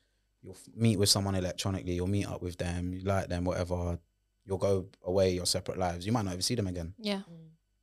You'll 0.43 0.53
f- 0.53 0.67
meet 0.75 0.97
with 0.97 1.09
someone 1.09 1.35
electronically, 1.35 1.93
you'll 1.95 2.07
meet 2.07 2.27
up 2.27 2.41
with 2.41 2.57
them, 2.57 2.93
you 2.93 3.01
like 3.01 3.27
them, 3.29 3.43
whatever. 3.43 3.99
You'll 4.45 4.59
go 4.59 4.87
away 5.03 5.33
your 5.33 5.45
separate 5.47 5.77
lives. 5.77 6.05
You 6.05 6.11
might 6.11 6.23
not 6.25 6.33
ever 6.33 6.41
see 6.41 6.55
them 6.55 6.67
again. 6.67 6.93
Yeah. 6.99 7.23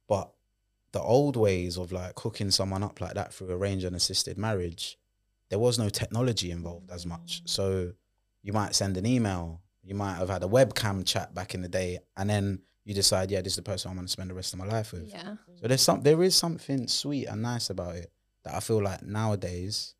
But 0.09 0.33
the 0.93 1.03
old 1.03 1.37
ways 1.37 1.77
of 1.77 1.91
like 1.93 2.19
hooking 2.21 2.51
someone 2.53 2.83
up 2.85 3.01
like 3.01 3.15
that 3.15 3.35
through 3.35 3.51
arranged 3.51 3.85
and 3.85 3.97
assisted 3.97 4.39
marriage, 4.39 4.97
there 5.51 5.59
was 5.59 5.79
no 5.79 5.89
technology 5.89 6.51
involved 6.53 6.91
as 6.91 7.05
much. 7.05 7.43
So 7.47 7.93
you 8.43 8.53
might 8.53 8.75
send 8.77 8.97
an 8.97 9.05
email, 9.07 9.61
you 9.83 9.95
might 9.97 10.15
have 10.15 10.29
had 10.31 10.43
a 10.45 10.49
webcam 10.49 11.05
chat 11.05 11.35
back 11.35 11.55
in 11.55 11.63
the 11.63 11.69
day, 11.69 11.99
and 12.17 12.31
then 12.31 12.63
you 12.85 12.95
decide, 12.95 13.31
yeah, 13.31 13.41
this 13.41 13.53
is 13.55 13.57
the 13.57 13.63
person 13.63 13.91
I'm 13.91 13.97
going 13.97 14.07
to 14.07 14.13
spend 14.13 14.31
the 14.31 14.35
rest 14.35 14.53
of 14.53 14.59
my 14.59 14.67
life 14.67 14.93
with. 14.93 15.09
Yeah. 15.09 15.37
So 15.61 15.69
there's 15.69 15.83
some, 15.83 16.03
there 16.03 16.23
is 16.23 16.37
something 16.37 16.87
sweet 16.89 17.27
and 17.27 17.43
nice 17.43 17.71
about 17.71 17.97
it 17.97 18.11
that 18.45 18.55
I 18.55 18.61
feel 18.61 18.83
like 18.83 19.03
nowadays 19.03 19.95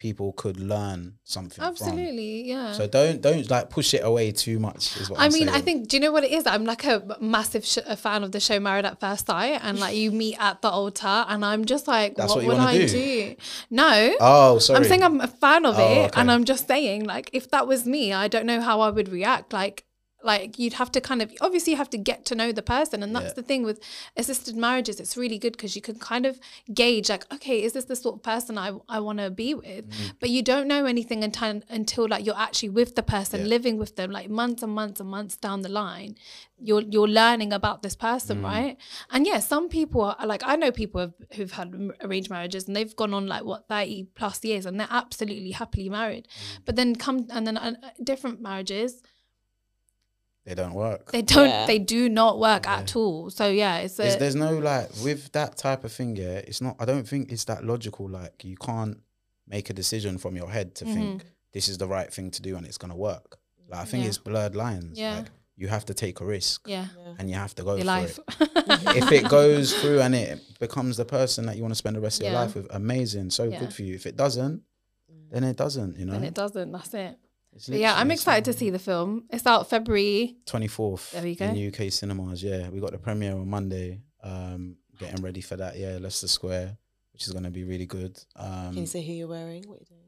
people 0.00 0.32
could 0.34 0.58
learn 0.58 1.14
something 1.22 1.54
from. 1.56 1.64
Absolutely. 1.64 2.42
Yeah. 2.48 2.72
So 2.72 2.86
don't 2.86 3.22
don't 3.22 3.48
like 3.48 3.70
push 3.70 3.94
it 3.94 4.04
away 4.04 4.32
too 4.32 4.58
much. 4.58 4.96
Is 5.00 5.08
what 5.08 5.20
I 5.20 5.26
I'm 5.26 5.32
mean, 5.32 5.48
I 5.48 5.60
think. 5.60 5.88
Do 5.88 5.96
you 5.96 6.00
know 6.02 6.12
what 6.12 6.24
it 6.24 6.32
is? 6.32 6.46
I'm 6.46 6.64
like 6.64 6.84
a 6.84 7.16
massive 7.20 7.64
sh- 7.64 7.78
a 7.86 7.96
fan 7.96 8.22
of 8.24 8.32
the 8.32 8.40
show 8.40 8.58
Married 8.60 8.84
at 8.84 9.00
First 9.00 9.26
Sight, 9.28 9.60
and 9.62 9.78
like 9.78 9.94
you 9.96 10.10
meet 10.10 10.36
at 10.38 10.60
the 10.60 10.68
altar, 10.68 11.06
and 11.28 11.42
I'm 11.44 11.64
just 11.64 11.86
like, 11.86 12.16
That's 12.16 12.34
what, 12.34 12.44
what 12.44 12.58
would 12.58 12.66
I 12.66 12.78
do? 12.78 12.88
do? 12.88 13.36
No, 13.70 14.14
Oh, 14.20 14.58
sorry. 14.58 14.78
I'm 14.78 14.84
saying 14.84 15.04
I'm 15.04 15.20
a 15.20 15.28
fan 15.28 15.64
of 15.64 15.78
Oh, 15.78 15.82
it, 16.02 16.06
okay. 16.08 16.20
and 16.20 16.30
I'm 16.30 16.44
just 16.44 16.66
saying, 16.66 17.04
like, 17.04 17.30
if 17.32 17.48
that 17.52 17.66
was 17.66 17.86
me, 17.86 18.12
I 18.12 18.28
don't 18.28 18.44
know 18.46 18.60
how 18.60 18.80
I 18.80 18.90
would 18.90 19.08
react. 19.08 19.52
Like, 19.54 19.84
like 20.24 20.58
you'd 20.58 20.74
have 20.74 20.90
to 20.92 21.00
kind 21.00 21.20
of 21.22 21.30
obviously 21.40 21.72
you 21.72 21.76
have 21.76 21.90
to 21.90 21.98
get 21.98 22.24
to 22.26 22.34
know 22.34 22.50
the 22.52 22.62
person, 22.62 23.02
and 23.02 23.14
that's 23.14 23.26
Yeah. 23.32 23.32
the 23.34 23.42
thing 23.42 23.62
with 23.62 23.78
assisted 24.16 24.56
marriages. 24.56 24.98
It's 25.00 25.16
really 25.16 25.38
good 25.38 25.52
because 25.52 25.76
you 25.76 25.82
can 25.82 25.96
kind 25.98 26.26
of 26.26 26.40
gauge, 26.72 27.08
like, 27.10 27.24
okay, 27.32 27.62
is 27.62 27.72
this 27.74 27.84
the 27.84 27.96
sort 27.96 28.16
of 28.16 28.22
person 28.22 28.56
I 28.58 28.68
I 28.88 28.98
want 29.00 29.18
to 29.18 29.30
be 29.30 29.54
with? 29.54 29.84
Mm. 29.88 30.12
But 30.20 30.30
you 30.30 30.42
don't 30.42 30.66
know 30.66 30.86
anything 30.86 31.22
until 31.22 31.60
until 31.68 32.08
like 32.08 32.24
you're 32.26 32.42
actually 32.48 32.70
with 32.70 32.94
the 32.96 33.02
person, 33.02 33.40
Yeah. 33.40 33.46
living 33.56 33.76
with 33.78 33.96
them, 33.96 34.10
like 34.10 34.28
months 34.30 34.62
and 34.62 34.72
months 34.72 35.00
and 35.00 35.08
months 35.10 35.36
down 35.36 35.62
the 35.62 35.68
line. 35.68 36.16
You're 36.58 36.82
you're 36.94 37.08
learning 37.22 37.52
about 37.52 37.82
this 37.82 37.96
person, 37.96 38.38
Mm. 38.40 38.44
right? 38.44 38.76
And 39.10 39.26
yeah, 39.26 39.40
some 39.40 39.68
people 39.68 40.00
are 40.02 40.26
like 40.26 40.42
I 40.52 40.56
know 40.56 40.70
people 40.72 41.00
have, 41.00 41.14
who've 41.34 41.52
had 41.60 41.68
arranged 42.00 42.30
marriages 42.30 42.66
and 42.66 42.74
they've 42.76 42.96
gone 42.96 43.12
on 43.12 43.26
like 43.26 43.44
what 43.44 43.68
thirty 43.68 44.04
plus 44.14 44.42
years 44.44 44.64
and 44.66 44.78
they're 44.80 44.88
absolutely 45.02 45.50
happily 45.50 45.88
married. 45.90 46.26
Mm. 46.28 46.64
But 46.64 46.76
then 46.76 46.94
come 46.96 47.26
and 47.30 47.46
then 47.46 47.56
uh, 47.58 47.74
different 48.02 48.40
marriages 48.40 49.02
they 50.44 50.54
don't 50.54 50.74
work. 50.74 51.10
they 51.12 51.22
don't 51.22 51.48
Yeah. 51.48 51.66
they 51.66 51.78
do 51.78 52.08
not 52.08 52.38
work 52.38 52.66
at 52.68 52.94
all. 52.96 53.30
So 53.30 53.48
yeah, 53.48 53.78
it's 53.78 53.96
There's, 53.96 54.16
a, 54.16 54.18
there's 54.18 54.34
no 54.34 54.58
like 54.58 54.90
with 55.02 55.32
that 55.32 55.56
type 55.56 55.84
of 55.84 55.92
thing. 55.92 56.16
Yeah, 56.16 56.36
it's 56.48 56.60
not. 56.60 56.76
I 56.78 56.84
don't 56.84 57.08
think 57.08 57.32
it's 57.32 57.44
that 57.44 57.64
logical. 57.64 58.08
Like 58.08 58.44
you 58.44 58.56
can't 58.56 58.98
make 59.48 59.70
a 59.70 59.72
decision 59.74 60.18
from 60.18 60.36
your 60.36 60.50
head 60.50 60.74
to 60.76 60.84
Mm-hmm. 60.84 60.94
think 60.94 61.24
this 61.52 61.68
is 61.68 61.78
the 61.78 61.86
right 61.86 62.12
thing 62.12 62.30
to 62.32 62.42
do 62.42 62.56
and 62.56 62.66
it's 62.66 62.78
gonna 62.78 62.96
work. 62.96 63.38
Like 63.68 63.80
I 63.80 63.84
think 63.84 64.02
Yeah. 64.04 64.08
it's 64.08 64.18
blurred 64.18 64.54
lines. 64.54 64.98
Yeah. 64.98 65.16
Like 65.18 65.26
you 65.56 65.68
have 65.68 65.84
to 65.86 65.94
take 65.94 66.20
a 66.20 66.24
risk 66.24 66.66
yeah 66.66 66.86
and 67.18 67.30
you 67.30 67.36
have 67.36 67.54
to 67.54 67.62
go 67.62 67.72
your 67.76 67.80
for 67.82 67.84
life. 67.86 68.18
it. 68.40 68.96
if 68.96 69.12
it 69.12 69.28
goes 69.28 69.72
through 69.80 70.00
and 70.00 70.12
it 70.14 70.40
becomes 70.58 70.96
the 70.96 71.04
person 71.04 71.46
that 71.46 71.54
you 71.56 71.62
want 71.62 71.70
to 71.72 71.76
spend 71.78 71.94
the 71.94 72.00
rest 72.00 72.20
of 72.20 72.26
your 72.26 72.34
life 72.34 72.56
with, 72.56 72.66
amazing, 72.74 73.30
so 73.30 73.44
Yeah. 73.44 73.60
good 73.60 73.72
for 73.72 73.82
you. 73.82 73.94
If 73.94 74.04
it 74.04 74.16
doesn't, 74.16 74.62
then 75.30 75.44
it 75.44 75.56
doesn't. 75.56 75.96
You 75.96 76.06
know. 76.06 76.14
and 76.14 76.24
it 76.24 76.34
doesn't. 76.34 76.72
That's 76.72 76.92
it. 76.94 77.16
It's 77.54 77.68
yeah, 77.68 77.92
I'm 77.92 78.08
literally 78.08 78.14
excited 78.14 78.44
to 78.46 78.52
see 78.52 78.70
the 78.70 78.78
film. 78.78 79.24
It's 79.30 79.46
out 79.46 79.68
February. 79.70 80.36
24th 80.46 81.12
There 81.12 81.22
we 81.22 81.34
go. 81.36 81.46
in 81.46 81.68
UK 81.68 81.92
cinemas. 81.92 82.42
Yeah, 82.42 82.68
we 82.70 82.80
got 82.80 82.92
the 82.92 82.98
premiere 82.98 83.32
on 83.34 83.48
Monday. 83.48 84.00
Um, 84.22 84.76
getting 84.98 85.22
ready 85.22 85.40
for 85.40 85.56
that. 85.56 85.76
Yeah, 85.76 85.98
Leicester 86.00 86.28
Square, 86.28 86.76
which 87.12 87.26
is 87.26 87.32
going 87.32 87.44
to 87.44 87.50
be 87.50 87.64
really 87.64 87.86
good. 87.86 88.18
Um, 88.36 88.70
Can 88.72 88.78
you 88.78 88.86
say 88.86 89.02
who 89.04 89.12
you're 89.12 89.28
wearing? 89.28 89.64
What 89.68 89.78
you're 89.80 89.86
doing? 89.88 90.00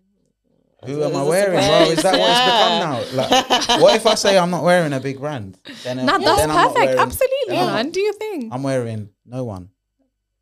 who 0.84 1.00
Is 1.00 1.06
am 1.10 1.16
I 1.16 1.22
wearing, 1.22 1.58
bro? 1.58 1.90
Is 1.90 2.02
that 2.02 2.12
what 2.12 2.20
Yeah. 2.20 2.98
it's 3.00 3.10
become 3.10 3.18
now? 3.18 3.68
Like, 3.76 3.80
what 3.82 3.96
if 3.96 4.06
I 4.06 4.14
say 4.14 4.38
I'm 4.38 4.50
not 4.50 4.62
wearing 4.62 4.92
a 4.92 5.00
big 5.00 5.18
brand? 5.18 5.58
Then, 5.84 6.04
Nah, 6.04 6.18
that's 6.18 6.24
then 6.24 6.50
I'm 6.50 6.56
not 6.56 6.68
perfect. 6.74 6.86
wearing- 6.86 6.98
Absolutely, 7.00 7.36
then 7.56 7.66
man. 7.66 7.90
Do 7.90 8.00
your 8.00 8.12
thing. 8.14 8.48
I'm 8.52 8.62
wearing 8.62 9.08
no 9.24 9.44
one. 9.44 9.70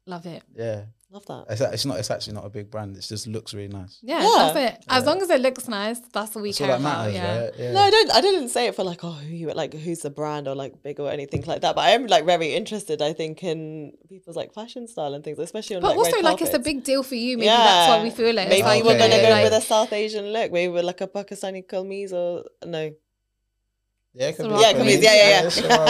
Love 0.06 0.26
it. 0.26 0.42
Yeah, 0.54 0.82
Love 1.14 1.26
that. 1.26 1.44
It's, 1.48 1.60
it's 1.60 1.84
not. 1.84 1.98
It's 2.00 2.10
actually 2.10 2.34
not 2.34 2.44
a 2.44 2.48
big 2.50 2.70
brand. 2.72 2.96
It 2.96 3.02
just 3.02 3.28
looks 3.28 3.54
really 3.54 3.68
nice. 3.68 4.00
Yeah, 4.02 4.20
Yeah. 4.20 4.30
that's 4.52 4.56
it. 4.74 4.84
As 4.88 5.04
long 5.06 5.22
as 5.22 5.30
it 5.30 5.40
looks 5.40 5.68
nice, 5.68 6.00
that's 6.12 6.34
what 6.34 6.42
we 6.42 6.48
That's 6.50 6.60
all 6.62 6.66
care 6.66 6.76
that 6.76 6.80
about. 6.80 6.98
matters, 6.98 7.14
yeah. 7.14 7.38
right? 7.44 7.52
Yeah. 7.56 7.72
No, 7.72 7.80
I 7.82 7.90
don't. 7.90 8.10
I 8.16 8.20
didn't 8.20 8.48
say 8.48 8.66
it 8.66 8.74
for 8.74 8.82
like, 8.82 9.04
oh, 9.04 9.12
who 9.12 9.32
you 9.32 9.46
like, 9.52 9.72
who's 9.74 10.00
the 10.00 10.10
brand 10.10 10.48
or 10.48 10.56
like 10.56 10.82
big 10.82 10.98
or 10.98 11.08
anything 11.12 11.42
like 11.46 11.60
that. 11.60 11.76
But 11.76 11.82
I 11.82 11.90
am 11.90 12.08
like 12.08 12.24
very 12.26 12.52
interested. 12.54 13.00
I 13.00 13.12
think 13.12 13.44
in 13.44 13.92
people's 14.08 14.34
like 14.34 14.52
fashion 14.52 14.88
style 14.88 15.14
and 15.14 15.22
things, 15.22 15.38
especially 15.38 15.76
on. 15.76 15.82
But 15.82 15.90
like, 15.96 15.98
also, 15.98 16.16
red 16.16 16.24
like, 16.24 16.42
it's 16.42 16.52
a 16.54 16.58
big 16.58 16.82
deal 16.82 17.04
for 17.04 17.14
you. 17.14 17.38
Maybe 17.38 17.46
that's 17.48 17.88
why 17.90 18.02
we 18.02 18.10
feel 18.10 18.36
it. 18.36 18.48
Maybe 18.48 18.62
like, 18.64 18.78
you 18.80 18.84
were 18.84 18.90
Okay, 18.90 18.98
gonna 18.98 19.14
yeah, 19.22 19.22
go 19.30 19.36
yeah. 19.36 19.44
with 19.44 19.52
a 19.52 19.60
South 19.60 19.92
Asian 19.92 20.26
look, 20.32 20.50
maybe 20.50 20.72
with 20.72 20.84
like 20.84 21.00
a 21.00 21.06
Pakistani 21.06 21.64
kameez 21.64 22.12
or 22.12 22.44
no. 22.66 22.90
Yeah, 24.14 24.28
it 24.28 24.36
could 24.36 24.48
be. 24.48 24.54
Yeah, 24.54 24.70
a 24.70 24.74
kameez, 24.74 24.98
kameez. 24.98 25.02
yeah, 25.02 25.14
yeah, 25.14 25.42
yeah. 25.42 25.46
Shalwar. 25.48 25.88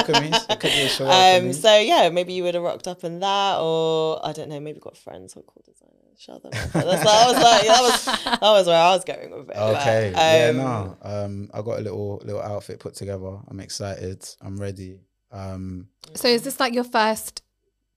It 0.50 0.60
could 0.60 0.70
be 0.70 1.04
Um, 1.46 1.52
so 1.52 1.78
yeah, 1.78 2.08
maybe 2.10 2.32
you 2.32 2.42
would 2.44 2.54
have 2.54 2.62
rocked 2.64 2.88
up 2.88 3.04
in 3.04 3.20
that, 3.20 3.58
or 3.60 4.24
I 4.26 4.32
don't 4.32 4.48
know, 4.48 4.60
maybe 4.60 4.80
got 4.80 4.96
friends 4.96 5.34
who 5.34 5.40
are 5.40 5.44
cool 5.44 5.62
designers. 5.66 5.90
Shout 6.16 6.42
them. 6.42 6.52
That's 6.52 6.74
what 7.04 7.08
I 7.08 7.26
was 7.32 7.42
like, 7.42 7.66
that 7.66 7.82
was 7.82 8.04
that 8.24 8.40
was 8.40 8.66
where 8.66 8.80
I 8.80 8.90
was 8.94 9.04
going 9.04 9.30
with 9.30 9.50
it. 9.50 9.54
but, 9.56 9.80
Okay. 9.80 10.12
yeah. 10.12 10.48
um, 10.50 10.56
No. 10.56 10.96
Um, 11.02 11.50
I 11.52 11.60
got 11.60 11.78
a 11.80 11.82
little 11.82 12.22
little 12.24 12.40
outfit 12.40 12.78
put 12.80 12.94
together. 12.94 13.38
I'm 13.48 13.60
excited. 13.60 14.24
I'm 14.40 14.56
ready. 14.58 15.00
Um, 15.32 15.88
so 16.14 16.28
is 16.28 16.42
this 16.42 16.60
like 16.60 16.72
your 16.74 16.84
first 16.84 17.42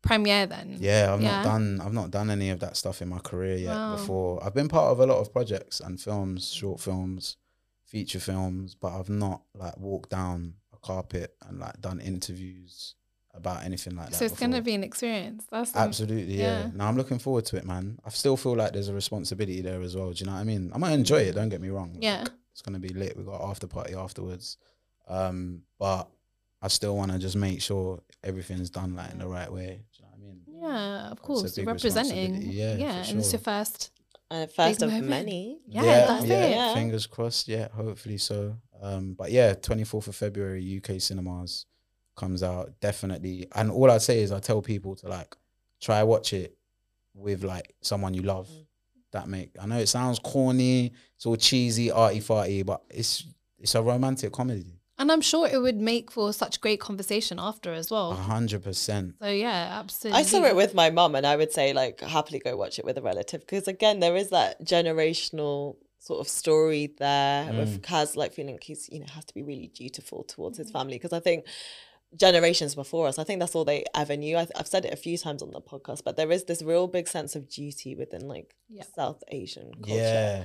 premiere 0.02 0.46
then? 0.48 0.78
yeah. 0.80 1.14
I've 1.14 1.22
Yeah. 1.22 1.38
not 1.38 1.44
done. 1.44 1.82
I've 1.82 1.94
not 1.94 2.12
done 2.12 2.30
any 2.32 2.50
of 2.50 2.60
that 2.62 2.76
stuff 2.76 3.02
in 3.02 3.10
my 3.10 3.20
career 3.20 3.58
yet. 3.58 3.76
Wow. 3.76 3.96
Before 3.96 4.44
I've 4.44 4.54
been 4.56 4.68
part 4.68 4.92
of 4.92 5.00
a 5.00 5.06
lot 5.06 5.20
of 5.20 5.32
projects 5.32 5.80
and 5.80 6.02
films, 6.02 6.52
short 6.52 6.80
films, 6.80 7.38
feature 7.88 8.20
films, 8.20 8.76
but 8.76 8.90
I've 8.94 9.10
not 9.10 9.42
like 9.56 9.78
walked 9.78 10.12
down 10.12 10.54
a 10.74 10.78
carpet 10.78 11.36
and 11.48 11.60
like 11.60 11.80
done 11.82 12.00
interviews 12.00 12.94
about 13.34 13.64
anything 13.64 13.96
like 13.96 14.10
that. 14.10 14.16
So 14.16 14.26
it's 14.26 14.40
gonna 14.40 14.62
be 14.62 14.74
an 14.76 14.84
experience. 14.84 15.46
That's 15.50 15.76
Absolutely, 15.76 16.36
yeah. 16.38 16.66
yeah. 16.66 16.70
No, 16.74 16.86
I'm 16.86 16.98
looking 16.98 17.20
forward 17.20 17.46
to 17.48 17.58
it, 17.58 17.66
man. 17.66 18.00
I 18.06 18.10
still 18.10 18.36
feel 18.38 18.56
like 18.56 18.74
there's 18.74 18.88
a 18.90 18.94
responsibility 18.94 19.62
there 19.62 19.82
as 19.82 19.96
well. 19.96 20.12
Do 20.12 20.20
you 20.20 20.26
know 20.26 20.34
what 20.34 20.42
I 20.42 20.44
mean? 20.44 20.72
I 20.74 20.78
might 20.78 20.92
enjoy 20.94 21.22
it. 21.22 21.34
Don't 21.36 21.50
get 21.50 21.62
me 21.62 21.70
wrong. 21.70 21.98
Yeah. 22.00 22.20
Like, 22.20 22.30
it's 22.52 22.62
gonna 22.62 22.80
be 22.80 22.90
lit. 22.90 23.16
We 23.16 23.24
got 23.24 23.42
after 23.42 23.68
party 23.68 23.94
afterwards, 23.94 24.58
um, 25.08 25.62
but 25.80 26.10
I 26.62 26.68
still 26.70 26.98
want 26.98 27.12
to 27.12 27.20
just 27.20 27.36
make 27.36 27.62
sure 27.62 28.02
everything's 28.24 28.70
done 28.72 28.96
like 28.96 29.12
in 29.12 29.20
the 29.20 29.28
right 29.28 29.52
way. 29.52 29.84
Do 29.94 30.00
you 30.00 30.06
know 30.06 30.10
what 30.12 30.18
I 30.18 30.28
mean? 30.28 30.42
Yeah, 30.64 31.12
of 31.12 31.22
course. 31.22 31.56
big 31.56 31.68
Representing. 31.68 32.42
yeah, 32.42 32.76
Yeah. 32.76 33.04
for 33.04 33.12
And 33.12 33.20
it's 33.20 33.32
your 33.32 33.40
first. 33.40 33.92
And 34.30 34.52
first 34.52 34.82
of 34.82 34.90
moment. 34.92 35.10
many. 35.10 35.60
Yeah, 35.68 35.84
that's 35.84 36.26
yeah, 36.26 36.46
it. 36.46 36.52
Yeah. 36.52 36.74
Fingers 36.74 37.08
crossed. 37.08 37.48
Yeah, 37.48 37.70
hopefully 37.70 38.18
so. 38.18 38.58
Um, 38.82 39.14
but 39.14 39.32
yeah, 39.32 39.54
24th 39.54 40.08
of 40.08 40.16
February, 40.16 40.82
UK 40.84 41.02
cinemas 41.02 41.66
comes 42.16 42.44
out 42.44 42.72
definitely. 42.82 43.48
And 43.56 43.72
all 43.72 43.90
I 43.90 44.00
say 44.00 44.22
is 44.22 44.32
I 44.32 44.40
tell 44.40 44.62
people 44.62 44.96
to 44.98 45.08
like 45.08 45.36
try 45.80 46.04
watch 46.04 46.34
it 46.34 46.58
with 47.14 47.44
like 47.44 47.74
someone 47.82 48.14
you 48.14 48.24
love. 48.24 48.48
Mm. 48.50 48.64
That 49.12 49.30
make 49.30 49.52
I 49.60 49.66
know 49.66 49.78
it 49.78 49.88
sounds 49.88 50.20
corny, 50.20 50.92
it's 51.16 51.26
all 51.26 51.38
cheesy, 51.38 51.90
arty 51.90 52.20
farty, 52.20 52.66
but 52.66 52.82
it's 52.90 53.24
it's 53.58 53.74
a 53.74 53.82
romantic 53.82 54.34
comedy. 54.34 54.77
And 55.00 55.12
I'm 55.12 55.22
sure 55.22 55.48
it 55.48 55.60
would 55.62 55.78
make 55.78 56.10
for 56.12 56.34
such 56.34 56.60
great 56.60 56.80
conversation 56.80 57.38
after 57.40 57.72
as 57.72 57.92
A 57.92 57.94
well. 57.94 58.14
hundred 58.14 58.64
percent. 58.64 59.16
So 59.22 59.28
yeah, 59.28 59.78
absolutely. 59.80 60.20
I 60.20 60.24
saw 60.24 60.44
it 60.46 60.56
with 60.56 60.74
my 60.74 60.90
mum, 60.90 61.14
and 61.16 61.26
I 61.26 61.36
would 61.36 61.52
say 61.54 61.72
like 61.74 62.02
happily 62.02 62.40
go 62.40 62.58
watch 62.58 62.80
it 62.80 62.86
with 62.86 62.98
a 62.98 63.02
relative 63.02 63.42
because 63.42 63.68
again, 63.68 64.00
there 64.00 64.16
is 64.16 64.30
that 64.32 64.64
generational 64.66 65.76
sort 66.00 66.20
of 66.22 66.28
story 66.28 66.94
there 67.00 67.46
Mm. 67.46 67.58
with 67.60 67.82
Kaz 67.82 68.16
like 68.16 68.34
feeling 68.34 68.56
like 68.56 68.64
he's 68.64 68.88
you 68.92 69.00
know 69.00 69.06
has 69.14 69.26
to 69.26 69.34
be 69.34 69.44
really 69.44 69.68
dutiful 69.68 70.24
towards 70.24 70.58
his 70.58 70.72
family 70.72 70.96
because 70.96 71.12
I 71.14 71.20
think 71.20 71.46
generations 72.16 72.74
before 72.76 73.08
us, 73.08 73.20
I 73.20 73.24
think 73.24 73.40
that's 73.40 73.54
all 73.56 73.66
they 73.66 73.84
ever 73.94 74.16
knew. 74.16 74.38
I, 74.38 74.48
I've 74.56 74.68
said 74.68 74.86
it 74.86 74.94
a 74.94 74.98
few 74.98 75.18
times 75.18 75.42
on 75.44 75.52
the 75.52 75.60
podcast, 75.62 76.04
but 76.06 76.16
there 76.16 76.32
is 76.32 76.46
this 76.46 76.62
real 76.62 76.88
big 76.88 77.08
sense 77.08 77.36
of 77.36 77.50
duty 77.50 77.96
within 77.96 78.28
like 78.28 78.56
Yeah. 78.70 78.84
South 78.96 79.22
Asian 79.30 79.74
culture. 79.76 79.96
Yeah. 80.02 80.44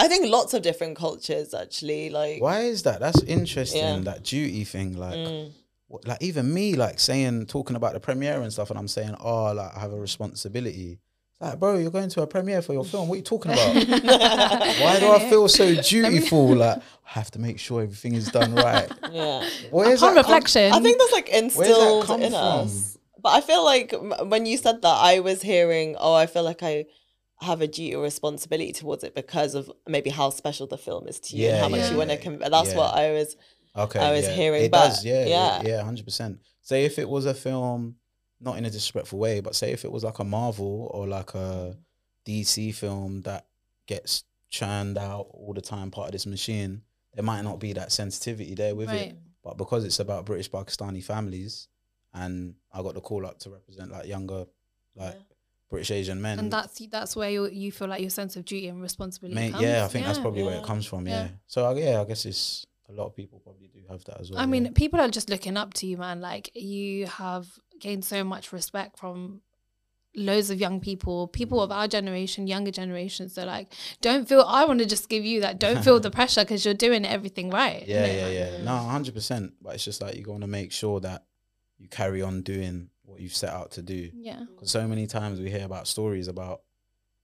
I 0.00 0.08
think 0.08 0.26
lots 0.30 0.54
of 0.54 0.62
different 0.62 0.96
cultures 0.96 1.52
actually 1.54 2.10
like. 2.10 2.40
Why 2.40 2.60
is 2.60 2.82
that? 2.84 3.00
That's 3.00 3.22
interesting. 3.24 3.82
Yeah. 3.84 3.98
That 4.10 4.24
duty 4.24 4.64
thing, 4.64 4.96
like. 4.96 5.14
Mm. 5.14 5.52
what- 5.88 6.06
like 6.06 6.22
even 6.22 6.52
me 6.54 6.74
like 6.74 7.00
saying 7.00 7.46
talking 7.46 7.74
about 7.76 7.92
the 7.94 8.00
premiere 8.00 8.40
and 8.42 8.52
stuff 8.52 8.70
and 8.70 8.78
I'm 8.78 8.86
saying 8.86 9.16
oh 9.20 9.52
like 9.52 9.76
I 9.76 9.80
have 9.80 9.92
a 9.92 9.98
responsibility 9.98 11.00
like 11.40 11.58
bro 11.58 11.78
you're 11.78 11.90
going 11.90 12.08
to 12.10 12.22
a 12.22 12.28
premiere 12.28 12.62
for 12.62 12.74
your 12.74 12.84
film 12.84 13.08
what 13.08 13.14
are 13.14 13.18
you 13.18 13.24
talking 13.24 13.50
about 13.50 13.74
why 14.84 14.96
do 15.00 15.10
I 15.10 15.18
feel 15.28 15.48
so 15.48 15.74
dutiful 15.92 16.54
like 16.54 16.78
I 16.78 16.82
have 17.18 17.30
to 17.32 17.40
make 17.40 17.58
sure 17.58 17.82
everything 17.82 18.14
is 18.14 18.30
done 18.30 18.54
right 18.54 18.88
Yeah. 19.10 19.42
where's 19.72 20.00
Upon 20.00 20.14
that 20.14 20.24
come- 20.26 20.34
reflection. 20.34 20.72
I 20.72 20.78
think 20.80 20.98
that's 20.98 21.12
like 21.12 21.28
instilled 21.30 22.06
come 22.06 22.22
in 22.22 22.30
from? 22.32 22.40
us. 22.66 22.96
But 23.20 23.30
I 23.30 23.40
feel 23.40 23.64
like 23.64 23.92
m- 23.92 24.28
when 24.30 24.46
you 24.46 24.56
said 24.56 24.80
that, 24.82 24.96
I 25.12 25.18
was 25.20 25.42
hearing, 25.42 25.94
oh, 25.98 26.14
I 26.14 26.26
feel 26.26 26.42
like 26.44 26.62
I 26.62 26.86
have 27.40 27.60
a 27.60 27.66
duty 27.66 27.94
or 27.94 28.02
responsibility 28.02 28.72
towards 28.72 29.02
it 29.02 29.14
because 29.14 29.54
of 29.54 29.70
maybe 29.88 30.10
how 30.10 30.30
special 30.30 30.66
the 30.66 30.76
film 30.78 31.08
is 31.08 31.18
to 31.20 31.36
you 31.36 31.46
and 31.48 31.56
Yeah, 31.56 31.62
how 31.62 31.68
much 31.68 31.80
yeah, 31.80 31.90
you 31.90 31.96
want 31.96 32.10
to 32.10 32.16
convey. 32.18 32.48
That's 32.48 32.70
yeah. 32.72 32.76
what 32.76 32.94
I 32.94 33.12
was. 33.12 33.36
okay 33.76 33.98
I 33.98 34.12
was 34.12 34.26
yeah. 34.26 34.34
hearing, 34.34 34.64
it 34.64 34.70
but 34.70 34.88
does 34.88 35.04
yeah 35.04 35.26
yeah. 35.26 35.62
yeah 35.62 35.82
yeah 35.84 35.90
100% 35.90 36.38
say 36.60 36.84
if 36.84 36.98
it 36.98 37.08
was 37.08 37.24
a 37.26 37.34
film 37.34 37.96
not 38.40 38.58
in 38.58 38.64
a 38.64 38.70
disrespectful 38.70 39.18
way 39.18 39.40
but 39.40 39.54
say 39.54 39.72
if 39.72 39.84
it 39.84 39.92
was 39.92 40.04
like 40.04 40.18
a 40.18 40.24
Marvel 40.24 40.90
or 40.92 41.06
like 41.06 41.34
a 41.34 41.76
DC 42.26 42.74
film 42.74 43.22
that 43.22 43.46
gets 43.86 44.24
churned 44.50 44.98
out 44.98 45.28
all 45.32 45.52
the 45.54 45.60
time 45.60 45.90
part 45.90 46.08
of 46.08 46.12
this 46.12 46.26
machine 46.26 46.82
there 47.14 47.24
might 47.24 47.42
not 47.42 47.58
be 47.60 47.72
that 47.72 47.92
sensitivity 47.92 48.54
there 48.54 48.74
with 48.74 48.90
it 48.90 49.14
But 49.42 49.56
because 49.56 49.84
it's 49.84 50.00
about 50.00 50.26
British 50.26 50.50
Pakistani 50.50 51.02
families, 51.02 51.68
and 52.12 52.54
I 52.72 52.82
got 52.82 52.94
the 52.94 53.00
call 53.00 53.24
up 53.24 53.38
to 53.40 53.50
represent 53.50 53.90
like 53.90 54.06
younger, 54.06 54.44
like 54.94 55.14
Yeah. 55.14 55.20
British 55.70 55.92
Asian 55.92 56.20
men. 56.20 56.38
and 56.38 56.52
that's 56.52 56.84
that's 56.88 57.14
where 57.16 57.30
you 57.30 57.48
you 57.48 57.70
feel 57.72 57.88
like 57.88 58.00
your 58.00 58.10
sense 58.10 58.36
of 58.36 58.44
duty 58.44 58.68
and 58.68 58.82
responsibility 58.82 59.36
Mate, 59.36 59.52
comes. 59.52 59.62
yeah, 59.62 59.84
I 59.84 59.88
think 59.88 60.04
that's 60.04 60.18
probably 60.18 60.42
where 60.42 60.58
it 60.58 60.64
comes 60.64 60.84
from. 60.84 61.06
Yeah. 61.06 61.22
Yeah. 61.22 61.28
So 61.46 61.70
yeah, 61.76 62.00
I 62.00 62.04
guess 62.04 62.26
it's 62.26 62.66
a 62.88 62.92
lot 62.92 63.06
of 63.06 63.14
people 63.14 63.38
probably 63.38 63.68
do 63.68 63.80
have 63.88 64.04
that 64.04 64.20
as 64.20 64.30
well. 64.30 64.40
I 64.40 64.46
mean, 64.46 64.66
yeah. 64.66 64.70
people 64.74 65.00
are 65.00 65.08
just 65.08 65.30
looking 65.30 65.56
up 65.56 65.72
to 65.74 65.86
you, 65.86 65.96
man. 65.96 66.20
Like 66.20 66.50
you 66.54 67.06
have 67.06 67.46
gained 67.78 68.04
so 68.04 68.24
much 68.24 68.52
respect 68.52 68.98
from 68.98 69.42
loads 70.16 70.50
of 70.50 70.60
young 70.60 70.80
people, 70.80 71.28
people 71.28 71.62
of 71.62 71.70
mm. 71.70 71.76
our 71.76 71.86
generation, 71.86 72.48
younger 72.48 72.72
generations. 72.72 73.34
they're 73.34 73.46
like, 73.46 73.72
don't 74.00 74.28
feel. 74.28 74.42
I 74.42 74.64
want 74.64 74.80
to 74.80 74.86
just 74.86 75.08
give 75.08 75.24
you 75.24 75.40
that. 75.42 75.60
Don't 75.60 75.84
feel 75.84 76.00
the 76.08 76.10
pressure 76.10 76.42
because 76.42 76.64
you're 76.64 76.74
doing 76.74 77.06
everything 77.06 77.50
right. 77.50 77.86
yeah, 77.86 78.08
innit? 78.08 78.34
yeah, 78.34 78.50
yeah. 78.50 78.62
No, 78.64 78.76
hundred 78.76 79.14
percent. 79.14 79.52
But 79.62 79.76
it's 79.76 79.84
just 79.84 80.02
like 80.02 80.16
you 80.16 80.24
want 80.26 80.42
to 80.42 80.48
make 80.48 80.72
sure 80.72 81.00
that 81.00 81.24
you 81.78 81.88
carry 81.88 82.22
on 82.22 82.42
doing 82.42 82.90
what 83.10 83.20
you've 83.20 83.34
set 83.34 83.50
out 83.50 83.72
to 83.72 83.82
do. 83.82 84.10
Yeah. 84.14 84.44
Because 84.54 84.70
so 84.70 84.86
many 84.86 85.06
times 85.06 85.40
we 85.40 85.50
hear 85.50 85.64
about 85.64 85.86
stories 85.86 86.28
about. 86.28 86.62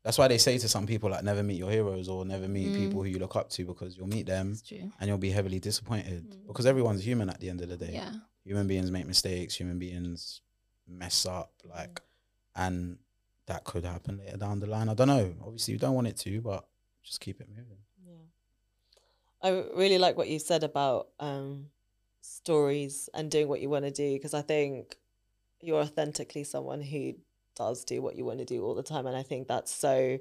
That's 0.03 0.19
why 0.19 0.29
they 0.29 0.39
say 0.39 0.57
to 0.59 0.69
some 0.69 0.87
people 0.87 1.11
like 1.11 1.25
never 1.25 1.43
meet 1.43 1.59
your 1.59 1.71
heroes 1.71 2.09
or 2.09 2.25
never 2.25 2.47
meet 2.47 2.69
Mm. 2.69 2.77
people 2.77 3.03
who 3.03 3.09
you 3.09 3.19
look 3.19 3.35
up 3.35 3.51
to 3.51 3.65
because 3.65 3.97
you'll 3.97 4.07
meet 4.07 4.27
them 4.27 4.55
and 5.01 5.09
you'll 5.09 5.19
be 5.19 5.31
heavily 5.31 5.59
disappointed 5.59 6.31
Mm. 6.31 6.47
because 6.47 6.65
everyone's 6.67 7.05
human 7.05 7.29
at 7.29 7.41
the 7.41 7.49
end 7.51 7.61
of 7.61 7.69
the 7.69 7.77
day. 7.77 7.93
Yeah. 7.95 8.13
Human 8.45 8.69
beings 8.69 8.91
make 8.93 9.07
mistakes, 9.07 9.57
human 9.57 9.79
beings 9.81 10.43
mess 10.87 11.27
up, 11.27 11.53
Mm. 11.65 11.71
like, 11.71 12.03
and 12.55 12.99
that 13.47 13.65
could 13.65 13.85
happen 13.85 14.19
later 14.19 14.37
down 14.37 14.61
the 14.61 14.67
line. 14.67 14.89
I 14.89 14.95
don't 14.95 15.09
know. 15.09 15.35
Obviously, 15.45 15.73
you 15.75 15.79
don't 15.81 15.95
want 15.95 16.07
it 16.07 16.17
to, 16.19 16.41
but 16.41 16.69
just 17.03 17.21
keep 17.21 17.41
it 17.41 17.49
moving. 17.49 17.79
Yeah. 18.05 18.23
I 19.43 19.51
really 19.77 19.99
like 19.99 20.17
what 20.17 20.29
you 20.29 20.39
said 20.39 20.63
about 20.63 21.09
um, 21.19 21.71
stories 22.21 23.09
and 23.15 23.29
doing 23.31 23.49
what 23.49 23.61
you 23.61 23.69
want 23.69 23.85
to 23.85 23.91
do 23.91 24.13
because 24.15 24.35
I 24.35 24.43
think 24.43 24.97
you're 25.67 25.81
authentically 25.81 26.45
someone 26.45 26.81
who 26.81 27.15
does 27.57 27.85
do 27.85 28.01
what 28.01 28.17
you 28.17 28.25
want 28.25 28.39
to 28.39 28.45
do 28.45 28.63
all 28.65 28.75
the 28.75 28.83
time. 28.83 29.07
And 29.07 29.17
I 29.17 29.23
think 29.23 29.49
that's 29.49 29.75
so 29.75 30.19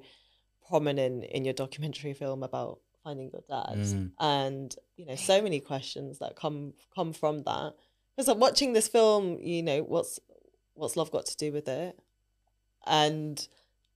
prominent 0.67 1.25
in 1.25 1.45
your 1.45 1.53
documentary 1.53 2.13
film 2.13 2.43
about 2.43 2.79
finding 3.03 3.29
your 3.31 3.43
dad. 3.47 3.77
Mm. 3.77 4.11
And, 4.19 4.75
you 4.97 5.05
know, 5.05 5.15
so 5.15 5.41
many 5.41 5.59
questions 5.59 6.19
that 6.19 6.35
come 6.35 6.73
come 6.95 7.13
from 7.13 7.43
that. 7.43 7.73
Because 8.15 8.29
I'm 8.29 8.39
watching 8.39 8.73
this 8.73 8.87
film, 8.87 9.37
you 9.41 9.61
know, 9.61 9.81
what's 9.83 10.19
what's 10.73 10.95
love 10.97 11.11
got 11.11 11.25
to 11.27 11.37
do 11.37 11.51
with 11.51 11.67
it? 11.67 11.97
And 12.87 13.47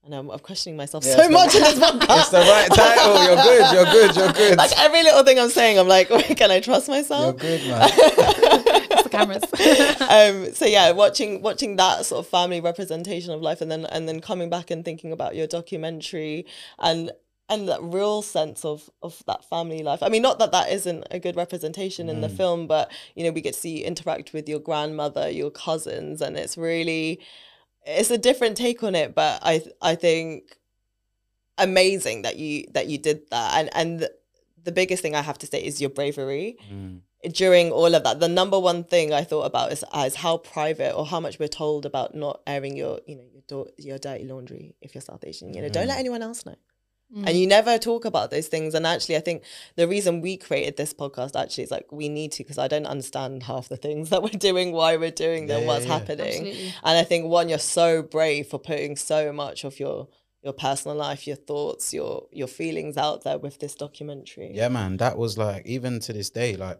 know 0.08 0.18
I'm, 0.18 0.30
I'm 0.30 0.38
questioning 0.38 0.76
myself 0.76 1.04
Yeah, 1.04 1.16
so 1.16 1.18
it's 1.20 1.28
the- 1.28 1.32
much 1.32 1.54
in 1.54 1.62
this 1.62 1.78
podcast. 1.78 2.18
It's 2.20 2.28
the 2.30 2.38
right 2.38 2.68
title. 2.70 3.24
You're 3.24 3.36
good. 3.36 3.72
You're 3.72 3.84
good. 3.84 4.16
You're 4.16 4.32
good. 4.50 4.58
like 4.58 4.78
every 4.78 5.02
little 5.02 5.24
thing 5.24 5.38
I'm 5.38 5.50
saying, 5.50 5.78
I'm 5.78 5.88
like, 5.88 6.08
can 6.36 6.50
I 6.50 6.60
trust 6.60 6.88
myself? 6.88 7.42
You're 7.42 7.58
good, 7.58 7.68
man. 7.68 8.34
It's 9.12 9.50
the 9.50 9.56
cameras. 9.56 10.00
um, 10.48 10.54
so 10.54 10.66
yeah, 10.66 10.90
watching 10.92 11.42
watching 11.42 11.76
that 11.76 12.06
sort 12.06 12.24
of 12.24 12.30
family 12.30 12.60
representation 12.60 13.32
of 13.32 13.40
life, 13.42 13.60
and 13.60 13.70
then 13.70 13.84
and 13.86 14.08
then 14.08 14.20
coming 14.20 14.50
back 14.50 14.70
and 14.70 14.84
thinking 14.84 15.12
about 15.12 15.34
your 15.36 15.46
documentary 15.46 16.46
and 16.78 17.12
and 17.48 17.68
that 17.68 17.82
real 17.82 18.22
sense 18.22 18.64
of 18.64 18.88
of 19.02 19.22
that 19.26 19.44
family 19.44 19.82
life. 19.82 20.02
I 20.02 20.08
mean, 20.08 20.22
not 20.22 20.38
that 20.38 20.52
that 20.52 20.70
isn't 20.70 21.06
a 21.10 21.18
good 21.18 21.36
representation 21.36 22.08
in 22.08 22.20
the 22.20 22.28
Mm. 22.28 22.36
film, 22.36 22.66
but 22.66 22.92
you 23.16 23.24
know, 23.24 23.32
we 23.32 23.40
get 23.40 23.54
to 23.54 23.60
see 23.60 23.78
you 23.78 23.84
interact 23.84 24.32
with 24.32 24.48
your 24.48 24.60
grandmother, 24.60 25.28
your 25.28 25.50
cousins, 25.50 26.22
and 26.22 26.36
it's 26.36 26.56
really 26.56 27.18
it's 27.84 28.10
a 28.10 28.18
different 28.18 28.56
take 28.56 28.82
on 28.82 28.94
it. 28.94 29.14
But 29.14 29.40
I 29.42 29.62
I 29.82 29.94
think 29.96 30.58
amazing 31.58 32.22
that 32.22 32.36
you 32.36 32.66
that 32.72 32.86
you 32.86 32.98
did 32.98 33.22
that, 33.30 33.54
and 33.58 33.70
and 33.74 34.08
the 34.62 34.72
biggest 34.72 35.02
thing 35.02 35.14
I 35.14 35.22
have 35.22 35.38
to 35.38 35.46
say 35.46 35.64
is 35.64 35.80
your 35.80 35.90
bravery 35.90 36.56
Mm. 36.72 37.00
During 37.32 37.70
all 37.70 37.94
of 37.94 38.04
that, 38.04 38.20
the 38.20 38.28
number 38.28 38.58
one 38.58 38.84
thing 38.84 39.12
I 39.12 39.24
thought 39.24 39.42
about 39.44 39.72
is, 39.72 39.84
is 39.96 40.14
how 40.16 40.38
private 40.38 40.94
or 40.94 41.04
how 41.06 41.20
much 41.20 41.38
we're 41.38 41.48
told 41.48 41.84
about 41.86 42.14
not 42.14 42.40
airing 42.46 42.76
your, 42.76 43.00
you 43.06 43.16
know, 43.16 43.24
your 43.32 43.42
do- 43.46 43.70
your 43.78 43.98
dirty 43.98 44.24
laundry 44.24 44.74
if 44.80 44.94
you're 44.94 45.02
South 45.02 45.24
Asian. 45.24 45.52
You 45.52 45.62
know, 45.62 45.68
don't 45.68 45.86
let 45.88 45.96
Mm. 45.96 46.00
anyone 46.00 46.22
else 46.22 46.46
know. 46.46 46.54
Mm. 47.14 47.26
And 47.26 47.36
you 47.36 47.46
never 47.46 47.76
talk 47.76 48.04
about 48.04 48.30
those 48.30 48.46
things. 48.46 48.72
And 48.74 48.86
actually, 48.86 49.16
I 49.16 49.20
think 49.20 49.42
the 49.74 49.88
reason 49.88 50.20
we 50.20 50.36
created 50.36 50.76
this 50.76 50.94
podcast 50.94 51.34
actually 51.38 51.64
is 51.64 51.70
like 51.72 51.90
we 51.90 52.08
need 52.08 52.30
to 52.32 52.44
because 52.44 52.56
I 52.56 52.68
don't 52.68 52.86
understand 52.86 53.42
half 53.42 53.68
the 53.68 53.76
things 53.76 54.10
that 54.10 54.22
we're 54.22 54.28
doing, 54.30 54.72
why 54.72 54.96
we're 54.96 55.10
doing 55.10 55.46
them, 55.46 55.62
Yeah, 55.62 55.66
what's 55.66 55.84
yeah, 55.86 55.90
yeah. 55.92 55.98
happening. 55.98 56.26
Absolutely. 56.28 56.74
And 56.84 56.98
I 56.98 57.02
think 57.02 57.26
one, 57.26 57.48
you're 57.48 57.58
so 57.58 58.02
brave 58.02 58.46
for 58.46 58.58
putting 58.58 58.96
so 58.96 59.32
much 59.32 59.64
of 59.64 59.78
your 59.80 60.08
your 60.42 60.54
personal 60.54 60.96
life, 60.96 61.26
your 61.26 61.36
thoughts, 61.36 61.92
your 61.92 62.26
your 62.32 62.46
feelings 62.46 62.96
out 62.96 63.24
there 63.24 63.38
with 63.38 63.58
this 63.58 63.74
documentary. 63.74 64.52
Yeah, 64.54 64.68
man, 64.68 64.96
that 64.98 65.18
was 65.18 65.36
like 65.36 65.66
even 65.66 66.00
to 66.00 66.12
this 66.14 66.30
day, 66.30 66.56
like 66.56 66.78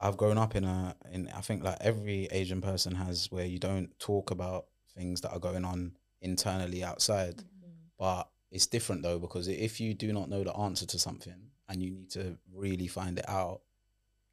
I've 0.00 0.16
grown 0.16 0.38
up 0.38 0.56
in 0.56 0.64
a 0.64 0.96
in 1.12 1.28
I 1.28 1.40
think 1.40 1.62
like 1.62 1.78
every 1.80 2.26
Asian 2.30 2.60
person 2.60 2.94
has 2.94 3.30
where 3.30 3.44
you 3.44 3.58
don't 3.58 3.96
talk 3.98 4.30
about 4.30 4.66
things 4.96 5.20
that 5.20 5.32
are 5.32 5.38
going 5.38 5.64
on 5.64 5.92
internally 6.22 6.82
outside. 6.82 7.36
Mm-hmm. 7.36 7.70
But 7.98 8.28
it's 8.50 8.66
different 8.66 9.02
though 9.02 9.18
because 9.18 9.46
if 9.48 9.80
you 9.80 9.94
do 9.94 10.12
not 10.12 10.30
know 10.30 10.42
the 10.42 10.56
answer 10.56 10.86
to 10.86 10.98
something 10.98 11.50
and 11.68 11.82
you 11.82 11.90
need 11.90 12.10
to 12.10 12.38
really 12.52 12.86
find 12.86 13.18
it 13.18 13.28
out 13.28 13.60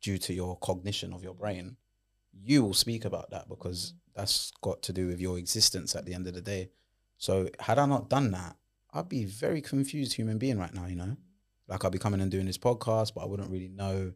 due 0.02 0.18
to 0.18 0.34
your 0.34 0.58
cognition 0.58 1.14
of 1.14 1.24
your 1.24 1.34
brain, 1.34 1.76
you 2.32 2.64
will 2.64 2.74
speak 2.74 3.04
about 3.04 3.30
that 3.32 3.50
because 3.50 3.92
mm-hmm. 3.92 4.22
that's 4.22 4.52
got 4.62 4.82
to 4.84 4.94
do 4.94 5.08
with 5.08 5.20
your 5.20 5.38
existence 5.38 5.96
at 5.96 6.06
the 6.06 6.14
end 6.14 6.28
of 6.28 6.34
the 6.34 6.42
day. 6.42 6.70
So 7.18 7.50
had 7.60 7.78
I 7.78 7.86
not 7.86 8.10
done 8.10 8.32
that, 8.32 8.56
I'd 8.94 9.10
be 9.10 9.24
a 9.24 9.28
very 9.28 9.62
confused 9.62 10.14
human 10.14 10.38
being 10.38 10.58
right 10.58 10.74
now, 10.74 10.86
you 10.86 10.96
know? 10.96 11.04
Mm-hmm. 11.04 11.68
Like 11.72 11.84
I'd 11.84 11.92
be 11.92 11.98
coming 11.98 12.22
and 12.22 12.32
doing 12.32 12.46
this 12.46 12.58
podcast, 12.58 13.14
but 13.14 13.22
I 13.22 13.26
wouldn't 13.26 13.52
really 13.52 13.68
know 13.68 14.14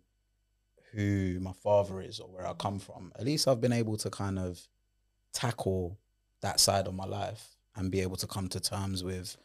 who 0.94 1.40
my 1.40 1.54
father 1.54 2.02
is 2.02 2.20
or 2.20 2.28
where 2.28 2.46
I 2.48 2.54
come 2.54 2.80
from. 2.80 3.12
At 3.18 3.26
least 3.26 3.48
I've 3.48 3.62
been 3.62 3.74
able 3.74 3.98
to 3.98 4.10
kind 4.10 4.38
of 4.40 4.60
tackle 5.34 5.98
that 6.42 6.60
side 6.60 6.88
of 6.88 6.94
my 6.94 7.06
life 7.06 7.56
and 7.76 7.92
be 7.92 8.02
able 8.02 8.18
to 8.18 8.28
come 8.28 8.48
to 8.50 8.60
terms 8.60 9.04
with, 9.04 9.38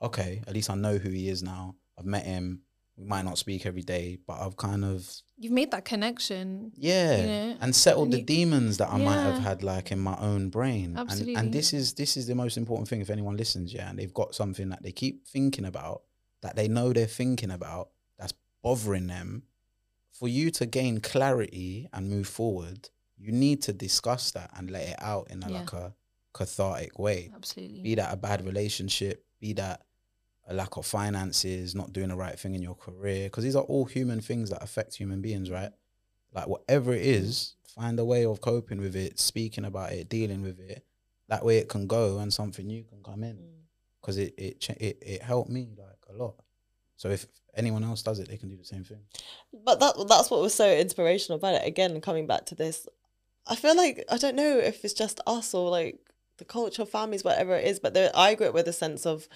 okay, 0.00 0.42
at 0.46 0.54
least 0.54 0.70
I 0.70 0.74
know 0.74 0.96
who 0.98 1.10
he 1.10 1.28
is 1.28 1.42
now. 1.42 1.74
I've 1.98 2.06
met 2.06 2.24
him. 2.24 2.62
We 2.96 3.04
might 3.04 3.24
not 3.24 3.38
speak 3.38 3.64
every 3.66 3.82
day, 3.82 4.18
but 4.26 4.40
I've 4.40 4.56
kind 4.56 4.84
of 4.84 5.08
You've 5.38 5.52
made 5.52 5.70
that 5.70 5.84
connection. 5.84 6.72
yeah, 6.76 7.26
know, 7.26 7.56
and 7.60 7.74
settled 7.76 8.06
and 8.06 8.12
the 8.14 8.18
you- 8.18 8.24
demons 8.24 8.78
that 8.78 8.88
I 8.90 8.96
might 8.98 9.20
have 9.20 9.38
had 9.38 9.62
like 9.62 9.92
in 9.92 10.00
my 10.00 10.16
own 10.18 10.48
brain. 10.48 10.96
And 10.96 10.98
Absolutely. 10.98 11.34
and 11.36 11.52
this 11.52 11.72
is 11.72 11.94
this 11.94 12.16
is 12.16 12.26
the 12.26 12.34
most 12.34 12.56
important 12.56 12.88
thing 12.88 13.00
if 13.00 13.10
anyone 13.10 13.36
listens, 13.36 13.72
yeah, 13.72 13.88
and 13.88 13.98
they've 13.98 14.12
got 14.12 14.34
something 14.34 14.70
that 14.70 14.82
they 14.82 14.90
keep 14.90 15.28
thinking 15.28 15.64
about 15.64 16.02
that 16.40 16.56
they 16.56 16.66
know 16.66 16.92
they're 16.92 17.06
thinking 17.06 17.50
about 17.52 17.90
that's 18.18 18.34
bothering 18.64 19.06
them. 19.06 19.44
For 20.18 20.28
you 20.28 20.50
to 20.52 20.66
gain 20.66 21.00
clarity 21.00 21.88
and 21.92 22.10
move 22.10 22.26
forward, 22.26 22.90
you 23.16 23.30
need 23.30 23.62
to 23.62 23.72
discuss 23.72 24.32
that 24.32 24.50
and 24.56 24.70
let 24.70 24.88
it 24.88 24.96
out 24.98 25.30
in 25.30 25.42
a, 25.44 25.48
Yeah. 25.50 25.58
like 25.60 25.72
a 25.72 25.94
cathartic 26.32 26.98
way 26.98 27.30
Absolutely. 27.34 27.82
be 27.82 27.94
that 27.94 28.12
a 28.12 28.16
bad 28.16 28.44
relationship, 28.44 29.24
be 29.40 29.52
that 29.54 29.84
a 30.48 30.54
lack 30.54 30.76
of 30.76 30.86
finances, 30.86 31.74
not 31.74 31.92
doing 31.92 32.08
the 32.08 32.16
right 32.16 32.38
thing 32.38 32.54
in 32.54 32.62
your 32.62 32.74
career, 32.74 33.26
because 33.26 33.44
these 33.44 33.54
are 33.54 33.64
all 33.64 33.84
human 33.84 34.20
things 34.20 34.50
that 34.50 34.62
affect 34.62 34.96
human 34.96 35.20
beings, 35.20 35.50
right? 35.50 35.70
Like 36.34 36.48
whatever 36.48 36.92
it 36.92 37.02
is, 37.02 37.54
mm. 37.66 37.70
find 37.74 37.98
a 38.00 38.04
way 38.04 38.24
of 38.24 38.40
coping 38.40 38.80
with 38.80 38.96
it, 38.96 39.20
speaking 39.20 39.64
about 39.64 39.92
it, 39.92 40.08
dealing 40.08 40.42
with 40.42 40.58
it. 40.58 40.84
That 41.28 41.44
way 41.44 41.58
it 41.58 41.68
can 41.68 41.86
go 41.86 42.18
and 42.18 42.32
something 42.32 42.66
new 42.66 42.82
can 42.84 43.02
come 43.02 43.22
in. 43.22 43.36
Mm. 43.36 43.58
Because 44.00 44.18
it 44.18 44.34
it, 44.38 44.68
it 44.80 44.98
it 45.02 45.22
helped 45.22 45.50
me 45.50 45.68
like 45.76 45.98
a 46.08 46.12
lot. 46.12 46.36
So 46.98 47.08
if 47.08 47.24
anyone 47.56 47.82
else 47.84 48.02
does 48.02 48.18
it, 48.18 48.28
they 48.28 48.36
can 48.36 48.50
do 48.50 48.56
the 48.56 48.64
same 48.64 48.84
thing. 48.84 49.00
But 49.64 49.80
that 49.80 49.94
that's 50.08 50.30
what 50.30 50.40
was 50.42 50.52
so 50.52 50.70
inspirational 50.70 51.38
about 51.38 51.54
it. 51.54 51.66
Again, 51.66 51.98
coming 52.02 52.26
back 52.26 52.44
to 52.46 52.54
this, 52.54 52.86
I 53.46 53.56
feel 53.56 53.74
like 53.76 54.04
I 54.10 54.18
don't 54.18 54.36
know 54.36 54.58
if 54.58 54.84
it's 54.84 54.94
just 54.94 55.20
us 55.26 55.54
or 55.54 55.70
like 55.70 55.98
the 56.36 56.44
culture, 56.44 56.84
families, 56.84 57.24
whatever 57.24 57.54
it 57.56 57.66
is. 57.66 57.78
But 57.80 57.94
there, 57.94 58.10
I 58.14 58.34
grew 58.34 58.48
up 58.48 58.54
with 58.54 58.68
a 58.68 58.72
sense 58.72 59.06
of 59.06 59.26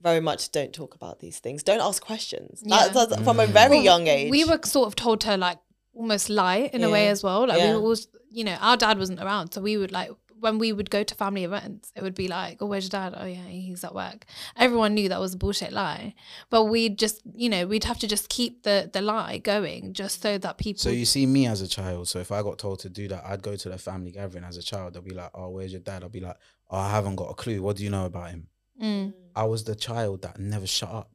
very 0.00 0.20
much 0.20 0.50
don't 0.52 0.72
talk 0.74 0.94
about 0.94 1.20
these 1.20 1.38
things, 1.38 1.62
don't 1.62 1.80
ask 1.80 2.04
questions. 2.04 2.62
Yeah. 2.64 2.88
That, 2.88 3.08
that's 3.10 3.22
from 3.22 3.40
a 3.40 3.46
Mm. 3.46 3.50
very 3.62 3.76
Well, 3.76 3.84
young 3.84 4.06
age. 4.08 4.30
We 4.30 4.44
were 4.44 4.58
sort 4.64 4.88
of 4.88 4.96
told 4.96 5.20
to 5.22 5.36
like 5.36 5.58
almost 5.94 6.28
lie 6.28 6.68
in 6.72 6.82
a 6.84 6.90
way 6.90 7.08
as 7.08 7.22
well. 7.22 7.46
Like 7.46 7.58
Yeah. 7.58 7.68
we 7.70 7.76
were 7.76 7.82
always, 7.84 8.08
you 8.30 8.42
know, 8.44 8.56
our 8.60 8.76
dad 8.76 8.98
wasn't 8.98 9.20
around, 9.20 9.52
so 9.52 9.60
we 9.60 9.76
would 9.76 9.92
like 9.92 10.10
when 10.40 10.58
we 10.58 10.72
would 10.72 10.90
go 10.90 11.02
to 11.02 11.14
family 11.14 11.44
events, 11.44 11.92
it 11.96 12.02
would 12.02 12.14
be 12.14 12.28
like, 12.28 12.60
"Oh, 12.60 12.66
where's 12.66 12.84
your 12.84 12.90
dad? 12.90 13.14
Oh 13.16 13.26
yeah, 13.26 13.46
he's 13.46 13.84
at 13.84 13.94
work." 13.94 14.24
Everyone 14.56 14.94
knew 14.94 15.08
that 15.08 15.20
was 15.20 15.34
a 15.34 15.36
bullshit 15.36 15.72
lie, 15.72 16.14
but 16.50 16.64
we'd 16.64 16.98
just, 16.98 17.22
you 17.34 17.48
know, 17.48 17.66
we'd 17.66 17.84
have 17.84 17.98
to 18.00 18.06
just 18.06 18.28
keep 18.28 18.62
the 18.62 18.90
the 18.92 19.00
lie 19.00 19.38
going 19.38 19.92
just 19.92 20.22
so 20.22 20.38
that 20.38 20.58
people. 20.58 20.80
So 20.80 20.90
you 20.90 21.04
see 21.04 21.26
me 21.26 21.46
as 21.46 21.60
a 21.60 21.68
child. 21.68 22.08
So 22.08 22.18
if 22.18 22.32
I 22.32 22.42
got 22.42 22.58
told 22.58 22.80
to 22.80 22.88
do 22.88 23.08
that, 23.08 23.24
I'd 23.26 23.42
go 23.42 23.56
to 23.56 23.68
the 23.68 23.78
family 23.78 24.10
gathering 24.10 24.44
as 24.44 24.56
a 24.56 24.62
child. 24.62 24.94
They'll 24.94 25.02
be 25.02 25.14
like, 25.14 25.30
"Oh, 25.34 25.50
where's 25.50 25.72
your 25.72 25.80
dad?" 25.80 26.02
I'll 26.02 26.08
be 26.08 26.20
like, 26.20 26.36
"Oh, 26.70 26.78
I 26.78 26.90
haven't 26.90 27.16
got 27.16 27.30
a 27.30 27.34
clue. 27.34 27.62
What 27.62 27.76
do 27.76 27.84
you 27.84 27.90
know 27.90 28.06
about 28.06 28.30
him?" 28.30 28.48
mm. 28.80 29.12
I 29.36 29.44
was 29.44 29.64
the 29.64 29.74
child 29.74 30.22
that 30.22 30.38
never 30.38 30.66
shut 30.66 30.90
up. 30.90 31.10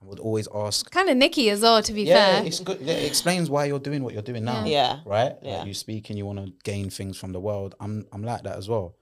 I 0.00 0.04
would 0.04 0.20
always 0.20 0.46
ask. 0.54 0.90
kind 0.90 1.08
of 1.08 1.16
Nicky 1.16 1.50
as 1.50 1.60
well, 1.60 1.82
to 1.82 1.92
be 1.92 2.02
Yeah, 2.04 2.36
fair. 2.38 2.46
it's 2.46 2.60
good. 2.60 2.80
Yeah, 2.80 2.94
It 2.94 3.06
explains 3.06 3.50
why 3.50 3.64
you're 3.64 3.80
doing 3.80 4.02
what 4.04 4.12
you're 4.14 4.22
doing 4.22 4.44
now. 4.44 4.64
Yeah. 4.64 5.00
Right. 5.04 5.36
Yeah. 5.42 5.58
Like 5.58 5.66
you 5.66 5.74
speak 5.74 6.08
and 6.10 6.16
you 6.18 6.24
want 6.24 6.38
to 6.38 6.52
gain 6.62 6.88
things 6.88 7.16
from 7.16 7.32
the 7.32 7.40
world. 7.40 7.74
I'm 7.80 8.06
I'm 8.12 8.22
like 8.22 8.42
that 8.44 8.56
as 8.56 8.68
well. 8.68 8.96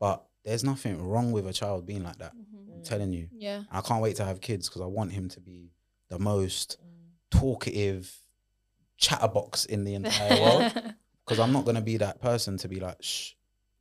But 0.00 0.24
there's 0.44 0.64
nothing 0.64 1.02
wrong 1.02 1.32
with 1.32 1.46
a 1.46 1.52
child 1.52 1.84
being 1.84 2.02
like 2.02 2.16
that. 2.18 2.32
Mhm. 2.34 2.74
I'm 2.76 2.82
telling 2.82 3.12
you. 3.12 3.28
Yeah. 3.32 3.64
I 3.70 3.80
can't 3.82 4.00
wait 4.02 4.16
to 4.16 4.24
have 4.24 4.40
kids 4.40 4.68
because 4.68 4.80
I 4.80 4.86
want 4.86 5.12
him 5.12 5.28
to 5.30 5.40
be 5.40 5.72
the 6.08 6.18
most 6.18 6.78
Mm. 6.80 7.38
talkative 7.40 8.22
chatterbox 8.96 9.64
in 9.66 9.84
the 9.84 9.94
entire 9.94 10.40
world. 10.42 10.72
Because 11.24 11.38
I'm 11.38 11.52
not 11.52 11.64
gonna 11.66 11.82
be 11.82 11.98
that 11.98 12.20
person 12.20 12.56
to 12.58 12.68
be 12.68 12.80
like, 12.80 13.02
shh, 13.02 13.32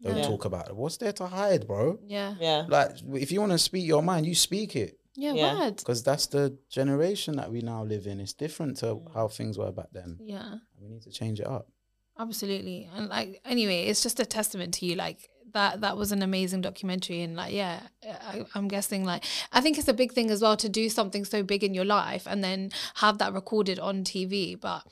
don't 0.02 0.18
Yeah. 0.18 0.24
talk 0.28 0.46
about 0.46 0.68
it. 0.68 0.76
What's 0.76 0.98
there 0.98 1.14
to 1.14 1.28
hide, 1.28 1.66
bro? 1.66 2.00
yeah. 2.06 2.36
Yeah. 2.40 2.66
Like, 2.68 2.92
if 3.14 3.32
you 3.32 3.40
want 3.40 3.54
to 3.54 3.58
speak 3.58 3.86
your 3.86 4.04
mind, 4.04 4.26
you 4.26 4.36
speak 4.36 4.76
it. 4.76 5.00
Yeah. 5.20 5.34
Yeah. 5.34 5.60
Word. 5.60 5.76
Because 5.78 6.04
that's 6.04 6.28
the 6.28 6.58
generation 6.70 7.36
that 7.38 7.52
we 7.52 7.62
now 7.62 7.84
live 7.84 8.06
in. 8.08 8.20
It's 8.20 8.34
different 8.34 8.78
to 8.78 8.86
Mm. 8.96 9.14
how 9.14 9.28
things 9.28 9.58
were 9.58 9.72
back 9.72 9.88
then. 9.92 10.18
Yeah. 10.22 10.56
We 10.80 10.88
need 10.88 11.02
to 11.02 11.12
change 11.12 11.40
it 11.40 11.48
up. 11.48 11.68
Absolutely. 12.20 12.90
And 12.96 13.10
like 13.10 13.42
anyway, 13.46 13.86
it's 13.86 14.04
just 14.04 14.20
a 14.20 14.26
testament 14.26 14.74
to 14.76 14.86
you 14.86 14.96
like 14.96 15.30
that 15.54 15.82
that 15.82 15.96
was 15.98 16.12
an 16.12 16.22
amazing 16.22 16.62
documentary 16.62 17.22
and 17.22 17.36
like 17.36 17.54
yeah, 17.54 17.80
I, 18.04 18.46
I'm 18.54 18.68
guessing 18.68 19.06
like 19.06 19.24
I 19.52 19.62
think 19.62 19.78
it's 19.78 19.88
a 19.88 19.94
big 19.94 20.12
thing 20.14 20.30
as 20.30 20.42
well 20.42 20.58
to 20.58 20.70
do 20.70 20.90
something 20.90 21.26
so 21.26 21.42
big 21.44 21.64
in 21.64 21.74
your 21.74 21.86
life 21.86 22.28
and 22.28 22.44
then 22.44 22.72
have 22.96 23.18
that 23.20 23.34
recorded 23.34 23.80
on 23.80 24.04
TV, 24.04 24.60
but 24.60 24.84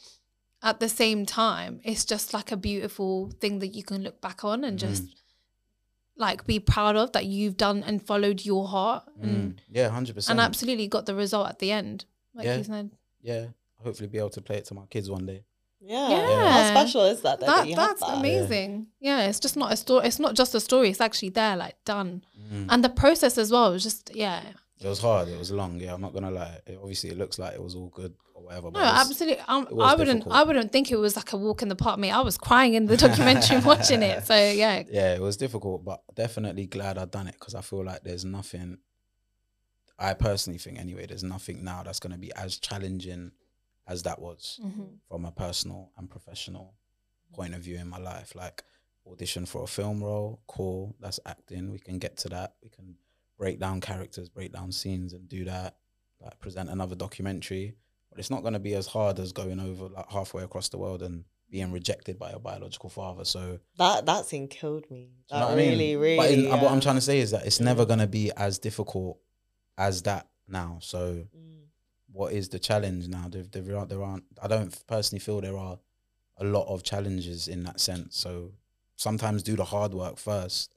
at 0.63 0.79
the 0.79 0.89
same 0.89 1.25
time, 1.25 1.81
it's 1.83 2.05
just 2.05 2.33
like 2.33 2.51
a 2.51 2.57
beautiful 2.57 3.31
thing 3.41 3.59
that 3.59 3.75
you 3.75 3.83
can 3.83 4.01
look 4.01 4.21
back 4.21 4.43
on 4.43 4.63
and 4.63 4.79
just 4.79 5.03
like 6.17 6.45
be 6.45 6.59
proud 6.59 6.95
of 6.95 7.11
that 7.13 7.25
you've 7.25 7.57
done 7.57 7.83
and 7.83 8.01
followed 8.05 8.45
your 8.45 8.67
heart 8.67 9.03
and 9.21 9.55
Mm. 9.55 9.59
Yeah, 9.71 9.89
hundred 9.89 10.15
percent. 10.15 10.31
and 10.39 10.45
absolutely 10.45 10.87
got 10.87 11.05
the 11.05 11.15
result 11.15 11.49
at 11.49 11.59
the 11.59 11.71
end. 11.71 12.05
Like 12.33 12.45
Yeah. 12.45 12.57
you 12.57 12.63
said. 12.63 12.91
Yeah, 13.21 13.45
hopefully 13.83 14.07
be 14.07 14.17
able 14.17 14.29
to 14.31 14.41
play 14.41 14.57
it 14.57 14.65
to 14.65 14.73
my 14.73 14.85
kids 14.89 15.09
one 15.09 15.25
day. 15.25 15.43
Yeah. 15.81 16.09
Yeah. 16.09 16.51
How 16.51 16.69
special 16.71 17.05
is 17.05 17.21
that? 17.21 17.39
Though, 17.39 17.45
that, 17.47 17.55
that 17.63 17.67
you 17.67 17.75
have 17.75 17.89
that's 17.89 18.01
that? 18.01 18.17
amazing. 18.17 18.87
Yeah. 18.99 19.27
it's 19.27 19.39
just 19.39 19.55
not 19.57 19.71
a 19.71 19.77
story. 19.77 20.07
It's 20.07 20.19
not 20.19 20.33
just 20.35 20.55
a 20.55 20.59
story. 20.59 20.89
It's 20.89 21.01
actually 21.01 21.29
there, 21.29 21.55
like 21.57 21.75
done, 21.85 22.23
Mm. 22.51 22.67
and 22.69 22.83
the 22.83 22.89
process 22.89 23.37
as 23.37 23.51
well 23.51 23.71
was 23.71 23.83
just 23.83 24.11
yeah. 24.15 24.41
It 24.81 24.87
was 24.87 24.99
hard. 24.99 25.29
It 25.29 25.37
was 25.39 25.51
long. 25.51 25.79
Yeah, 25.79 25.93
I'm 25.93 26.01
not 26.01 26.13
gonna 26.13 26.31
lie. 26.31 26.59
It, 26.67 26.77
obviously, 26.81 27.09
it 27.11 27.17
looks 27.17 27.39
like 27.39 27.53
it 27.53 27.63
was 27.63 27.75
all 27.75 27.87
good 27.89 28.13
or 28.33 28.43
whatever. 28.43 28.67
No, 28.67 28.71
But 28.71 28.81
was- 28.93 29.09
absolutely. 29.09 29.43
Um, 29.47 29.67
I 29.81 29.95
wouldn't. 29.95 30.19
difficult. 30.19 30.35
I 30.35 30.43
wouldn't 30.43 30.71
think 30.73 30.91
it 30.91 30.97
was 30.97 31.15
like 31.15 31.31
a 31.33 31.37
walk 31.37 31.61
in 31.61 31.69
the 31.69 31.75
park. 31.77 31.97
Me, 31.97 32.11
I 32.11 32.19
was 32.21 32.37
crying 32.37 32.73
in 32.73 32.85
the 32.85 32.97
documentary 32.97 33.59
watching 33.65 34.01
it. 34.03 34.25
So 34.25 34.35
yeah, 34.35 34.83
yeah, 34.89 35.13
it 35.15 35.21
was 35.21 35.37
difficult, 35.37 35.85
but 35.85 36.01
definitely 36.13 36.65
glad 36.65 36.97
I 36.97 37.05
done 37.05 37.27
it 37.27 37.35
because 37.39 37.55
I 37.55 37.61
feel 37.61 37.85
like 37.85 38.03
there's 38.03 38.25
nothing. 38.25 38.77
I 39.97 40.13
personally 40.13 40.59
think, 40.59 40.77
anyway, 40.77 41.05
there's 41.05 41.23
nothing 41.23 41.63
now 41.63 41.83
that's 41.83 41.99
going 41.99 42.11
to 42.11 42.19
be 42.19 42.33
as 42.35 42.57
challenging 42.57 43.31
as 43.87 44.03
that 44.03 44.19
was 44.19 44.59
Mhm. 44.61 44.97
from 45.07 45.23
a 45.25 45.31
personal 45.31 45.91
and 45.97 46.09
professional 46.09 46.73
point 47.33 47.53
of 47.53 47.61
view 47.61 47.77
in 47.77 47.87
my 47.87 47.97
life. 47.99 48.35
Like 48.35 48.63
audition 49.09 49.45
for 49.45 49.63
a 49.63 49.67
film 49.67 50.03
role, 50.03 50.41
cool, 50.47 50.95
that's 50.99 51.19
acting. 51.25 51.71
We 51.71 51.79
can 51.79 51.97
get 51.99 52.17
to 52.17 52.29
that. 52.29 52.55
We 52.61 52.69
can 52.69 52.97
break 53.37 53.59
down 53.59 53.81
characters, 53.81 54.29
break 54.29 54.53
down 54.53 54.71
scenes, 54.71 55.13
and 55.13 55.27
do 55.27 55.45
that. 55.45 55.75
Like 56.21 56.39
present 56.39 56.69
another 56.69 56.95
documentary, 56.95 57.75
but 58.09 58.19
it's 58.19 58.31
not 58.31 58.41
going 58.41 58.53
to 58.53 58.59
be 58.59 58.73
as 58.73 58.87
hard 58.87 59.19
as 59.19 59.31
going 59.33 59.59
over 59.59 59.89
like 59.89 60.09
halfway 60.09 60.43
across 60.43 60.69
the 60.69 60.77
world 60.77 61.03
and 61.03 61.25
being 61.51 61.71
rejected 61.71 62.17
by 62.17 62.31
your 62.31 62.39
biological 62.39 62.89
father. 62.89 63.25
So 63.25 63.59
That 63.77 64.05
that 64.05 64.25
scene 64.25 64.47
killed 64.47 64.89
me. 64.89 65.09
do 65.29 65.35
you 65.35 65.41
know 65.41 65.47
what 65.47 65.53
I 65.53 65.57
mean? 65.57 65.69
really, 65.71 65.95
really. 65.97 66.17
But 66.17 66.31
in, 66.31 66.49
what 66.61 66.71
I'm 66.71 66.79
trying 66.79 66.95
to 66.95 67.01
say 67.01 67.19
is 67.19 67.31
that 67.31 67.45
it's 67.45 67.59
never 67.59 67.85
going 67.85 67.99
to 67.99 68.07
be 68.07 68.31
as 68.37 68.57
difficult 68.57 69.19
as 69.77 70.01
that 70.03 70.27
now. 70.47 70.77
So 70.81 71.25
mm, 71.37 71.65
what 72.11 72.31
is 72.33 72.49
the 72.49 72.59
challenge 72.59 73.07
now? 73.09 73.27
There, 73.29 73.43
there 73.43 73.77
aren't, 73.77 73.89
there 73.89 74.01
aren't. 74.01 74.23
I 74.41 74.47
don't 74.47 74.87
personally 74.87 75.19
feel 75.19 75.41
there 75.41 75.57
are 75.57 75.77
a 76.37 76.45
lot 76.45 76.65
of 76.73 76.81
challenges 76.83 77.47
in 77.47 77.63
that 77.63 77.79
sense. 77.81 78.17
So 78.17 78.53
sometimes 78.95 79.43
do 79.43 79.55
the 79.57 79.65
hard 79.65 79.93
work 79.93 80.17
first 80.17 80.73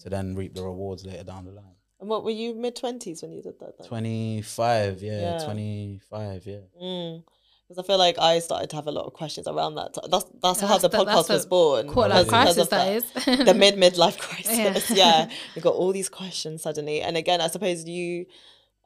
to 0.00 0.10
then 0.10 0.34
reap 0.36 0.54
the 0.54 0.62
rewards 0.62 1.04
later 1.06 1.24
down 1.24 1.46
the 1.46 1.52
line. 1.52 1.76
And 2.02 2.10
what 2.10 2.24
were 2.24 2.32
you 2.32 2.52
mid 2.54 2.74
twenties 2.74 3.22
when 3.22 3.32
you 3.32 3.42
did 3.42 3.60
that? 3.60 3.78
Then? 3.78 3.86
Twenty 3.86 4.42
five, 4.42 5.00
yeah, 5.02 5.20
Yeah. 5.38 5.44
twenty 5.44 6.00
five, 6.10 6.44
yeah. 6.44 6.58
Mm. 6.82 7.22
Because 7.68 7.82
I 7.82 7.86
feel 7.86 7.96
like 7.96 8.18
I 8.18 8.40
started 8.40 8.68
to 8.70 8.76
have 8.76 8.88
a 8.88 8.90
lot 8.90 9.06
of 9.06 9.12
questions 9.12 9.46
around 9.46 9.76
that. 9.76 9.94
T- 9.94 10.00
that's 10.10 10.26
that's 10.42 10.60
Yeah, 10.60 10.66
how 10.68 10.78
that's 10.78 10.82
the 10.82 10.88
the- 10.88 10.98
podcast 11.04 11.28
was 11.30 11.46
born. 11.46 11.86
Quarter 11.88 12.14
was 12.14 12.26
life 12.26 12.28
crisis, 12.28 12.68
because 12.68 12.68
that 12.70 13.36
is. 13.38 13.44
the 13.46 13.54
mid 13.54 13.76
midlife 13.76 14.18
crisis. 14.18 14.90
Yeah. 14.90 14.96
Yeah. 15.28 15.30
you 15.54 15.62
got 15.62 15.74
all 15.74 15.92
these 15.92 16.08
questions 16.08 16.62
suddenly, 16.62 17.00
and 17.02 17.16
again, 17.16 17.40
I 17.40 17.46
suppose 17.46 17.84
you 17.84 18.26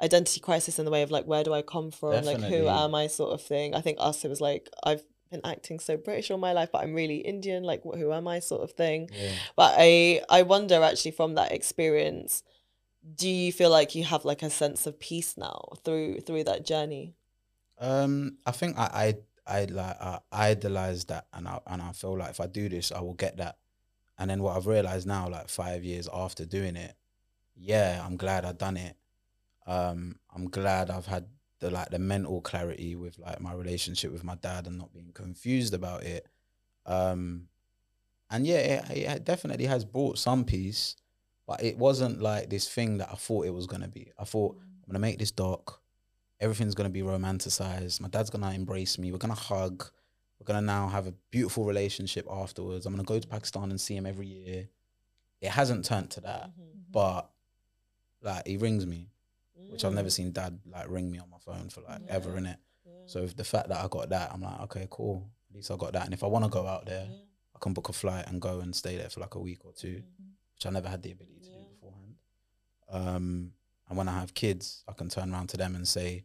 identity 0.02 0.40
crisis 0.40 0.78
in 0.78 0.84
the 0.84 0.90
way 0.90 1.00
of 1.00 1.10
like 1.10 1.24
where 1.24 1.42
do 1.42 1.54
I 1.54 1.62
come 1.62 1.90
from, 1.90 2.22
like 2.22 2.38
who 2.42 2.68
am 2.68 2.94
I, 2.94 3.06
sort 3.06 3.32
of 3.32 3.40
thing. 3.40 3.74
I 3.74 3.80
think 3.80 3.96
us 3.98 4.26
it 4.26 4.28
was 4.28 4.42
like 4.42 4.68
I've 4.84 5.02
been 5.30 5.40
acting 5.42 5.80
so 5.80 5.96
British 5.96 6.30
all 6.30 6.36
my 6.38 6.52
life, 6.52 6.68
but 6.70 6.82
I'm 6.84 6.92
really 6.92 7.16
Indian. 7.16 7.62
Like 7.64 7.82
who 7.82 8.12
am 8.12 8.28
I, 8.28 8.40
sort 8.40 8.60
of 8.62 8.72
thing. 8.72 9.08
Yeah. 9.12 9.32
But 9.56 9.74
I 9.78 10.20
I 10.28 10.42
wonder 10.42 10.82
actually 10.82 11.12
from 11.12 11.34
that 11.36 11.50
experience, 11.50 12.42
do 13.14 13.28
you 13.28 13.52
feel 13.52 13.70
like 13.70 13.94
you 13.94 14.04
have 14.04 14.24
like 14.24 14.42
a 14.42 14.50
sense 14.50 14.86
of 14.86 14.98
peace 14.98 15.36
now 15.36 15.60
through 15.84 16.20
through 16.20 16.44
that 16.44 16.64
journey? 16.64 17.14
Um, 17.78 18.38
I 18.46 18.50
think 18.52 18.78
I 18.78 19.14
I 19.46 19.60
I 19.60 19.64
like 19.66 20.00
I 20.00 20.18
idolize 20.32 21.04
that, 21.06 21.26
and 21.32 21.46
I 21.46 21.60
and 21.66 21.82
I 21.82 21.92
feel 21.92 22.16
like 22.16 22.30
if 22.30 22.40
I 22.40 22.46
do 22.46 22.68
this, 22.68 22.92
I 22.92 23.00
will 23.00 23.14
get 23.14 23.36
that. 23.36 23.58
And 24.18 24.30
then 24.30 24.42
what 24.42 24.56
I've 24.56 24.66
realized 24.66 25.06
now, 25.06 25.28
like 25.28 25.48
five 25.48 25.84
years 25.84 26.08
after 26.12 26.46
doing 26.46 26.74
it, 26.76 26.96
yeah, 27.54 28.02
I'm 28.04 28.16
glad 28.16 28.44
I've 28.44 28.58
done 28.58 28.76
it. 28.76 28.96
Um, 29.66 30.16
I'm 30.34 30.48
glad 30.48 30.90
I've 30.90 31.06
had 31.06 31.26
the 31.60 31.70
like 31.70 31.90
the 31.90 31.98
mental 31.98 32.40
clarity 32.40 32.94
with 32.96 33.18
like 33.18 33.40
my 33.40 33.52
relationship 33.52 34.12
with 34.12 34.24
my 34.24 34.34
dad 34.36 34.66
and 34.66 34.78
not 34.78 34.92
being 34.92 35.12
confused 35.12 35.74
about 35.74 36.02
it. 36.02 36.26
Um, 36.84 37.48
and 38.30 38.46
yeah, 38.46 38.56
it, 38.90 38.90
it 38.90 39.24
definitely 39.24 39.66
has 39.66 39.84
brought 39.84 40.18
some 40.18 40.44
peace, 40.44 40.96
but 41.46 41.62
it 41.62 41.78
wasn't 41.78 42.20
like 42.20 42.50
this 42.50 42.68
thing 42.68 42.98
that 42.98 43.10
I 43.10 43.16
thought 43.16 43.46
it 43.46 43.54
was 43.54 43.66
gonna 43.66 43.88
be. 43.88 44.12
I 44.18 44.24
thought 44.24 44.56
mm. 44.56 44.60
I'm 44.60 44.92
gonna 44.92 44.98
make 45.00 45.18
this 45.18 45.30
doc 45.30 45.80
everything's 46.40 46.74
gonna 46.74 46.90
be 46.90 47.02
romanticized. 47.02 48.00
My 48.00 48.08
dad's 48.08 48.30
gonna 48.30 48.50
embrace 48.50 48.98
me. 48.98 49.12
We're 49.12 49.18
gonna 49.18 49.34
hug. 49.34 49.84
We're 50.38 50.44
gonna 50.44 50.62
now 50.62 50.88
have 50.88 51.06
a 51.06 51.14
beautiful 51.30 51.64
relationship 51.64 52.26
afterwards. 52.30 52.86
I'm 52.86 52.92
gonna 52.92 53.04
go 53.04 53.18
to 53.18 53.26
Pakistan 53.26 53.70
and 53.70 53.80
see 53.80 53.96
him 53.96 54.06
every 54.06 54.26
year. 54.26 54.68
It 55.40 55.50
hasn't 55.50 55.84
turned 55.84 56.10
to 56.12 56.20
that, 56.22 56.50
mm-hmm. 56.50 56.62
Mm-hmm. 56.62 56.92
but 56.92 57.30
like 58.22 58.46
he 58.46 58.56
rings 58.56 58.86
me, 58.86 59.08
which 59.70 59.84
I've 59.84 59.94
never 59.94 60.08
mm. 60.08 60.12
seen 60.12 60.32
dad 60.32 60.58
like 60.70 60.90
ring 60.90 61.10
me 61.10 61.18
on 61.18 61.30
my 61.30 61.38
phone 61.38 61.68
for 61.68 61.82
like 61.82 62.02
ever 62.08 62.36
in 62.36 62.46
it. 62.46 62.58
So 63.06 63.20
if 63.20 63.36
the 63.36 63.44
fact 63.44 63.68
that 63.68 63.84
I 63.84 63.86
got 63.88 64.08
that, 64.08 64.32
I'm 64.32 64.42
like, 64.42 64.60
okay, 64.62 64.88
cool. 64.90 65.30
At 65.50 65.54
least 65.54 65.70
I 65.70 65.76
got 65.76 65.92
that. 65.92 66.06
And 66.06 66.12
if 66.12 66.24
I 66.24 66.26
want 66.26 66.44
to 66.44 66.50
go 66.50 66.66
out 66.66 66.86
there, 66.86 67.06
I 67.54 67.58
can 67.60 67.72
book 67.72 67.88
a 67.88 67.92
flight 67.92 68.24
and 68.26 68.40
go 68.40 68.58
and 68.58 68.74
stay 68.74 68.96
there 68.96 69.08
for 69.08 69.20
like 69.20 69.36
a 69.36 69.38
week 69.38 69.64
or 69.64 69.72
two, 69.72 69.88
mm-hmm. 69.88 70.30
which 70.54 70.66
I 70.66 70.70
never 70.70 70.88
had 70.88 71.02
the 71.02 71.12
ability 71.12 71.34
to 71.34 71.35
do 71.35 71.35
beforehand. 71.35 71.35
Um, 72.88 73.52
and 73.88 73.96
when 73.96 74.08
I 74.08 74.20
have 74.20 74.34
kids, 74.34 74.84
I 74.88 74.92
can 74.92 75.08
turn 75.08 75.32
around 75.32 75.48
to 75.50 75.56
them 75.56 75.74
and 75.74 75.86
say, 75.86 76.24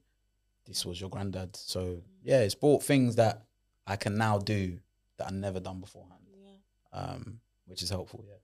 "This 0.66 0.86
was 0.86 1.00
your 1.00 1.10
granddad." 1.10 1.56
So 1.56 2.02
yeah, 2.24 2.42
it's 2.42 2.56
brought 2.56 2.84
things 2.84 3.16
that 3.16 3.44
I 3.88 3.96
can 3.96 4.18
now 4.18 4.40
do 4.40 4.80
that 5.18 5.28
I 5.28 5.32
never 5.32 5.60
done 5.60 5.80
beforehand, 5.80 6.26
um, 6.94 7.40
which 7.66 7.84
is 7.84 7.90
helpful. 7.90 8.24
Yeah. 8.28 8.36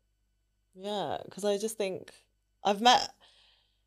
Yeah, 0.79 1.17
because 1.25 1.43
I 1.43 1.57
just 1.57 1.77
think 1.77 2.11
I've 2.63 2.81
met 2.81 3.11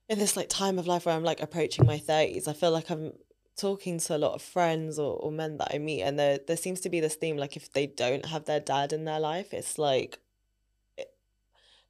in 0.08 0.18
this 0.18 0.36
like 0.36 0.48
time 0.48 0.78
of 0.78 0.88
life 0.88 1.06
where 1.06 1.14
I'm 1.14 1.22
like 1.22 1.40
approaching 1.40 1.86
my 1.86 1.98
thirties. 1.98 2.48
I 2.48 2.52
feel 2.52 2.72
like 2.72 2.90
I'm 2.90 3.12
talking 3.56 3.98
to 3.98 4.16
a 4.16 4.18
lot 4.18 4.34
of 4.34 4.42
friends 4.42 4.98
or, 4.98 5.14
or 5.16 5.30
men 5.30 5.58
that 5.58 5.72
I 5.72 5.78
meet, 5.78 6.02
and 6.02 6.18
there 6.18 6.40
there 6.44 6.56
seems 6.56 6.80
to 6.80 6.90
be 6.90 6.98
this 6.98 7.14
theme 7.14 7.36
like 7.36 7.56
if 7.56 7.72
they 7.72 7.86
don't 7.86 8.26
have 8.26 8.46
their 8.46 8.60
dad 8.60 8.92
in 8.92 9.04
their 9.04 9.20
life, 9.20 9.54
it's 9.54 9.78
like 9.78 10.18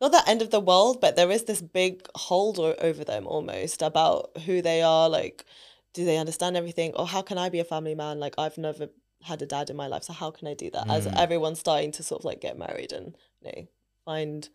not 0.00 0.12
the 0.12 0.28
end 0.28 0.42
of 0.42 0.50
the 0.50 0.60
world, 0.60 1.00
but 1.00 1.16
there 1.16 1.30
is 1.30 1.44
this 1.44 1.60
big 1.62 2.06
hold 2.14 2.58
o- 2.58 2.74
over 2.78 3.04
them 3.04 3.26
almost 3.26 3.82
about 3.82 4.36
who 4.46 4.62
they 4.62 4.82
are. 4.82 5.08
Like, 5.08 5.44
do 5.92 6.04
they 6.04 6.16
understand 6.18 6.56
everything, 6.56 6.94
or 6.94 7.06
how 7.06 7.22
can 7.22 7.38
I 7.38 7.48
be 7.48 7.60
a 7.60 7.64
family 7.64 7.94
man? 7.94 8.20
Like, 8.20 8.34
I've 8.38 8.58
never 8.58 8.88
had 9.22 9.42
a 9.42 9.46
dad 9.46 9.68
in 9.70 9.76
my 9.76 9.86
life, 9.86 10.04
so 10.04 10.12
how 10.12 10.30
can 10.30 10.48
I 10.48 10.54
do 10.54 10.70
that? 10.70 10.86
As 10.88 11.06
Mm. 11.06 11.20
everyone's 11.20 11.58
starting 11.60 11.92
to 11.92 12.02
sort 12.02 12.20
of 12.22 12.24
like 12.24 12.40
get 12.40 12.56
married 12.58 12.92
and 12.92 13.16
you 13.42 13.50
know 13.52 13.66
find 14.04 14.48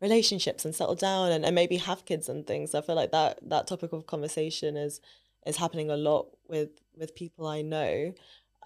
relationships 0.00 0.64
and 0.64 0.74
settle 0.74 0.94
down 0.94 1.32
and, 1.32 1.44
and 1.44 1.54
maybe 1.54 1.78
have 1.78 2.04
kids 2.04 2.28
and 2.28 2.46
things. 2.46 2.74
I 2.74 2.80
feel 2.82 2.94
like 2.94 3.12
that 3.12 3.38
that 3.48 3.66
topic 3.66 3.92
of 3.92 4.06
conversation 4.06 4.76
is 4.76 5.00
is 5.46 5.56
happening 5.56 5.90
a 5.90 5.96
lot 5.96 6.28
with 6.48 6.70
with 6.96 7.14
people 7.14 7.46
I 7.46 7.62
know. 7.62 8.12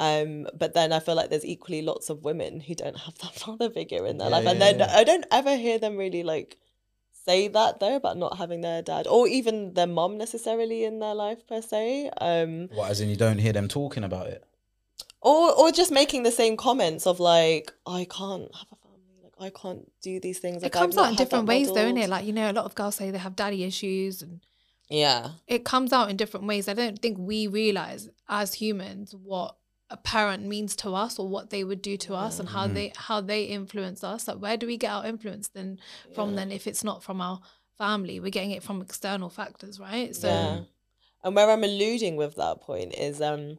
Um, 0.00 0.48
but 0.58 0.72
then 0.72 0.92
I 0.94 0.98
feel 1.00 1.14
like 1.14 1.28
there's 1.28 1.44
equally 1.44 1.82
lots 1.82 2.08
of 2.08 2.24
women 2.24 2.60
who 2.60 2.74
don't 2.74 2.96
have 2.98 3.16
that 3.18 3.34
father 3.42 3.68
figure 3.70 4.06
in 4.06 4.16
their 4.18 4.30
Yeah, 4.30 4.36
life, 4.38 4.46
and 4.46 4.58
yeah, 4.58 4.72
then 4.72 4.78
yeah. 4.80 4.96
I 4.96 5.04
don't 5.04 5.26
ever 5.30 5.56
hear 5.56 5.78
them 5.78 5.96
really 5.98 6.22
like 6.22 6.56
say 7.26 7.48
that 7.48 7.80
though 7.80 7.96
about 7.96 8.16
not 8.16 8.38
having 8.38 8.62
their 8.62 8.80
dad 8.80 9.06
or 9.06 9.28
even 9.28 9.74
their 9.74 9.86
mom 9.86 10.16
necessarily 10.16 10.84
in 10.84 11.00
their 11.00 11.14
life 11.14 11.46
per 11.46 11.60
se. 11.60 12.10
Um, 12.18 12.68
What, 12.72 12.90
as 12.90 13.00
in 13.02 13.10
you 13.10 13.16
don't 13.16 13.38
hear 13.38 13.52
them 13.52 13.68
talking 13.68 14.02
about 14.04 14.28
it? 14.28 14.42
or 15.20 15.52
or 15.52 15.70
just 15.70 15.92
making 15.92 16.22
the 16.22 16.30
same 16.30 16.56
comments 16.56 17.06
of 17.06 17.20
like 17.20 17.72
I 17.86 18.06
can't 18.08 18.48
have 18.54 18.68
a 18.72 18.76
family, 18.76 19.20
like 19.22 19.34
I 19.38 19.50
can't 19.60 19.84
do 20.00 20.18
these 20.18 20.38
things. 20.38 20.62
it 20.62 20.72
Like, 20.72 20.76
I've 20.76 20.80
comes 20.80 20.96
out 20.96 21.10
in 21.10 21.16
different 21.16 21.46
ways, 21.46 21.66
though, 21.68 21.74
modelled. 21.74 21.98
it? 21.98 22.08
Like 22.08 22.24
you 22.24 22.32
know, 22.32 22.50
a 22.50 22.54
lot 22.54 22.64
of 22.64 22.74
girls 22.74 22.94
say 22.94 23.10
they 23.10 23.18
have 23.18 23.36
daddy 23.36 23.64
issues, 23.64 24.22
and 24.22 24.40
yeah, 24.88 25.32
it 25.46 25.64
comes 25.66 25.92
out 25.92 26.08
in 26.08 26.16
different 26.16 26.46
ways. 26.46 26.68
I 26.68 26.72
don't 26.74 26.98
think 27.02 27.18
we 27.18 27.46
realize 27.46 28.08
as 28.30 28.54
humans 28.54 29.14
what 29.14 29.56
a 29.90 29.96
parent 29.96 30.44
means 30.44 30.76
to 30.76 30.94
us 30.94 31.18
or 31.18 31.28
what 31.28 31.50
they 31.50 31.64
would 31.64 31.82
do 31.82 31.96
to 31.96 32.14
us 32.14 32.38
and 32.40 32.48
how 32.50 32.66
Mhm. 32.68 32.74
they 32.74 32.92
how 32.96 33.20
they 33.20 33.44
influence 33.44 34.04
us. 34.04 34.28
Like 34.28 34.38
where 34.38 34.56
do 34.56 34.66
we 34.66 34.76
get 34.76 34.90
our 34.92 35.04
influence 35.06 35.48
then 35.48 35.78
from? 36.14 36.30
Yeah. 36.30 36.36
Then 36.36 36.52
if 36.52 36.66
it's 36.66 36.84
not 36.84 37.02
from 37.02 37.20
our 37.20 37.40
family, 37.76 38.20
we're 38.20 38.30
getting 38.30 38.52
it 38.52 38.62
from 38.62 38.80
external 38.82 39.30
factors, 39.30 39.80
right? 39.80 40.14
So 40.14 40.28
yeah. 40.28 40.60
And 41.24 41.34
where 41.36 41.50
I'm 41.50 41.64
alluding 41.64 42.16
with 42.16 42.36
that 42.36 42.60
point 42.60 42.94
is 42.94 43.20
um 43.20 43.58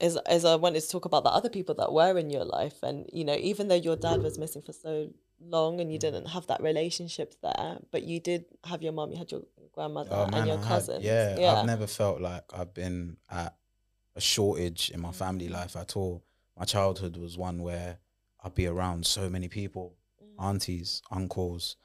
is 0.00 0.16
is 0.30 0.44
I 0.44 0.54
wanted 0.54 0.80
to 0.82 0.88
talk 0.88 1.04
about 1.04 1.24
the 1.24 1.30
other 1.30 1.48
people 1.48 1.74
that 1.76 1.92
were 1.92 2.16
in 2.16 2.30
your 2.30 2.44
life 2.44 2.82
and 2.82 3.08
you 3.12 3.24
know 3.24 3.34
even 3.34 3.68
though 3.68 3.74
your 3.88 3.96
dad 3.96 4.22
was 4.22 4.38
missing 4.38 4.62
for 4.62 4.72
so 4.72 5.10
long 5.40 5.80
and 5.80 5.92
you 5.92 5.98
didn't 5.98 6.26
have 6.26 6.46
that 6.46 6.60
relationship 6.62 7.34
there 7.42 7.78
but 7.90 8.02
you 8.04 8.20
did 8.20 8.44
have 8.64 8.82
your 8.82 8.92
mom 8.92 9.10
you 9.12 9.18
had 9.18 9.30
your 9.32 9.42
grandmother 9.72 10.10
Oh, 10.12 10.28
and 10.32 10.46
your 10.46 10.58
I 10.58 10.64
had- 10.66 11.02
yeah, 11.02 11.38
yeah 11.38 11.54
I've 11.54 11.66
never 11.66 11.86
felt 11.86 12.20
like 12.20 12.44
I've 12.52 12.72
been 12.74 13.16
at 13.30 13.54
a 14.18 14.20
shortage 14.20 14.90
in 14.90 15.00
my 15.00 15.10
Mm. 15.10 15.14
family 15.24 15.48
life 15.48 15.74
at 15.76 15.96
all. 15.96 16.24
My 16.56 16.64
childhood 16.64 17.16
was 17.16 17.38
one 17.38 17.62
where 17.62 17.98
I'd 18.42 18.54
be 18.54 18.66
around 18.66 19.06
so 19.06 19.30
many 19.30 19.48
people, 19.48 19.96
Mm. 20.20 20.34
aunties, 20.48 21.02
uncles, 21.10 21.76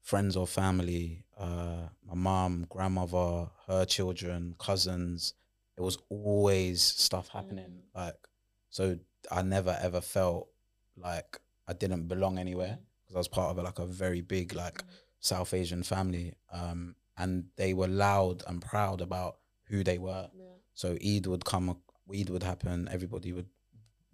friends 0.00 0.36
or 0.36 0.46
family, 0.46 1.24
uh, 1.36 1.88
my 2.04 2.14
mom, 2.14 2.66
grandmother, 2.68 3.50
her 3.66 3.84
children, 3.86 4.54
cousins. 4.58 5.34
It 5.76 5.80
was 5.80 5.96
always 6.10 6.82
stuff 6.82 7.28
happening. 7.28 7.70
Mm. 7.70 8.00
Like, 8.02 8.28
so 8.68 8.98
I 9.30 9.40
never 9.42 9.74
ever 9.80 10.00
felt 10.00 10.48
like 10.96 11.40
I 11.66 11.72
didn't 11.72 12.06
belong 12.08 12.38
anywhere 12.38 12.78
because 13.00 13.14
I 13.16 13.18
was 13.18 13.28
part 13.28 13.50
of 13.56 13.64
like 13.64 13.78
a 13.78 13.86
very 13.86 14.20
big 14.20 14.52
like 14.54 14.84
South 15.20 15.54
Asian 15.54 15.82
family, 15.84 16.34
um, 16.50 16.96
and 17.16 17.32
they 17.56 17.72
were 17.72 17.88
loud 17.88 18.42
and 18.46 18.60
proud 18.60 19.00
about 19.00 19.38
who 19.70 19.82
they 19.84 19.98
were. 19.98 20.28
So 20.74 20.96
Eid 21.04 21.26
would 21.26 21.44
come, 21.44 21.76
Eid 22.12 22.30
would 22.30 22.42
happen. 22.42 22.88
Everybody 22.90 23.32
would 23.32 23.46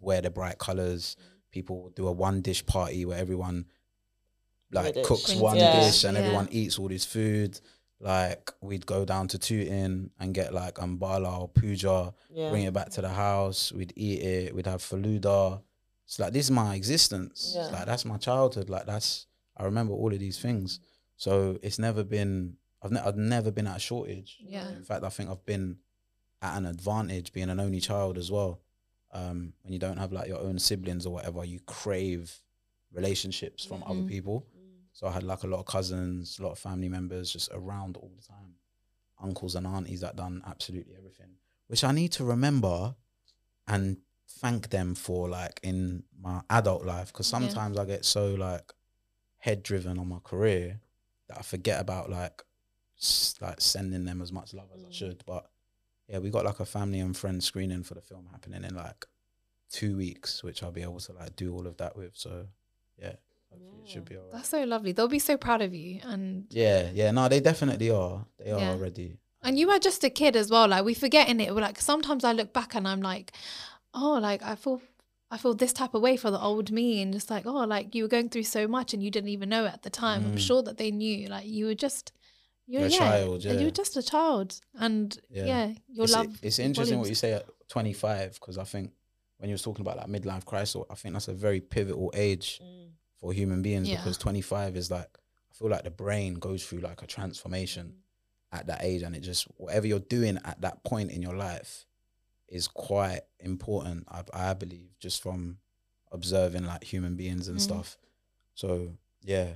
wear 0.00 0.20
the 0.20 0.30
bright 0.30 0.58
colors. 0.58 1.16
Mm. 1.20 1.24
People 1.50 1.82
would 1.84 1.94
do 1.94 2.06
a 2.08 2.12
one 2.12 2.40
dish 2.42 2.64
party 2.66 3.04
where 3.04 3.18
everyone 3.18 3.66
like 4.70 4.94
dish. 4.94 5.06
cooks 5.06 5.24
Brings 5.26 5.40
one 5.40 5.56
Yeah. 5.56 5.80
dish 5.80 6.04
and 6.04 6.16
Yeah. 6.16 6.22
everyone 6.24 6.48
eats 6.50 6.78
all 6.78 6.88
this 6.88 7.04
food. 7.04 7.60
Like 8.00 8.52
we'd 8.60 8.86
go 8.86 9.04
down 9.04 9.26
to 9.28 9.38
Tooting 9.38 10.10
and 10.20 10.34
get 10.34 10.54
like 10.54 10.74
Ambala 10.76 11.40
or 11.40 11.48
puja, 11.48 12.14
yeah 12.30 12.50
bring 12.50 12.64
it 12.64 12.72
back 12.72 12.90
to 12.90 13.00
the 13.00 13.08
house. 13.08 13.72
We'd 13.72 13.92
eat 13.96 14.20
it. 14.22 14.54
We'd 14.54 14.66
have 14.66 14.82
faluda. 14.82 15.62
It's 16.04 16.18
like 16.18 16.32
this 16.32 16.46
is 16.46 16.50
my 16.50 16.74
existence. 16.76 17.54
It's 17.58 17.72
like 17.72 17.86
that's 17.86 18.04
my 18.04 18.16
childhood. 18.18 18.68
Like 18.70 18.86
that's 18.86 19.26
I 19.56 19.64
remember 19.64 19.94
all 19.94 20.12
of 20.12 20.18
these 20.20 20.38
things. 20.38 20.78
So 21.16 21.58
it's 21.62 21.78
never 21.78 22.04
been. 22.04 22.56
I've 22.80 22.92
ne- 22.92 23.00
I've 23.00 23.16
never 23.16 23.50
been 23.50 23.66
at 23.66 23.78
a 23.78 23.80
shortage. 23.80 24.38
Yeah. 24.40 24.68
In 24.76 24.84
fact, 24.84 25.02
I 25.02 25.08
think 25.08 25.28
I've 25.30 25.44
been 25.44 25.78
at 26.42 26.56
an 26.56 26.66
advantage 26.66 27.32
being 27.32 27.50
an 27.50 27.60
only 27.60 27.80
child 27.80 28.16
as 28.18 28.30
well. 28.30 28.60
Um, 29.12 29.54
when 29.62 29.72
you 29.72 29.78
don't 29.78 29.96
have 29.96 30.12
like 30.12 30.28
your 30.28 30.40
own 30.40 30.58
siblings 30.58 31.06
or 31.06 31.12
whatever, 31.12 31.44
you 31.44 31.60
crave 31.60 32.40
relationships 32.92 33.64
from 33.64 33.82
other 33.84 34.00
Mhm. 34.00 34.08
people. 34.08 34.46
So 34.92 35.06
I 35.06 35.12
had 35.12 35.22
like 35.22 35.42
a 35.44 35.46
lot 35.46 35.60
of 35.60 35.66
cousins, 35.66 36.38
a 36.38 36.42
lot 36.42 36.52
of 36.52 36.58
family 36.58 36.88
members 36.88 37.32
just 37.32 37.48
around 37.52 37.96
all 37.96 38.10
the 38.16 38.22
time. 38.22 38.56
Uncles 39.20 39.54
and 39.54 39.66
aunties 39.66 40.00
that 40.00 40.16
done 40.16 40.42
absolutely 40.46 40.94
everything. 40.96 41.38
Which 41.68 41.84
I 41.84 41.92
need 41.92 42.12
to 42.12 42.24
remember 42.24 42.96
and 43.66 43.98
thank 44.26 44.70
them 44.70 44.94
for 44.94 45.28
like 45.28 45.60
in 45.62 46.04
my 46.18 46.42
adult 46.50 46.84
life. 46.84 47.12
Cause 47.12 47.28
Yeah. 47.30 47.38
sometimes 47.38 47.78
I 47.78 47.84
get 47.84 48.04
so 48.04 48.34
like 48.34 48.72
head 49.38 49.62
driven 49.62 49.98
on 49.98 50.08
my 50.08 50.18
career 50.20 50.80
that 51.28 51.38
I 51.38 51.42
forget 51.42 51.80
about 51.80 52.10
like 52.10 52.42
s- 52.98 53.34
like 53.40 53.60
sending 53.60 54.04
them 54.04 54.20
as 54.20 54.32
much 54.32 54.52
love 54.54 54.70
as 54.74 54.82
I 54.84 54.88
Mm. 54.88 54.92
should. 54.92 55.24
But 55.26 55.50
yeah, 56.08 56.18
we 56.18 56.30
got 56.30 56.44
like 56.44 56.60
a 56.60 56.64
family 56.64 57.00
and 57.00 57.16
friends 57.16 57.44
screening 57.44 57.82
for 57.82 57.94
the 57.94 58.00
film 58.00 58.26
happening 58.32 58.64
in 58.64 58.74
like 58.74 59.06
two 59.70 59.96
weeks, 59.96 60.42
which 60.42 60.62
I'll 60.62 60.72
be 60.72 60.82
able 60.82 61.00
to 61.00 61.12
like 61.12 61.36
do 61.36 61.52
all 61.54 61.66
of 61.66 61.76
that 61.78 61.96
with. 61.96 62.16
So 62.16 62.46
yeah, 62.98 63.12
hopefully 63.50 63.82
it 63.84 63.88
should 63.90 64.04
be 64.04 64.16
alright. 64.16 64.32
that's 64.32 64.48
so 64.48 64.62
lovely. 64.64 64.92
They'll 64.92 65.08
be 65.08 65.18
so 65.18 65.36
proud 65.36 65.62
of 65.62 65.74
you, 65.74 66.00
and 66.04 66.46
Yeah, 66.50 66.90
yeah, 66.92 67.10
no, 67.10 67.28
they 67.28 67.40
definitely 67.40 67.90
are. 67.90 68.24
They 68.38 68.50
are 68.50 68.60
Yeah. 68.60 68.70
already. 68.72 69.18
And 69.42 69.58
you 69.58 69.68
were 69.68 69.78
just 69.78 70.02
a 70.02 70.10
kid 70.10 70.34
as 70.34 70.50
well. 70.50 70.66
Like 70.68 70.84
we 70.84 70.94
forget 70.94 71.28
in 71.28 71.40
it. 71.40 71.54
We're 71.54 71.60
like 71.60 71.80
sometimes 71.80 72.24
I 72.24 72.32
look 72.32 72.52
back 72.52 72.74
and 72.74 72.88
I'm 72.88 73.00
like, 73.02 73.32
oh, 73.94 74.18
like 74.20 74.42
I 74.42 74.54
feel 74.56 74.80
I 75.30 75.36
feel 75.36 75.52
this 75.54 75.74
type 75.74 75.92
of 75.94 76.00
way 76.00 76.16
for 76.16 76.30
the 76.30 76.40
old 76.40 76.72
me 76.72 77.02
and 77.02 77.12
just 77.12 77.30
like, 77.30 77.44
oh, 77.46 77.64
like 77.64 77.94
you 77.94 78.02
were 78.02 78.08
going 78.08 78.30
through 78.30 78.44
so 78.44 78.66
much 78.66 78.94
and 78.94 79.02
you 79.02 79.10
didn't 79.10 79.28
even 79.28 79.50
know 79.50 79.66
it 79.66 79.74
at 79.74 79.82
the 79.82 79.90
time. 79.90 80.24
I'm 80.24 80.36
Mm. 80.36 80.40
sure 80.40 80.62
that 80.62 80.78
they 80.78 80.90
knew. 80.90 81.28
Like 81.28 81.46
you 81.46 81.66
were 81.66 81.74
just 81.74 82.12
you're, 82.70 82.82
You're 82.82 82.88
a 82.88 82.92
yeah, 82.92 82.98
child, 82.98 83.44
You 83.44 83.52
yeah. 83.52 83.64
were 83.64 83.70
just 83.70 83.96
a 83.96 84.02
child. 84.02 84.60
And 84.78 85.18
Yeah. 85.30 85.46
yeah, 85.46 85.66
your 85.88 86.04
it's, 86.04 86.12
love. 86.12 86.38
it's 86.42 86.58
interesting 86.58 86.98
what 86.98 87.08
you 87.08 87.14
say 87.14 87.32
at 87.32 87.46
25 87.68 88.34
because 88.34 88.58
I 88.58 88.64
think 88.64 88.92
when 89.38 89.48
you 89.48 89.54
was 89.54 89.62
talking 89.62 89.80
about 89.86 89.96
like 89.96 90.06
midlife 90.08 90.44
crisis, 90.44 90.82
I 90.90 90.94
think 90.94 91.14
that's 91.14 91.28
a 91.28 91.32
very 91.32 91.60
pivotal 91.60 92.10
age 92.14 92.60
Mm. 92.62 92.90
for 93.20 93.32
human 93.32 93.62
beings 93.62 93.88
Yeah. 93.88 93.96
because 93.96 94.18
25 94.18 94.76
is 94.76 94.90
like 94.90 95.08
I 95.50 95.54
feel 95.54 95.70
like 95.70 95.84
the 95.84 95.90
brain 95.90 96.34
goes 96.34 96.64
through 96.66 96.80
like 96.80 97.02
a 97.02 97.06
transformation 97.06 97.94
at 98.52 98.66
that 98.68 98.82
age 98.82 99.02
and 99.02 99.16
it 99.16 99.20
just 99.20 99.44
whatever 99.56 99.86
you're 99.86 99.98
doing 99.98 100.38
at 100.44 100.60
that 100.60 100.84
point 100.84 101.10
in 101.10 101.20
your 101.22 101.34
life 101.34 101.86
is 102.48 102.68
quite 102.68 103.22
important 103.40 104.04
I, 104.08 104.22
I 104.32 104.54
believe 104.54 104.90
just 105.00 105.22
from 105.22 105.58
observing 106.12 106.64
like 106.64 106.84
human 106.84 107.14
beings 107.16 107.48
and 107.48 107.58
Mm. 107.58 107.62
stuff 107.62 107.98
so 108.54 108.92
yeah 109.22 109.54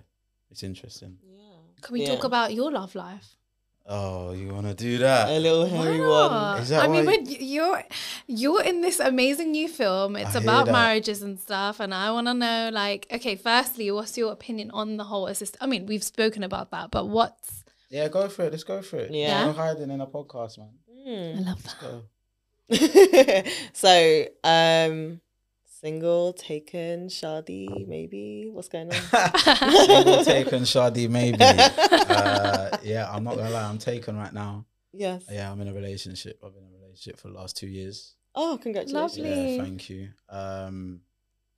it's 0.50 0.62
interesting 0.62 1.18
Yeah. 1.22 1.51
Can 1.82 1.92
we 1.94 2.02
Yeah. 2.02 2.14
talk 2.14 2.24
about 2.24 2.54
your 2.54 2.70
love 2.70 2.94
life? 2.94 3.36
oh 3.84 4.30
you 4.30 4.46
want 4.54 4.64
to 4.64 4.74
do 4.74 4.98
that 4.98 5.28
a 5.28 5.38
little 5.40 5.66
hairy 5.66 6.00
Why 6.00 6.28
one? 6.28 6.62
Is 6.62 6.68
that 6.68 6.84
I 6.84 6.88
mean, 6.88 7.04
why- 7.04 7.18
you're 7.54 7.82
you're 8.28 8.62
in 8.62 8.80
this 8.80 9.00
amazing 9.00 9.50
new 9.50 9.68
film. 9.68 10.14
It's 10.14 10.36
I 10.36 10.40
about 10.40 10.68
marriages 10.70 11.20
and 11.20 11.38
stuff, 11.40 11.80
and 11.80 11.92
I 11.92 12.12
want 12.12 12.28
to 12.28 12.34
know, 12.34 12.70
like, 12.72 13.08
okay, 13.12 13.34
firstly, 13.34 13.90
what's 13.90 14.16
your 14.16 14.30
opinion 14.32 14.70
on 14.70 14.98
the 14.98 15.04
whole 15.10 15.26
assist? 15.26 15.56
I 15.60 15.66
mean, 15.66 15.86
we've 15.86 16.04
spoken 16.04 16.44
about 16.44 16.70
that, 16.70 16.90
but 16.92 17.08
what's 17.08 17.64
yeah 17.90 18.06
go 18.08 18.28
for 18.28 18.44
it 18.44 18.52
let's 18.52 18.64
go 18.64 18.80
for 18.82 18.98
it 18.98 19.10
Yeah. 19.10 19.44
no 19.46 19.52
hiding 19.52 19.90
in 19.90 20.00
a 20.00 20.06
podcast 20.06 20.58
man 20.58 20.74
I 20.88 21.08
Mm. 21.10 21.46
love 21.48 21.62
that. 21.64 21.78
go. 21.80 21.94
so, 23.72 24.24
um, 24.44 25.20
single, 25.82 26.32
taken, 26.32 27.08
shadi, 27.08 27.86
maybe. 27.86 28.48
What's 28.50 28.68
going 28.68 28.90
on? 28.92 28.94
Single 29.38 30.24
taken 30.24 30.62
Shadi 30.62 31.08
maybe. 31.08 31.38
Uh, 32.12 32.76
yeah, 32.82 33.10
I'm 33.10 33.24
not 33.24 33.36
gonna 33.36 33.50
lie, 33.50 33.64
I'm 33.68 33.78
taken 33.78 34.16
right 34.16 34.32
now. 34.32 34.66
yes. 34.92 35.24
Yeah, 35.30 35.50
I'm 35.50 35.60
in 35.60 35.68
a 35.68 35.72
relationship. 35.72 36.38
I've 36.44 36.54
been 36.54 36.64
in 36.64 36.74
a 36.74 36.78
relationship 36.84 37.18
for 37.18 37.28
the 37.28 37.34
last 37.34 37.56
two 37.56 37.66
years. 37.66 38.14
Oh, 38.34 38.58
congratulations. 38.62 39.18
Lovely. 39.18 39.56
Yeah, 39.56 39.62
thank 39.62 39.88
you. 39.90 40.08
Um, 40.28 41.00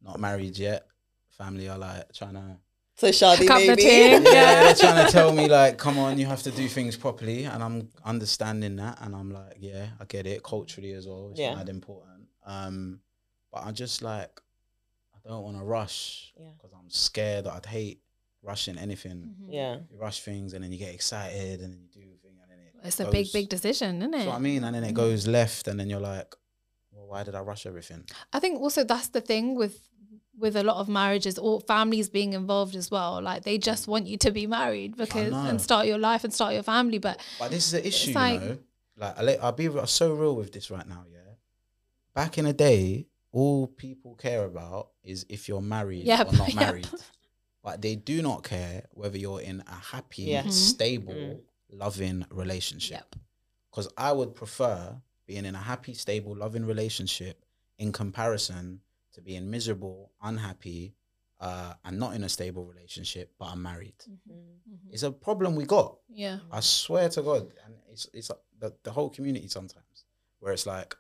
not 0.03 0.21
married 0.21 0.57
yet. 0.59 0.87
Family 1.31 1.69
are 1.69 1.79
like 1.79 2.13
trying 2.13 2.35
to. 2.35 2.57
So 2.97 3.09
shadi, 3.09 3.47
Cup 3.49 3.59
the 3.61 3.67
maybe. 3.69 3.83
Yeah, 3.83 4.19
Yeah. 4.21 4.21
they're 4.65 4.75
trying 4.85 5.05
to 5.07 5.11
tell 5.13 5.33
me 5.33 5.49
like, 5.49 5.77
come 5.79 5.99
on, 5.99 6.19
you 6.19 6.27
have 6.27 6.43
to 6.45 6.51
do 6.53 6.69
things 6.69 6.97
properly, 6.97 7.45
and 7.45 7.63
I'm 7.63 7.89
understanding 8.05 8.77
that, 8.77 8.99
and 9.03 9.15
I'm 9.17 9.31
like, 9.33 9.57
yeah, 9.59 9.89
I 10.01 10.05
get 10.05 10.27
it. 10.27 10.43
Culturally 10.45 10.93
as 10.93 11.07
well, 11.07 11.31
it's 11.33 11.41
Yeah. 11.41 11.57
mad 11.57 11.69
important. 11.69 12.29
Um, 12.47 13.01
but 13.55 13.65
I'm 13.65 13.75
just 13.75 14.03
like, 14.03 14.33
I 15.15 15.29
don't 15.29 15.45
want 15.45 15.57
to 15.59 15.65
rush 15.65 16.33
Yeah. 16.39 16.49
because 16.57 16.73
I'm 16.79 16.91
scared. 16.91 17.47
I'd 17.47 17.65
hate 17.67 18.01
rushing 18.43 18.77
anything. 18.77 19.19
Mhm. 19.41 19.53
Yeah. 19.61 19.75
you 19.91 19.97
rush 19.97 20.21
things 20.21 20.53
and 20.55 20.63
then 20.63 20.71
you 20.73 20.79
get 20.79 20.93
excited 20.93 21.61
and 21.63 21.73
then 21.73 21.81
you 21.83 21.89
do 21.89 22.01
a 22.15 22.19
thing 22.25 22.37
and 22.43 22.51
then 22.51 22.59
it 22.59 22.87
It's 22.89 23.01
a 23.01 23.11
big, 23.11 23.33
big 23.33 23.49
decision, 23.49 23.91
isn't 23.99 24.11
That's 24.11 24.25
it? 24.25 24.29
what 24.29 24.37
I 24.37 24.41
mean. 24.51 24.65
And 24.65 24.75
then 24.75 24.85
it 24.85 24.91
Mhm. 24.93 25.03
goes 25.05 25.27
left 25.27 25.69
and 25.69 25.79
then 25.81 25.89
you're 25.89 26.01
like, 26.15 26.35
well, 26.93 27.07
why 27.07 27.23
did 27.23 27.35
I 27.35 27.41
rush 27.41 27.65
everything? 27.65 28.05
I 28.33 28.41
think 28.41 28.61
also 28.61 28.83
that's 28.85 29.09
the 29.09 29.21
thing 29.21 29.55
with 29.55 29.77
with 30.37 30.57
a 30.57 30.65
lot 30.65 30.79
of 30.83 30.89
marriages 30.89 31.39
or 31.39 31.61
families 31.61 32.09
being 32.09 32.33
involved 32.33 32.75
as 32.75 32.91
well. 32.91 33.23
Like 33.23 33.45
they 33.45 33.57
just 33.57 33.87
want 33.87 34.09
you 34.09 34.17
to 34.19 34.33
be 34.33 34.49
married 34.49 34.97
because 34.97 35.33
and 35.33 35.61
start 35.63 35.87
your 35.87 35.99
life 35.99 36.25
and 36.25 36.35
start 36.35 36.55
your 36.55 36.65
family. 36.65 36.99
But 36.99 37.21
But 37.39 37.51
this 37.53 37.67
is 37.67 37.71
the 37.73 37.87
issue, 37.87 38.13
like- 38.15 38.41
you 38.43 38.49
know. 38.49 38.59
Like 38.97 39.15
I'll, 39.19 39.31
I'll 39.45 39.53
be 39.53 39.69
re- 39.69 39.87
so 39.87 40.13
real 40.13 40.35
with 40.37 40.51
this 40.53 40.71
right 40.73 40.87
now. 40.89 41.05
Yeah, 41.11 41.35
back 42.15 42.37
in 42.39 42.45
the 42.47 42.53
day, 42.53 43.07
all 43.35 43.67
people 43.67 44.15
care 44.15 44.45
about 44.45 44.91
is 45.03 45.27
if 45.29 45.49
you're 45.49 45.61
married 45.77 46.07
Yep, 46.07 46.33
or 46.33 46.37
not 46.37 46.49
yep. 46.55 46.57
married. 46.57 46.89
But 47.63 47.83
they 47.83 47.97
do 47.97 48.23
not 48.23 48.45
care 48.45 48.85
whether 48.93 49.19
you're 49.19 49.41
in 49.41 49.63
a 49.67 49.75
happy, 49.93 50.23
Yeah. 50.23 50.45
Mhm. 50.45 50.53
stable, 50.53 51.15
Mm. 51.15 51.41
loving 51.71 52.27
relationship. 52.31 52.99
Yep. 53.13 53.17
Because 53.71 53.89
I 53.97 54.13
would 54.13 54.35
prefer 54.35 55.01
being 55.27 55.45
in 55.47 55.55
a 55.55 55.65
happy, 55.73 55.95
stable, 55.95 56.37
loving 56.37 56.65
relationship 56.65 57.45
in 57.79 57.91
comparison 57.93 58.81
to 59.15 59.21
being 59.21 59.51
miserable, 59.51 60.13
unhappy, 60.23 60.95
uh, 61.41 61.75
and 61.85 61.99
not 61.99 62.15
in 62.15 62.23
a 62.23 62.29
stable 62.29 62.65
relationship, 62.65 63.33
but 63.39 63.47
I'm 63.47 63.63
married. 63.63 63.99
Mm-hmm. 64.09 64.91
It's 64.93 65.03
a 65.03 65.11
problem 65.11 65.57
we 65.57 65.65
got. 65.65 65.99
yeah, 66.09 66.39
I 66.53 66.61
swear 66.61 67.09
to 67.09 67.23
God, 67.23 67.53
and 67.65 67.75
it's 67.91 68.07
it's 68.13 68.31
the, 68.61 68.73
the 68.85 68.93
whole 68.93 69.11
community 69.11 69.49
sometimes 69.49 70.05
where 70.41 70.53
it's 70.53 70.67
like, 70.67 70.95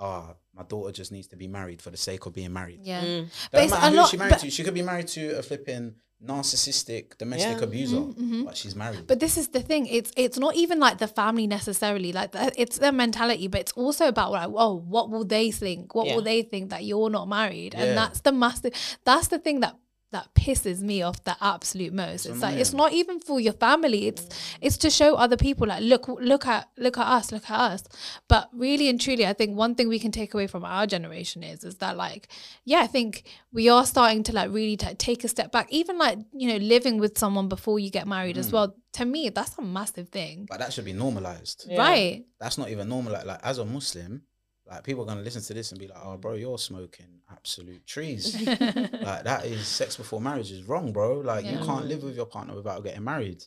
ah, 0.00 0.34
my 0.54 0.62
daughter 0.64 0.92
just 0.92 1.12
needs 1.12 1.26
to 1.28 1.36
be 1.36 1.48
married 1.48 1.80
for 1.82 1.90
the 1.90 1.96
sake 1.96 2.26
of 2.26 2.32
being 2.34 2.52
married. 2.52 2.80
yeah. 2.82 3.02
Mm. 3.04 3.28
But 3.52 3.62
it's 3.64 3.72
matter 3.72 3.86
a 3.86 3.90
who 3.90 3.96
lot- 3.96 4.10
she 4.10 4.16
married 4.16 4.30
but- 4.30 4.40
to. 4.40 4.50
She 4.50 4.62
could 4.64 4.74
be 4.74 4.82
married 4.82 5.08
to 5.08 5.38
a 5.38 5.42
flipping 5.42 5.94
narcissistic 6.38 7.16
domestic 7.18 7.58
Yeah. 7.58 7.64
abuser, 7.64 7.96
Mhm. 7.96 8.44
but 8.44 8.56
she's 8.56 8.74
married. 8.74 9.06
But 9.06 9.20
this 9.20 9.36
is 9.36 9.48
the 9.48 9.60
thing. 9.60 9.86
It's 9.86 10.10
it's 10.16 10.38
not 10.38 10.54
even 10.56 10.78
like 10.80 10.98
the 10.98 11.06
family 11.08 11.46
necessarily. 11.46 12.12
Like 12.12 12.32
the, 12.32 12.52
it's 12.60 12.78
their 12.78 12.92
mentality, 12.92 13.46
but 13.48 13.60
it's 13.60 13.72
also 13.72 14.08
about 14.08 14.32
like, 14.32 14.48
oh, 14.52 14.74
what 14.94 15.10
will 15.10 15.24
they 15.24 15.50
think? 15.50 15.94
What 15.94 16.06
Yeah. 16.06 16.14
will 16.16 16.22
they 16.22 16.42
think 16.42 16.70
that 16.70 16.84
you're 16.84 17.10
not 17.10 17.28
married? 17.28 17.74
Yeah. 17.74 17.82
And 17.84 17.96
that's 17.96 18.20
the 18.20 18.32
massive. 18.32 18.72
That's 19.04 19.28
the 19.28 19.38
thing 19.38 19.60
that 19.60 19.76
that 20.10 20.32
pisses 20.34 20.80
me 20.80 21.02
off 21.02 21.22
the 21.24 21.36
absolute 21.40 21.92
most. 21.92 22.24
It's 22.24 22.34
It's, 22.36 22.42
like 22.42 22.56
it's 22.56 22.72
not 22.72 22.92
even 22.92 23.20
for 23.20 23.38
your 23.40 23.52
family. 23.52 24.06
It's 24.06 24.26
it's 24.60 24.78
to 24.78 24.90
show 24.90 25.14
other 25.16 25.36
people 25.36 25.66
like 25.66 25.82
look 25.82 26.08
look 26.08 26.46
at 26.46 26.68
look 26.78 26.96
at 26.96 27.06
us 27.06 27.30
look 27.30 27.50
at 27.50 27.60
us. 27.60 27.84
But 28.26 28.48
really 28.54 28.88
and 28.88 28.98
truly, 29.00 29.26
I 29.26 29.34
think 29.34 29.56
one 29.56 29.74
thing 29.74 29.88
we 29.88 29.98
can 29.98 30.10
take 30.10 30.32
away 30.34 30.46
from 30.46 30.64
our 30.64 30.86
generation 30.86 31.42
is 31.42 31.62
is 31.62 31.76
that 31.76 31.96
like 31.96 32.28
yeah, 32.64 32.80
I 32.80 32.86
think 32.86 33.24
we 33.52 33.68
are 33.68 33.84
starting 33.84 34.22
to 34.24 34.32
like 34.32 34.50
really 34.50 34.76
ta 34.78 34.90
take 34.96 35.24
a 35.24 35.28
step 35.28 35.52
back. 35.52 35.66
Even 35.70 35.98
like 35.98 36.18
you 36.32 36.48
know 36.48 36.56
living 36.56 36.98
with 36.98 37.18
someone 37.18 37.48
before 37.48 37.78
you 37.78 37.90
get 37.90 38.06
married 38.06 38.38
as 38.38 38.48
Mm. 38.48 38.52
well. 38.52 38.74
To 38.94 39.04
me, 39.04 39.28
that's 39.28 39.56
a 39.58 39.62
massive 39.62 40.08
thing, 40.08 40.46
but 40.48 40.58
that 40.58 40.72
should 40.72 40.86
be 40.86 40.94
normalized. 40.94 41.66
Yeah. 41.68 41.78
right? 41.78 42.24
That's 42.40 42.56
not 42.58 42.70
even 42.70 42.88
normal. 42.88 43.12
Like, 43.12 43.26
like 43.26 43.40
as 43.44 43.58
a 43.58 43.64
Muslim, 43.64 44.22
like 44.68 44.84
people 44.84 45.02
are 45.02 45.06
gonna 45.06 45.22
listen 45.22 45.42
to 45.42 45.54
this 45.54 45.70
and 45.72 45.80
be 45.80 45.88
like, 45.88 45.98
"Oh, 46.04 46.16
bro, 46.16 46.34
you're 46.34 46.58
smoking 46.58 47.20
absolute 47.30 47.86
trees." 47.86 48.34
like 48.46 49.24
that 49.24 49.44
is 49.46 49.66
sex 49.66 49.96
before 49.96 50.20
marriage 50.20 50.52
is 50.52 50.64
wrong, 50.64 50.92
bro. 50.92 51.20
Like 51.20 51.44
you 51.46 51.58
can't 51.58 51.86
live 51.86 52.02
with 52.02 52.16
your 52.16 52.26
partner 52.26 52.54
without 52.54 52.82
getting 52.84 53.04
married. 53.04 53.44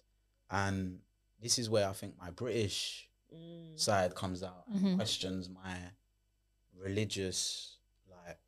And 0.49 0.99
this 1.41 1.57
is 1.59 1.69
where 1.69 1.88
I 1.88 1.93
think 1.93 2.15
my 2.19 2.32
British 2.32 3.07
Mm. 3.34 3.80
side 3.80 4.13
comes 4.13 4.43
out 4.43 4.65
and 4.67 4.82
Mhm. 4.84 4.95
questions 4.97 5.47
my 5.47 5.78
religious, 6.78 7.78
like 8.09 8.39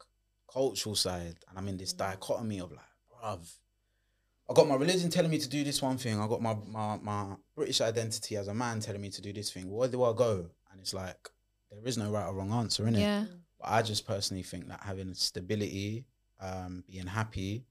cultural 0.51 0.95
side. 0.95 1.37
And 1.47 1.57
I'm 1.57 1.67
in 1.67 1.77
this 1.77 1.93
dichotomy 1.93 2.59
of 2.59 2.71
like, 2.71 2.81
bruv, 3.11 3.39
I 4.49 4.53
got 4.53 4.67
my 4.67 4.75
religion 4.75 5.09
telling 5.09 5.31
me 5.31 5.37
to 5.39 5.47
do 5.47 5.63
this 5.63 5.81
one 5.81 5.97
thing. 5.97 6.19
I 6.19 6.27
got 6.27 6.41
my, 6.41 6.55
my 6.67 6.97
my 6.97 7.35
British 7.55 7.79
identity 7.81 8.35
as 8.35 8.47
a 8.49 8.53
man 8.53 8.79
telling 8.81 9.01
me 9.01 9.09
to 9.11 9.21
do 9.21 9.31
this 9.31 9.51
thing. 9.51 9.69
Where 9.71 9.87
do 9.87 10.03
I 10.03 10.13
go? 10.13 10.49
And 10.71 10.81
it's 10.81 10.93
like 10.93 11.29
there 11.75 11.87
is 11.87 11.97
no 11.97 12.09
right 12.11 12.25
or 12.27 12.33
wrong 12.33 12.51
answer 12.51 12.87
in 12.87 12.95
it. 12.95 12.99
Yeah, 13.01 13.25
But 13.59 13.67
I 13.69 13.81
just 13.81 14.05
personally 14.07 14.43
think 14.43 14.67
that 14.67 14.81
having 14.83 15.13
stability, 15.13 16.05
um, 16.39 16.83
being 16.87 17.07
happy, 17.07 17.65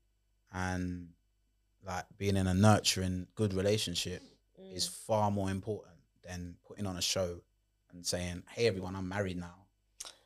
and 0.53 1.09
like 1.85 2.05
being 2.19 2.37
in 2.37 2.47
a 2.47 2.55
nurturing, 2.55 3.27
good 3.35 3.55
relationship 3.55 4.23
Mm. 4.61 4.77
is 4.77 4.87
far 4.87 5.31
more 5.31 5.51
important 5.51 5.97
than 6.23 6.57
putting 6.67 6.87
on 6.87 6.97
a 6.97 7.03
show 7.03 7.41
and 7.91 8.07
saying, 8.07 8.45
"Hey, 8.51 8.67
everyone, 8.67 8.95
I'm 8.95 9.09
married 9.09 9.39
now. 9.39 9.62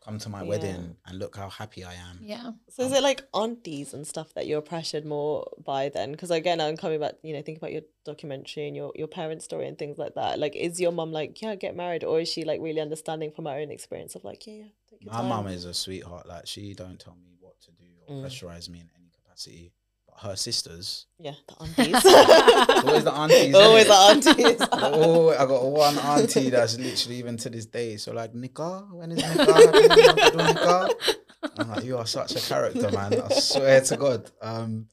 Come 0.07 0.19
to 0.21 0.29
my 0.29 0.39
Yeah. 0.43 0.49
wedding 0.53 0.97
and 1.05 1.19
look 1.19 1.37
how 1.37 1.49
happy 1.51 1.83
I 1.83 1.95
am." 1.95 2.21
yeah. 2.23 2.53
So 2.69 2.85
is 2.85 2.93
it 2.93 3.03
like 3.03 3.25
aunties 3.35 3.93
and 3.93 4.07
stuff 4.07 4.33
that 4.35 4.47
you're 4.47 4.61
pressured 4.63 5.05
more 5.05 5.51
by 5.73 5.89
then? 5.89 6.13
Because 6.13 6.31
again, 6.31 6.61
I'm 6.61 6.77
coming 6.77 7.01
back, 7.01 7.15
you 7.23 7.33
know, 7.35 7.43
think 7.43 7.59
about 7.59 7.73
your 7.73 7.83
documentary 8.05 8.69
and 8.69 8.77
your, 8.77 8.93
your 8.95 9.09
parents' 9.09 9.45
story 9.45 9.67
and 9.67 9.77
things 9.77 9.99
like 9.99 10.15
that. 10.15 10.39
Like, 10.39 10.55
is 10.55 10.81
your 10.81 10.93
mum 10.93 11.11
like, 11.11 11.43
yeah, 11.43 11.57
get 11.57 11.75
married, 11.75 12.05
or 12.05 12.21
is 12.21 12.29
she 12.29 12.45
like 12.45 12.61
really 12.61 12.81
understanding 12.81 13.33
from 13.33 13.47
her 13.47 13.57
own 13.63 13.71
experience 13.73 14.15
of 14.15 14.23
like, 14.23 14.47
yeah, 14.47 14.55
yeah, 14.55 14.65
take 14.89 15.03
your 15.03 15.13
My 15.13 15.21
time? 15.21 15.29
mum 15.29 15.47
is 15.49 15.65
a 15.65 15.75
sweetheart. 15.75 16.27
Like 16.29 16.47
she 16.47 16.73
don't 16.73 17.01
tell 17.01 17.17
me 17.17 17.33
what 17.41 17.61
to 17.63 17.73
do 17.73 17.85
or 18.07 18.15
Mm. 18.15 18.25
pressurize 18.25 18.69
me 18.69 18.79
in 18.81 18.89
any 18.97 19.11
capacity. 19.11 19.73
But 20.23 20.31
her 20.31 20.37
sisters, 20.37 21.07
yeah, 21.19 21.35
the 21.49 21.55
aunties. 21.63 21.95
always 22.85 23.05
the 23.05 23.13
aunties. 23.13 23.55
Always 23.55 23.87
the 23.87 23.95
aunties. 23.95 24.69
oh, 24.73 25.31
I 25.31 25.47
got 25.47 25.65
one 25.65 25.99
auntie 25.99 26.51
that's 26.51 26.79
literally 26.79 27.19
even 27.19 27.37
to 27.39 27.51
this 27.51 27.67
day. 27.67 27.97
So 27.97 28.13
like, 28.13 28.33
Nikah, 28.33 28.91
when 28.93 29.13
is 29.13 29.23
Nikah? 29.23 29.47
happening? 29.47 29.99
You 29.99 30.07
have 30.07 30.17
to 30.17 30.31
do 30.31 30.39
Nikah? 30.39 31.17
I'm 31.59 31.69
like, 31.71 31.85
you 31.85 31.97
are 31.99 32.07
such 32.07 32.35
a 32.35 32.41
character, 32.41 32.91
man. 32.91 33.21
I 33.21 33.29
swear 33.35 33.81
to 33.83 33.97
God. 33.97 34.31
Um, 34.43 34.89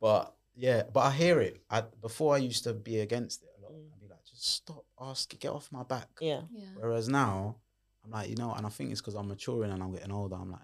but 0.00 0.34
yeah, 0.54 0.82
but 0.92 1.00
I 1.00 1.10
hear 1.12 1.40
it. 1.40 1.60
I 1.70 1.82
before 2.00 2.34
I 2.34 2.38
used 2.38 2.64
to 2.64 2.72
be 2.74 3.00
against 3.00 3.42
it 3.42 3.48
a 3.58 3.62
lot. 3.62 3.72
Mm. 3.72 3.86
I'd 3.94 4.00
be 4.00 4.08
like, 4.08 4.24
just 4.24 4.44
stop, 4.56 4.84
ask, 5.00 5.38
get 5.38 5.50
off 5.50 5.68
my 5.72 5.82
back. 5.82 6.08
yeah. 6.20 6.42
Yeah. 6.52 6.64
Whereas 6.78 7.08
now, 7.08 7.56
I'm 8.04 8.10
like, 8.10 8.28
you 8.30 8.36
know, 8.36 8.52
and 8.52 8.64
I 8.66 8.68
think 8.70 8.92
it's 8.92 9.00
because 9.00 9.14
I'm 9.14 9.28
maturing 9.28 9.70
and 9.70 9.82
I'm 9.82 9.92
getting 9.92 10.12
older. 10.12 10.36
I'm 10.36 10.50
like, 10.52 10.60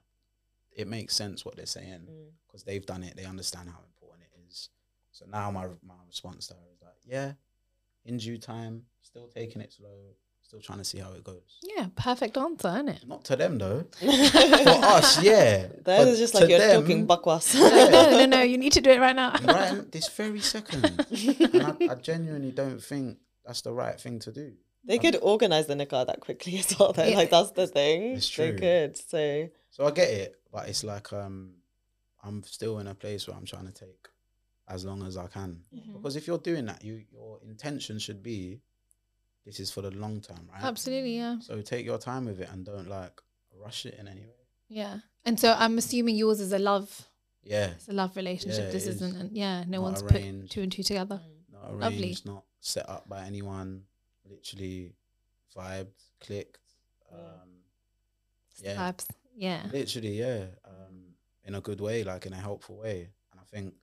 it 0.75 0.87
makes 0.89 1.15
sense 1.15 1.45
what 1.45 1.57
they're 1.57 1.67
saying 1.67 2.07
Mm. 2.09 2.31
because 2.47 2.63
they've 2.65 2.85
done 2.87 3.03
it. 3.03 3.17
They 3.17 3.25
understand 3.25 3.69
how 3.69 3.75
important 3.77 3.87
it 3.87 3.89
is. 3.89 3.91
So 5.13 5.27
now 5.31 5.51
my 5.51 5.67
my 5.87 5.95
response 6.07 6.47
to 6.49 6.55
her 6.55 6.61
is 6.75 6.83
like, 6.83 7.01
yeah, 7.07 7.33
in 8.05 8.17
due 8.19 8.39
time, 8.39 8.83
still 9.03 9.29
taking 9.29 9.61
it 9.63 9.73
slow, 9.73 9.89
still 10.43 10.61
trying 10.61 10.79
to 10.79 10.85
see 10.85 10.99
how 10.99 11.13
it 11.13 11.23
goes. 11.23 11.59
Yeah, 11.77 11.87
perfect 11.95 12.37
answer, 12.37 12.69
isn't 12.69 12.89
it? 12.89 13.07
Not 13.07 13.25
to 13.27 13.37
them 13.37 13.59
though. 13.59 13.85
For 14.01 14.07
us, 14.09 15.23
yeah. 15.23 15.67
That 15.69 15.85
But 15.85 16.09
is 16.09 16.19
just 16.19 16.35
to 16.35 16.41
like 16.41 16.51
you're 16.51 16.59
them, 16.59 16.81
talking 16.83 17.07
bakwas. 17.07 17.55
no, 17.55 18.11
no, 18.11 18.27
no, 18.27 18.41
you 18.43 18.57
need 18.59 18.73
to 18.73 18.81
do 18.81 18.91
it 18.91 19.01
right 19.01 19.15
now. 19.17 19.33
right 19.45 19.91
this 19.93 20.09
very 20.09 20.41
second. 20.41 20.85
and 21.55 21.63
I, 21.63 21.93
I 21.93 21.95
genuinely 21.97 22.51
don't 22.53 22.81
think 22.83 23.19
that's 23.45 23.61
the 23.63 23.73
right 23.73 24.01
thing 24.01 24.19
to 24.21 24.33
do. 24.33 24.53
they 24.85 24.99
could 24.99 25.17
organize 25.21 25.67
the 25.67 25.75
nikah 25.75 26.07
that 26.07 26.21
quickly 26.21 26.59
as 26.59 26.77
well. 26.79 26.93
Though, 26.93 27.05
Yeah. 27.05 27.17
like 27.17 27.31
that's 27.31 27.51
the 27.53 27.67
thing. 27.67 28.15
It's 28.17 28.29
true. 28.29 28.53
They 28.53 28.59
could. 28.59 28.97
So 28.97 29.49
So 29.71 29.87
I 29.87 29.91
get 29.91 30.09
it, 30.09 30.41
but 30.51 30.69
it's 30.69 30.83
like 30.85 31.13
um, 31.13 31.55
I'm 32.25 32.43
still 32.45 32.79
in 32.79 32.87
a 32.87 32.95
place 32.95 33.29
where 33.29 33.37
I'm 33.37 33.45
trying 33.47 33.67
to 33.67 33.73
take 33.73 34.09
as 34.69 34.85
long 34.85 35.03
as 35.07 35.17
I 35.17 35.27
can. 35.27 35.65
Mhm. 35.75 35.95
Because 35.95 36.17
if 36.17 36.27
you're 36.27 36.39
doing 36.39 36.67
that, 36.67 36.83
you 36.85 37.05
your 37.13 37.41
intention 37.43 37.99
should 37.99 38.23
be, 38.23 38.61
this 39.45 39.59
is 39.61 39.71
for 39.71 39.83
the 39.83 39.91
long 39.91 40.21
term, 40.21 40.49
right? 40.53 40.63
Absolutely, 40.63 41.17
yeah, 41.17 41.39
So 41.41 41.61
take 41.63 41.85
your 41.85 41.99
time 41.99 42.27
with 42.27 42.41
it 42.41 42.49
and 42.51 42.65
don't 42.65 42.89
like 42.89 43.21
rush 43.55 43.87
it 43.87 43.95
in 43.95 44.07
any 44.09 44.23
way. 44.27 44.47
yeah. 44.69 45.01
And 45.25 45.39
so 45.39 45.53
I'm 45.57 45.79
assuming 45.79 46.17
yours 46.17 46.41
is 46.41 46.53
a 46.53 46.59
love, 46.59 47.09
Yeah, 47.45 47.71
it's 47.71 47.89
a 47.89 47.93
love 47.93 48.17
relationship. 48.17 48.67
Yeah, 48.67 48.71
this 48.71 48.87
is. 48.87 48.97
isn't, 49.03 49.17
an, 49.17 49.31
yeah. 49.35 49.65
No 49.65 49.79
Not 49.79 49.83
one's 49.83 50.03
put 50.03 50.23
two 50.51 50.63
and 50.63 50.73
two 50.73 50.83
together. 50.83 51.21
not 51.51 51.65
arranged, 51.73 51.83
Lovely. 51.83 52.17
not 52.25 52.45
set 52.61 52.89
up 52.89 53.09
by 53.09 53.25
anyone. 53.25 53.85
Literally 54.29 54.95
vibed, 55.55 55.93
clicked. 56.21 56.59
Yeah. 57.11 57.19
Um, 57.19 57.49
Yeah. 58.63 58.77
Vibes. 58.93 59.07
Yeah. 59.35 59.67
literally 59.73 60.19
yeah 60.19 60.45
um 60.67 61.15
in 61.45 61.55
a 61.55 61.61
good 61.63 61.81
way 61.81 62.05
like 62.05 62.27
in 62.27 62.35
a 62.35 62.37
helpful 62.37 62.77
way 62.77 63.09
and 63.31 63.41
i 63.41 63.45
think 63.45 63.75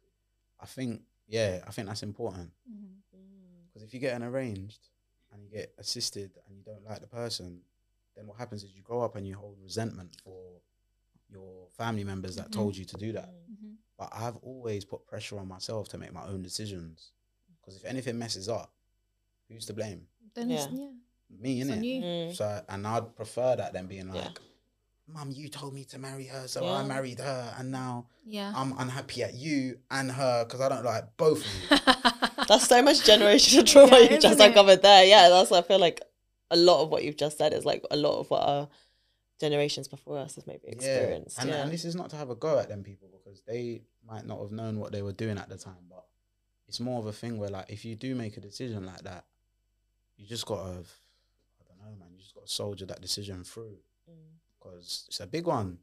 i 0.60 0.66
think 0.66 1.01
yeah 1.28 1.64
i 1.68 1.72
think 1.72 1.88
that's 1.88 2.03
important 2.03 2.51
Mhm. 2.70 2.95
because 3.68 3.84
if 3.84 3.93
you 3.93 3.99
get 3.99 4.16
an 4.16 4.24
arranged 4.24 4.89
and 5.32 5.43
you 5.43 5.49
get 5.49 5.74
assisted 5.78 6.32
and 6.47 6.57
you 6.57 6.64
don't 6.64 6.84
like 6.84 7.01
the 7.01 7.07
person 7.07 7.62
then 8.16 8.28
what 8.28 8.38
happens 8.38 8.64
is 8.64 8.72
you 8.76 8.82
grow 8.82 9.01
up 9.01 9.16
and 9.16 9.28
you 9.28 9.36
hold 9.36 9.57
resentment 9.62 10.16
for 10.24 10.62
your 11.30 11.68
family 11.70 12.03
members 12.03 12.36
that 12.36 12.47
Mhm. 12.47 12.51
told 12.53 12.76
you 12.76 12.86
to 12.86 12.97
do 12.97 13.12
that 13.14 13.30
Mhm. 13.49 13.78
but 13.97 14.10
i've 14.14 14.38
always 14.38 14.84
put 14.86 15.05
pressure 15.05 15.38
on 15.39 15.47
myself 15.47 15.88
to 15.89 15.97
make 15.97 16.12
my 16.14 16.26
own 16.26 16.41
decisions 16.41 17.12
because 17.60 17.76
if 17.76 17.86
anything 17.86 18.18
messes 18.18 18.49
up 18.49 18.74
who's 19.47 19.66
to 19.66 19.74
blame 19.74 20.07
Then 20.36 20.51
it's, 20.51 20.68
Yeah. 20.72 20.80
yeah. 20.86 20.91
me 21.30 21.62
It's 21.62 21.70
on 21.72 21.78
innit? 21.80 21.84
you. 21.86 22.01
Mm. 22.03 22.36
So 22.36 22.66
and 22.70 22.86
I'd 22.88 23.16
prefer 23.16 23.55
that 23.55 23.74
than 23.74 23.88
being 23.88 24.07
Yeah. 24.14 24.32
Like, 25.14 25.26
Mum, 25.26 25.32
you 25.36 25.49
told 25.49 25.74
me 25.74 25.84
to 25.86 25.99
marry 25.99 26.26
her, 26.26 26.47
so 26.47 26.68
I 26.68 26.84
married 26.84 27.20
her, 27.20 27.53
and 27.57 27.72
now 27.72 28.07
Yeah. 28.26 28.53
I'm 28.55 28.74
unhappy 28.78 29.24
at 29.24 29.34
you 29.34 29.80
and 29.91 30.12
her 30.12 30.45
because 30.45 30.62
I 30.62 30.70
don't 30.70 30.86
like 30.86 31.05
both 31.18 31.45
of 31.45 31.53
you. 31.55 31.78
That's 32.47 32.68
so 32.68 32.82
much 32.82 33.01
generational 33.01 33.66
trauma 33.72 33.97
Yeah, 33.99 34.12
you 34.12 34.20
just 34.20 34.39
it? 34.39 34.45
uncovered 34.47 34.82
there. 34.82 35.05
Yeah, 35.05 35.30
that's 35.30 35.51
I 35.51 35.62
feel 35.62 35.78
like 35.80 36.01
a 36.49 36.55
lot 36.57 36.82
of 36.82 36.89
what 36.89 37.03
you've 37.03 37.18
just 37.18 37.38
said 37.38 37.53
is 37.53 37.64
like 37.64 37.84
a 37.91 37.95
lot 37.95 38.20
of 38.20 38.30
what 38.32 38.41
our 38.41 38.68
generations 39.39 39.88
before 39.88 40.18
us 40.18 40.36
have 40.36 40.47
maybe 40.47 40.68
experienced. 40.68 41.38
Yeah. 41.38 41.41
And, 41.43 41.49
Yeah, 41.51 41.62
and 41.64 41.72
this 41.72 41.86
is 41.86 41.95
not 41.95 42.10
to 42.10 42.16
have 42.16 42.30
a 42.32 42.36
go 42.36 42.57
at 42.57 42.68
them 42.70 42.84
people 42.84 43.07
because 43.12 43.41
they 43.47 43.84
might 44.07 44.26
not 44.26 44.39
have 44.41 44.51
known 44.51 44.80
what 44.80 44.91
they 44.91 45.01
were 45.03 45.12
doing 45.14 45.38
at 45.38 45.47
the 45.49 45.57
time, 45.57 45.86
but 45.89 46.05
it's 46.68 46.80
more 46.80 46.99
of 46.99 47.05
a 47.05 47.14
thing 47.14 47.38
where 47.38 47.49
like 47.49 47.70
if 47.70 47.86
you 47.86 47.95
do 47.95 48.16
make 48.16 48.36
a 48.38 48.41
decision 48.41 48.84
like 48.86 49.03
that, 49.03 49.26
you 50.18 50.26
just 50.26 50.45
gotta 50.47 50.72
I 50.72 51.64
don't 51.68 51.78
know, 51.80 51.95
man, 51.99 52.10
you 52.14 52.20
just 52.20 52.34
gotta 52.34 52.47
soldier 52.47 52.86
that 52.88 53.01
decision 53.01 53.43
through 53.43 53.78
Mm. 54.10 54.39
Because 54.60 55.05
it's 55.07 55.20
a 55.20 55.28
big 55.28 55.47
one. 55.47 55.78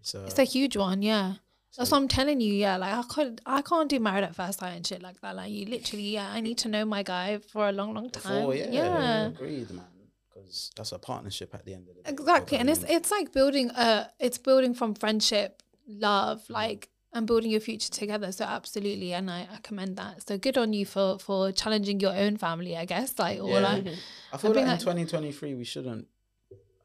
It's 0.00 0.14
a, 0.14 0.24
It's 0.26 0.38
a 0.38 0.44
huge 0.44 0.76
one, 0.76 1.02
yeah. 1.02 1.34
it's 1.68 1.76
That's 1.78 1.90
what 1.90 1.98
I'm 1.98 2.08
telling 2.08 2.40
you. 2.40 2.52
Yeah, 2.54 2.76
like 2.76 2.92
I 2.92 3.02
could, 3.02 3.40
I 3.46 3.62
can't 3.62 3.88
do 3.88 4.00
married 4.00 4.24
at 4.24 4.34
first 4.34 4.60
sight 4.60 4.70
and 4.76 4.86
shit 4.86 5.02
like 5.02 5.20
that. 5.20 5.36
Like 5.36 5.50
you 5.52 5.66
literally, 5.66 6.08
yeah, 6.10 6.30
I 6.30 6.40
need 6.40 6.58
to 6.58 6.68
know 6.68 6.84
my 6.84 7.02
guy 7.02 7.38
for 7.38 7.68
a 7.68 7.72
long, 7.72 7.94
long 7.94 8.10
time. 8.10 8.40
before, 8.40 8.54
yeah, 8.54 8.70
yeah. 8.70 9.26
agreed, 9.26 9.70
man. 9.70 9.84
Because 10.32 10.70
that's 10.76 10.92
a 10.92 10.98
partnership 10.98 11.54
at 11.54 11.64
the 11.64 11.74
end 11.74 11.88
of 11.88 11.96
the 11.96 12.02
day. 12.02 12.10
exactly. 12.10 12.56
And 12.58 12.70
it's 12.70 12.84
it's 12.88 13.10
like 13.10 13.32
building 13.32 13.70
a, 13.70 14.08
it's 14.18 14.38
building 14.38 14.74
from 14.74 14.94
friendship, 14.94 15.62
love, 15.86 16.42
Mm. 16.48 16.50
like 16.50 16.88
and 17.12 17.26
building 17.26 17.50
your 17.50 17.60
future 17.60 17.90
together. 17.90 18.30
So 18.32 18.44
absolutely, 18.44 19.12
and 19.12 19.28
I, 19.30 19.40
I 19.52 19.58
commend 19.62 19.96
that. 19.96 20.26
So 20.26 20.38
good 20.38 20.56
on 20.56 20.72
you 20.72 20.86
for 20.86 21.18
for 21.18 21.52
challenging 21.52 22.00
your 22.00 22.12
own 22.14 22.36
family, 22.38 22.76
I 22.76 22.84
guess. 22.84 23.18
Like 23.18 23.40
or 23.40 23.50
Yeah. 23.60 23.68
like, 23.68 23.86
I 24.32 24.36
feel 24.38 24.52
like 24.52 24.60
in 24.62 24.66
that- 24.68 24.80
2023 24.80 25.54
we 25.54 25.64
shouldn't 25.64 26.06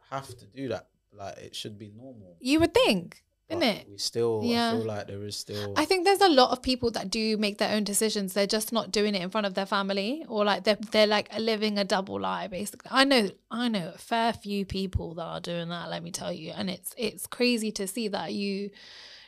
have 0.10 0.28
to 0.36 0.46
do 0.48 0.68
that. 0.70 0.88
Like 1.18 1.38
it 1.38 1.56
should 1.56 1.78
be 1.78 1.92
normal. 1.96 2.36
you 2.40 2.60
would 2.60 2.74
think, 2.74 3.24
but 3.50 3.58
isn't 3.58 3.68
it? 3.70 3.88
We 3.90 3.98
still, 3.98 4.42
Yeah. 4.44 4.70
I 4.74 4.78
feel 4.78 4.86
like 4.86 5.08
there 5.08 5.24
is 5.24 5.36
still. 5.38 5.74
I 5.78 5.86
think 5.86 6.04
there's 6.06 6.22
a 6.22 6.30
lot 6.30 6.52
of 6.52 6.62
people 6.62 6.92
that 6.92 7.10
do 7.10 7.38
make 7.38 7.58
their 7.58 7.74
own 7.76 7.84
decisions. 7.84 8.34
They're 8.34 8.48
just 8.48 8.72
not 8.74 8.92
doing 8.92 9.14
it 9.16 9.22
in 9.22 9.30
front 9.30 9.46
of 9.48 9.54
their 9.54 9.66
family, 9.68 10.26
or 10.28 10.44
like 10.44 10.64
they're 10.64 10.78
they're 10.92 11.08
like 11.08 11.30
living 11.38 11.78
a 11.78 11.84
double 11.84 12.20
lie. 12.20 12.48
Basically, 12.48 12.90
I 12.92 13.04
know 13.04 13.30
I 13.52 13.68
know 13.70 13.92
a 13.94 13.98
fair 13.98 14.34
few 14.34 14.66
people 14.66 15.14
that 15.16 15.24
are 15.24 15.40
doing 15.42 15.70
that. 15.70 15.90
Let 15.90 16.04
me 16.04 16.12
tell 16.12 16.34
you, 16.34 16.52
and 16.56 16.70
it's 16.70 16.94
it's 16.98 17.28
crazy 17.28 17.72
to 17.74 17.88
see 17.88 18.08
that 18.10 18.34
you 18.34 18.72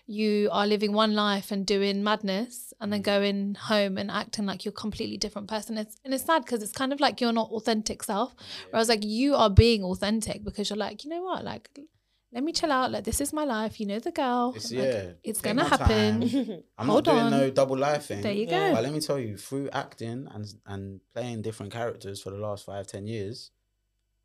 you 0.07 0.49
are 0.51 0.65
living 0.65 0.93
one 0.93 1.13
life 1.13 1.51
and 1.51 1.65
doing 1.65 2.03
madness, 2.03 2.73
and 2.79 2.91
then 2.93 3.01
Mm. 3.01 3.05
going 3.05 3.55
home 3.55 3.97
and 3.97 4.09
acting 4.09 4.45
like 4.45 4.63
you're 4.65 4.71
a 4.79 4.83
completely 4.85 5.17
different 5.17 5.47
person. 5.49 5.77
It's 5.77 5.97
and 6.05 6.13
it's 6.13 6.23
sad 6.23 6.43
because 6.45 6.63
it's 6.63 6.71
kind 6.71 6.91
of 6.93 6.99
like 6.99 7.19
you're 7.21 7.33
not 7.33 7.49
authentic 7.51 8.01
self. 8.03 8.33
Whereas 8.71 8.89
like 8.89 9.03
you 9.03 9.35
are 9.35 9.49
being 9.49 9.83
authentic 9.83 10.43
because 10.43 10.69
you're 10.69 10.77
like, 10.77 11.03
you 11.03 11.09
know 11.09 11.23
what, 11.23 11.43
like. 11.43 11.69
Let 12.33 12.43
me 12.43 12.51
chill 12.51 12.73
out. 12.73 12.91
Like 12.91 13.05
this 13.05 13.21
is 13.21 13.31
my 13.31 13.45
life. 13.45 13.79
You 13.79 13.85
know 13.85 13.99
the 13.99 14.11
girl. 14.11 14.51
It's, 14.53 14.69
Like, 14.69 14.83
yeah, 14.83 15.03
it's 15.23 15.39
gonna 15.39 15.63
happen. 15.63 16.23
I'm 16.77 16.87
Hold 16.87 17.05
not 17.07 17.13
doing 17.13 17.25
on. 17.27 17.31
no 17.31 17.49
double 17.49 17.77
life 17.77 18.07
thing. 18.07 18.21
There 18.21 18.33
you 18.33 18.45
Yeah. 18.45 18.67
go. 18.67 18.73
But 18.75 18.83
let 18.83 18.91
me 18.93 18.99
tell 18.99 19.17
you, 19.17 19.37
through 19.37 19.69
acting 19.71 20.27
and 20.33 20.45
and 20.65 20.99
playing 21.13 21.41
different 21.41 21.71
characters 21.71 22.21
for 22.21 22.29
the 22.31 22.37
last 22.37 22.65
five, 22.65 22.85
ten 22.85 23.07
years, 23.07 23.51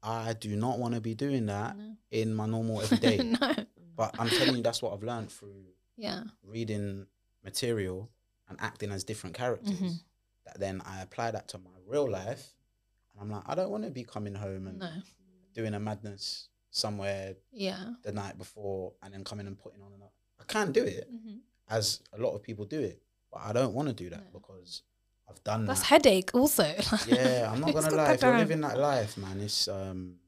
I 0.02 0.32
do 0.32 0.56
not 0.56 0.80
want 0.80 0.94
to 0.94 1.00
be 1.00 1.14
doing 1.14 1.46
that 1.46 1.76
No. 1.76 1.94
in 2.10 2.34
my 2.34 2.46
normal 2.46 2.82
everyday. 2.82 3.18
no. 3.18 3.54
But 3.96 4.14
I'm 4.18 4.28
telling 4.28 4.56
you, 4.56 4.62
that's 4.62 4.80
what 4.82 4.92
I've 4.92 5.02
learned 5.02 5.30
through 5.30 5.64
Yeah. 5.96 6.24
reading 6.42 7.06
material 7.44 8.10
and 8.48 8.58
acting 8.60 8.90
as 8.90 9.04
different 9.04 9.34
characters. 9.36 9.78
Mhm. 9.78 10.00
That 10.44 10.58
then 10.58 10.80
I 10.84 11.02
apply 11.02 11.30
that 11.32 11.48
to 11.48 11.58
my 11.58 11.70
real 11.86 12.10
life, 12.10 12.54
and 13.12 13.20
I'm 13.20 13.30
like, 13.30 13.44
I 13.46 13.54
don't 13.54 13.70
want 13.70 13.84
to 13.84 13.90
be 13.90 14.04
coming 14.04 14.34
home 14.34 14.66
and 14.66 14.78
No. 14.78 14.90
doing 15.54 15.74
a 15.74 15.80
madness 15.80 16.48
somewhere 16.70 17.36
Yeah. 17.52 17.94
the 18.02 18.12
night 18.12 18.38
before 18.38 18.94
and 19.02 19.12
then 19.12 19.24
coming 19.24 19.46
and 19.46 19.58
putting 19.58 19.82
on 19.82 19.92
another. 19.92 20.10
I 20.40 20.44
can't 20.44 20.72
do 20.72 20.82
it 20.84 21.08
Mhm. 21.12 21.40
as 21.68 22.00
a 22.12 22.18
lot 22.18 22.32
of 22.34 22.42
people 22.42 22.64
do 22.64 22.80
it, 22.80 23.02
but 23.30 23.42
I 23.42 23.52
don't 23.52 23.74
want 23.74 23.88
to 23.88 23.94
do 23.94 24.08
that 24.10 24.24
No. 24.32 24.40
because 24.40 24.82
I've 25.28 25.42
done 25.44 25.62
that. 25.62 25.68
That's 25.68 25.80
that. 25.80 25.86
headache 25.86 26.34
also. 26.34 26.64
yeah, 27.06 27.50
I'm 27.52 27.60
not 27.60 27.72
gonna 27.74 27.90
lie. 27.94 28.14
If 28.14 28.22
you're 28.22 28.36
living 28.38 28.60
that 28.62 28.78
life, 28.78 29.16
man, 29.18 29.40
it's 29.40 29.68
um, 29.68 30.18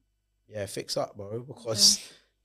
yeah, 0.47 0.67
fix 0.67 0.97
up, 0.97 1.17
bro, 1.17 1.41
because 1.43 1.99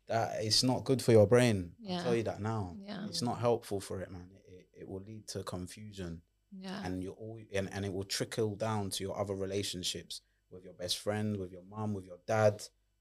that 0.10 0.44
it's 0.44 0.64
not 0.64 0.84
good 0.84 1.02
for 1.02 1.12
your 1.14 1.28
brain. 1.28 1.72
I'll 1.90 2.04
tell 2.04 2.16
you 2.16 2.24
that 2.24 2.42
now. 2.42 2.76
Yeah. 2.86 3.06
It's 3.08 3.22
not 3.22 3.40
helpful 3.40 3.80
for 3.80 4.02
it, 4.02 4.12
man. 4.12 4.28
It, 4.36 4.54
it, 4.54 4.82
it 4.82 4.88
will 4.90 5.02
lead 5.08 5.28
to 5.30 5.44
confusion, 5.44 6.22
Yeah. 6.52 6.82
and 6.84 7.02
you 7.02 7.12
all 7.12 7.40
and, 7.54 7.70
and 7.72 7.86
it 7.86 7.94
will 7.94 8.04
trickle 8.18 8.56
down 8.56 8.90
to 8.92 9.04
your 9.04 9.18
other 9.18 9.36
relationships 9.36 10.22
with 10.52 10.64
your 10.64 10.74
best 10.74 10.98
friend, 10.98 11.38
with 11.38 11.52
your 11.52 11.64
mom, 11.70 11.94
with 11.94 12.06
your 12.06 12.20
dad, 12.28 12.56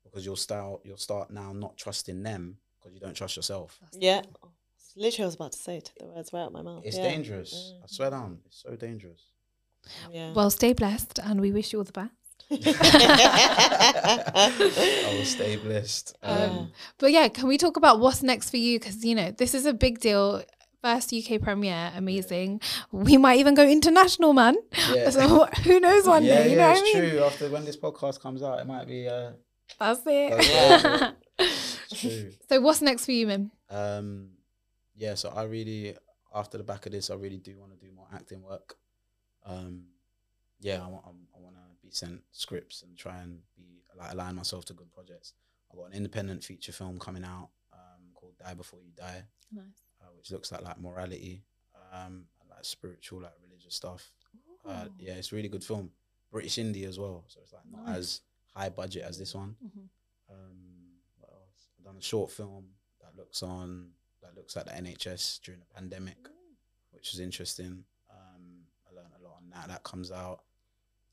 because 0.05 0.25
you'll 0.25 0.37
start 0.37 0.81
you'll 0.85 0.97
start 1.11 1.31
now 1.31 1.53
not 1.53 1.77
trusting 1.77 2.23
them 2.23 2.59
because 2.79 2.93
you 2.95 3.01
don't 3.01 3.15
trust 3.17 3.37
yourself. 3.37 3.79
yeah. 3.93 4.23
Literally, 4.97 5.25
I 5.25 5.27
was 5.27 5.35
about 5.37 5.53
to 5.53 5.59
say, 5.59 5.77
it. 5.77 5.93
the 6.01 6.07
words 6.07 6.33
right 6.33 6.43
out 6.43 6.53
my 6.53 6.63
mouth. 6.63 6.83
It's 6.85 6.97
yeah. 6.97 7.05
dangerous. 7.05 7.73
I 7.83 7.87
Mm. 7.87 7.91
swear 7.91 8.11
down. 8.11 8.41
It's 8.47 8.63
so 8.63 8.75
dangerous. 8.75 9.23
Yeah. 10.11 10.33
Well, 10.33 10.51
stay 10.51 10.73
blessed 10.73 11.21
and 11.23 11.41
we 11.41 11.53
wish 11.53 11.73
you 11.73 11.79
all 11.79 11.85
the 11.85 11.93
best. 11.93 12.13
I 12.51 12.57
will 15.17 15.25
stay 15.25 15.57
blessed. 15.57 16.17
Um, 16.23 16.39
Um, 16.51 16.73
But 16.99 17.13
yeah, 17.13 17.29
can 17.29 17.47
we 17.49 17.59
talk 17.59 17.77
about 17.77 18.01
what's 18.01 18.23
next 18.23 18.51
for 18.51 18.57
you? 18.57 18.79
Because, 18.79 19.05
you 19.05 19.15
know, 19.15 19.31
this 19.33 19.55
is 19.55 19.67
a 19.67 19.73
big 19.75 20.01
deal. 20.01 20.43
First 20.83 21.13
UK 21.13 21.41
premiere, 21.43 21.93
amazing. 21.97 22.61
We 22.93 23.17
might 23.17 23.39
even 23.41 23.55
go 23.55 23.67
international, 23.67 24.33
man. 24.33 24.57
yeah. 24.95 25.11
So 25.17 25.47
who 25.65 25.81
knows 25.81 26.07
one 26.07 26.23
yeah, 26.25 26.45
day? 26.45 26.51
You 26.53 26.57
yeah, 26.57 26.67
know 26.67 26.71
it's 26.73 26.81
I 26.81 26.85
mean? 26.85 26.97
true. 27.11 27.25
After 27.25 27.51
when 27.51 27.65
this 27.65 27.77
podcast 27.77 28.21
comes 28.21 28.43
out, 28.45 28.61
it 28.61 28.67
might 28.67 28.87
be 28.87 29.09
uh, 29.09 29.33
That's 29.81 30.01
it. 30.07 30.47
Yeah. 30.49 31.11
true. 31.93 32.31
so 32.49 32.61
what's 32.61 32.81
next 32.81 33.05
for 33.07 33.13
you, 33.13 33.27
Mim? 33.27 33.51
Um, 33.69 34.29
yeah, 34.97 35.15
so 35.15 35.31
I 35.35 35.43
really, 35.45 35.97
after 36.33 36.59
the 36.59 36.65
back 36.65 36.87
of 36.87 36.93
this, 36.93 37.11
I 37.11 37.15
really 37.15 37.39
do 37.39 37.59
want 37.59 37.73
to 37.73 37.79
do 37.87 37.93
more 37.93 38.07
acting 38.15 38.43
work. 38.43 38.77
Um, 39.45 39.83
yeah, 40.61 40.77
I'm, 40.77 40.89
I 40.89 40.91
want 40.91 41.05
to 41.05 41.11
be 41.89 41.95
sent 41.95 42.21
scripts 42.33 42.83
and 42.83 42.97
try 42.97 43.19
and 43.19 43.39
be 43.57 43.83
like 43.97 44.13
align 44.13 44.35
myself 44.37 44.65
to 44.67 44.75
good 44.75 44.91
projects. 44.93 45.33
I've 45.71 45.79
got 45.79 45.87
an 45.87 45.93
independent 45.95 46.45
feature 46.45 46.73
film 46.73 46.99
coming 46.99 47.25
out 47.25 47.51
um, 47.73 48.05
called 48.15 48.35
Die 48.39 48.55
Before 48.55 48.81
You 48.81 48.93
Die, 48.97 49.23
Nice. 49.53 49.65
uh, 50.01 50.07
which 50.17 50.31
looks 50.31 50.53
at 50.53 50.63
like 50.63 50.81
morality, 50.81 51.43
um, 51.93 52.25
and, 52.41 52.51
like 52.51 52.65
spiritual, 52.65 53.23
like 53.23 53.33
religious 53.47 53.75
stuff. 53.75 54.13
Uh, 54.67 54.87
yeah, 54.99 55.15
it's 55.15 55.33
a 55.33 55.37
really 55.37 55.49
good 55.49 55.65
film. 55.65 55.91
British 56.31 56.57
indie 56.57 56.87
as 56.87 56.99
well, 56.99 57.25
so 57.29 57.41
it's 57.43 57.53
like 57.53 57.63
not 57.71 57.87
Nice. 57.87 57.97
as 57.97 58.21
high 58.55 58.69
budget 58.69 59.03
as 59.05 59.19
this 59.19 59.35
one. 59.35 59.57
Mhm. 59.65 59.89
Um, 60.31 61.01
what 61.19 61.31
else? 61.33 61.69
I've 61.79 61.85
done 61.85 61.97
a 61.97 62.03
short 62.03 62.31
film 62.31 62.75
that 63.01 63.17
looks 63.17 63.43
on 63.43 63.93
that 64.23 64.35
looks 64.37 64.57
at 64.57 64.67
the 64.67 64.73
NHS 64.73 65.39
during 65.43 65.61
the 65.61 65.67
pandemic, 65.75 66.19
which 66.91 67.15
is 67.15 67.21
interesting. 67.21 67.85
Um, 68.11 68.67
I 68.87 68.95
learned 68.95 69.15
a 69.19 69.23
lot 69.23 69.37
on 69.39 69.49
that. 69.51 69.69
That 69.69 69.83
comes 69.85 70.11
out. 70.13 70.43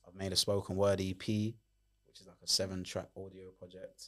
I've 0.08 0.16
made 0.16 0.32
a 0.34 0.36
spoken 0.36 0.76
word 0.76 1.02
EP, 1.02 1.28
which 1.28 2.20
is 2.22 2.28
like 2.28 2.38
a 2.44 2.48
seven 2.48 2.84
track 2.84 3.10
audio 3.18 3.50
project, 3.60 4.08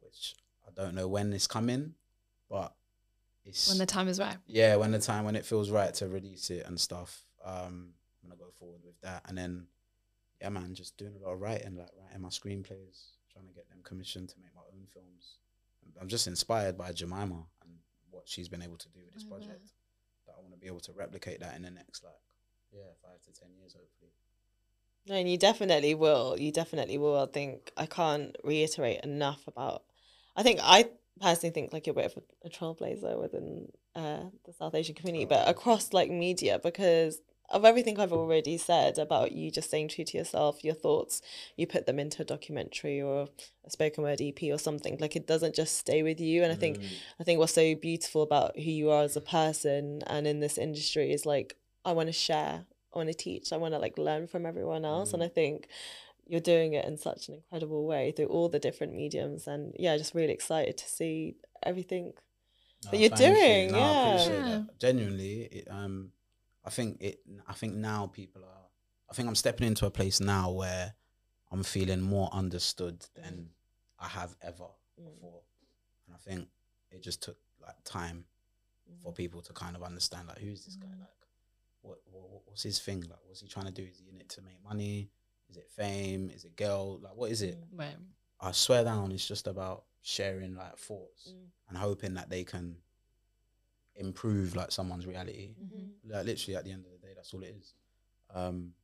which 0.00 0.34
I 0.66 0.70
don't 0.74 0.94
know 0.94 1.08
when 1.08 1.32
it's 1.32 1.46
coming, 1.46 1.94
but 2.50 2.74
it's 3.44 3.68
When 3.68 3.78
the 3.78 3.86
time 3.86 4.08
is 4.08 4.18
right. 4.18 4.36
yeah, 4.46 4.76
when 4.76 4.90
the 4.92 4.98
time 4.98 5.24
when 5.24 5.36
it 5.36 5.44
feels 5.44 5.70
right 5.70 5.92
to 5.94 6.08
release 6.08 6.50
it 6.50 6.66
and 6.66 6.80
stuff. 6.80 7.24
Um, 7.44 7.90
I'm 8.22 8.30
gonna 8.30 8.38
go 8.38 8.50
forward 8.58 8.80
with 8.84 8.98
that, 9.02 9.22
and 9.28 9.36
then 9.36 9.66
yeah, 10.40 10.48
man, 10.48 10.74
just 10.74 10.96
doing 10.96 11.14
a 11.14 11.26
lot 11.26 11.34
of 11.34 11.40
writing, 11.40 11.76
like 11.76 11.90
writing 12.00 12.22
my 12.22 12.28
screenplays, 12.28 13.12
trying 13.32 13.46
to 13.46 13.52
get 13.54 13.68
them 13.68 13.80
commissioned 13.82 14.28
to 14.30 14.36
make 14.40 14.54
my 14.54 14.62
own 14.72 14.86
films. 14.92 15.38
I'm 16.00 16.08
just 16.08 16.26
inspired 16.26 16.76
by 16.76 16.92
Jemima 16.92 17.44
and 17.62 17.72
what 18.10 18.24
she's 18.26 18.48
been 18.48 18.62
able 18.62 18.78
to 18.78 18.88
do 18.88 19.00
with 19.04 19.14
this 19.14 19.24
I 19.26 19.28
project. 19.28 19.72
That 20.26 20.34
I 20.38 20.40
want 20.40 20.54
to 20.54 20.58
be 20.58 20.66
able 20.66 20.80
to 20.80 20.92
replicate 20.92 21.40
that 21.40 21.54
in 21.56 21.62
the 21.62 21.70
next 21.70 22.02
like 22.02 22.14
yeah 22.72 22.88
five 23.02 23.20
to 23.22 23.32
ten 23.38 23.50
years, 23.60 23.74
hopefully. 23.74 24.10
No, 25.06 25.14
and 25.14 25.30
you 25.30 25.36
definitely 25.36 25.94
will. 25.94 26.36
You 26.38 26.50
definitely 26.50 26.98
will. 26.98 27.18
I 27.18 27.26
think 27.26 27.70
I 27.76 27.86
can't 27.86 28.36
reiterate 28.42 29.00
enough 29.04 29.46
about. 29.46 29.82
I 30.36 30.42
think 30.42 30.60
I 30.62 30.88
personally 31.20 31.52
think 31.52 31.72
like 31.72 31.86
you're 31.86 31.92
a 31.92 32.02
bit 32.02 32.16
of 32.16 32.22
a, 32.42 32.46
a 32.46 32.50
trailblazer 32.50 33.20
within 33.20 33.68
uh, 33.94 34.24
the 34.44 34.52
South 34.52 34.74
Asian 34.74 34.94
community, 34.94 35.26
but 35.26 35.48
across 35.48 35.92
like 35.92 36.10
media 36.10 36.58
because 36.62 37.20
of 37.50 37.64
everything 37.64 38.00
I've 38.00 38.12
already 38.12 38.56
said 38.56 38.98
about 38.98 39.32
you 39.32 39.50
just 39.50 39.68
staying 39.68 39.88
true 39.88 40.04
to 40.04 40.16
yourself, 40.16 40.64
your 40.64 40.74
thoughts, 40.74 41.20
you 41.56 41.66
put 41.66 41.84
them 41.86 41.98
into 41.98 42.22
a 42.22 42.24
documentary 42.24 43.02
or 43.02 43.28
a 43.64 43.70
spoken 43.70 44.02
word 44.02 44.20
EP 44.22 44.42
or 44.44 44.58
something. 44.58 44.96
Like 44.98 45.14
it 45.14 45.26
doesn't 45.26 45.54
just 45.54 45.76
stay 45.76 46.02
with 46.02 46.20
you. 46.20 46.42
And 46.42 46.50
I 46.50 46.56
think 46.56 46.80
I 47.20 47.24
think 47.24 47.38
what's 47.38 47.54
so 47.54 47.74
beautiful 47.74 48.22
about 48.22 48.56
who 48.56 48.70
you 48.70 48.90
are 48.90 49.02
as 49.02 49.16
a 49.16 49.20
person 49.20 50.02
and 50.06 50.26
in 50.26 50.40
this 50.40 50.56
industry 50.56 51.12
is 51.12 51.26
like 51.26 51.56
I 51.84 51.92
want 51.92 52.08
to 52.08 52.12
share, 52.14 52.64
I 52.94 52.98
want 52.98 53.08
to 53.08 53.14
teach, 53.14 53.52
I 53.52 53.56
want 53.56 53.74
to 53.74 53.78
like 53.78 53.98
learn 53.98 54.26
from 54.26 54.46
everyone 54.46 54.84
else, 54.84 55.12
and 55.14 55.22
I 55.22 55.28
think 55.28 55.68
you're 56.26 56.40
doing 56.40 56.72
it 56.74 56.84
in 56.86 56.96
such 56.96 57.28
an 57.28 57.34
incredible 57.34 57.84
way 57.86 58.12
through 58.12 58.26
all 58.26 58.48
the 58.48 58.58
different 58.58 58.94
mediums. 58.94 59.46
And 59.46 59.74
yeah, 59.78 59.96
just 59.96 60.14
really 60.14 60.32
excited 60.32 60.78
to 60.78 60.88
see 60.88 61.36
everything. 61.62 62.12
That 62.90 62.98
you're 63.00 63.10
thank 63.10 63.20
you. 63.20 63.34
doing, 63.36 63.72
No, 63.72 63.78
I 63.78 64.00
appreciate 64.00 64.44
yeah. 64.46 64.62
Genuinely, 64.78 65.40
it, 65.44 65.68
um, 65.70 66.12
I 66.64 66.70
think 66.70 66.98
it. 67.00 67.20
I 67.46 67.54
think 67.54 67.74
now 67.74 68.06
people 68.06 68.42
are. 68.44 68.66
I 69.10 69.14
think 69.14 69.28
I'm 69.28 69.34
stepping 69.34 69.66
into 69.66 69.86
a 69.86 69.90
place 69.90 70.20
now 70.20 70.50
where 70.50 70.94
I'm 71.50 71.62
feeling 71.62 72.00
more 72.00 72.28
understood 72.32 73.04
than 73.14 73.50
I 73.98 74.08
have 74.08 74.34
ever 74.42 74.68
Mm. 75.00 75.04
before, 75.14 75.40
and 76.06 76.14
I 76.14 76.18
think 76.18 76.48
it 76.90 77.02
just 77.02 77.22
took 77.22 77.38
like 77.60 77.76
time 77.84 78.26
for 79.02 79.12
people 79.12 79.40
to 79.42 79.52
kind 79.52 79.76
of 79.76 79.82
understand 79.82 80.28
like 80.28 80.38
who's 80.38 80.64
this 80.66 80.76
guy 80.76 80.88
Mm. 80.88 81.00
like 81.00 81.08
what, 81.84 81.98
what 82.10 82.42
what's 82.46 82.62
his 82.62 82.78
thing 82.78 83.00
like 83.02 83.18
what's 83.26 83.40
he 83.40 83.48
trying 83.48 83.66
to 83.66 83.72
do 83.72 83.82
is 83.82 83.98
he 83.98 84.08
in 84.08 84.16
it 84.20 84.28
to 84.30 84.42
make 84.42 84.62
money 84.64 85.10
is 85.50 85.56
it 85.56 85.68
fame 85.70 86.30
is 86.34 86.44
it 86.44 86.56
girl 86.56 86.98
like 87.00 87.14
what 87.14 87.30
is 87.30 87.42
it 87.42 87.58
Mm. 87.74 87.78
Right. 87.78 87.96
i 88.40 88.52
swear 88.52 88.84
down 88.84 89.12
it's 89.12 89.26
just 89.26 89.46
about 89.46 89.84
sharing 90.02 90.54
like 90.54 90.76
thoughts 90.78 91.32
Mm. 91.32 91.46
and 91.68 91.78
hoping 91.78 92.14
that 92.14 92.28
they 92.30 92.44
can 92.44 92.76
improve 93.96 94.56
like 94.56 94.72
someone's 94.72 95.06
reality 95.06 95.54
Mhm. 95.62 95.90
like 96.10 96.26
literally 96.26 96.56
at 96.56 96.64
the 96.64 96.72
end 96.72 96.84
of 96.84 96.90
the 96.92 96.98
day 96.98 97.12
that's 97.14 97.32
all 97.32 97.42
it 97.42 97.54
is 97.60 97.74
um 98.34 98.74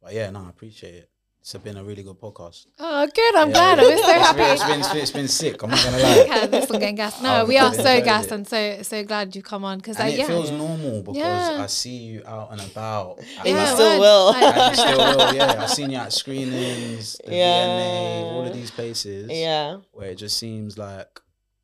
but 0.00 0.12
yeah 0.12 0.30
no 0.30 0.44
i 0.44 0.48
appreciate 0.48 0.94
it 0.94 1.10
it's 1.46 1.54
been 1.62 1.76
a 1.76 1.84
really 1.84 2.02
good 2.02 2.18
podcast 2.18 2.66
Oh, 2.78 3.06
good. 3.14 3.34
I'm 3.36 3.48
Yeah. 3.48 3.52
glad. 3.54 3.78
I'm 3.78 3.84
so 3.84 3.90
It's 3.92 4.06
been- 4.06 4.20
happy. 4.20 4.40
it's 4.42 4.64
been, 4.64 4.80
it's 4.80 4.88
been, 4.88 4.98
it's 5.02 5.10
been 5.10 5.28
sick 5.28 5.62
i'm 5.62 5.68
not 5.70 5.84
gonna 5.84 5.98
lie 5.98 6.20
Okay, 6.28 6.46
this 6.46 6.70
one 6.70 6.80
getting 6.80 6.94
gas. 6.96 7.20
No, 7.20 7.28
I've 7.42 7.48
we 7.48 7.58
are 7.58 7.72
so 7.74 7.80
enjoyed 7.80 8.04
gassed 8.04 8.28
it. 8.28 8.32
and 8.32 8.48
so 8.48 8.82
so 8.82 9.04
glad 9.04 9.36
you 9.36 9.42
come 9.42 9.62
on 9.64 9.76
because 9.78 9.96
and 9.98 10.06
like, 10.08 10.14
it 10.14 10.18
yeah, 10.20 10.26
feels 10.26 10.50
normal 10.50 11.02
because 11.02 11.16
Yeah. 11.18 11.62
i 11.62 11.66
see 11.66 11.96
you 11.96 12.22
out 12.26 12.50
and 12.52 12.60
about 12.62 13.18
at 13.18 13.24
And 13.46 13.48
Yeah, 13.48 13.54
like- 13.64 13.74
still 13.74 13.90
word. 13.90 14.00
will. 14.00 14.26
Like- 14.32 14.56
and 14.56 14.76
still 14.84 14.98
will, 14.98 15.34
yeah. 15.34 15.62
I've 15.62 15.70
seen 15.70 15.90
you 15.90 15.98
at 15.98 16.12
screenings, 16.14 17.16
the 17.24 17.34
Yeah. 17.34 17.66
V&A, 17.76 18.24
all 18.32 18.46
of 18.46 18.52
these 18.54 18.70
places. 18.70 19.28
Yeah, 19.30 19.78
Where 19.92 20.10
it 20.10 20.16
just 20.16 20.36
seems 20.38 20.78
like, 20.78 21.20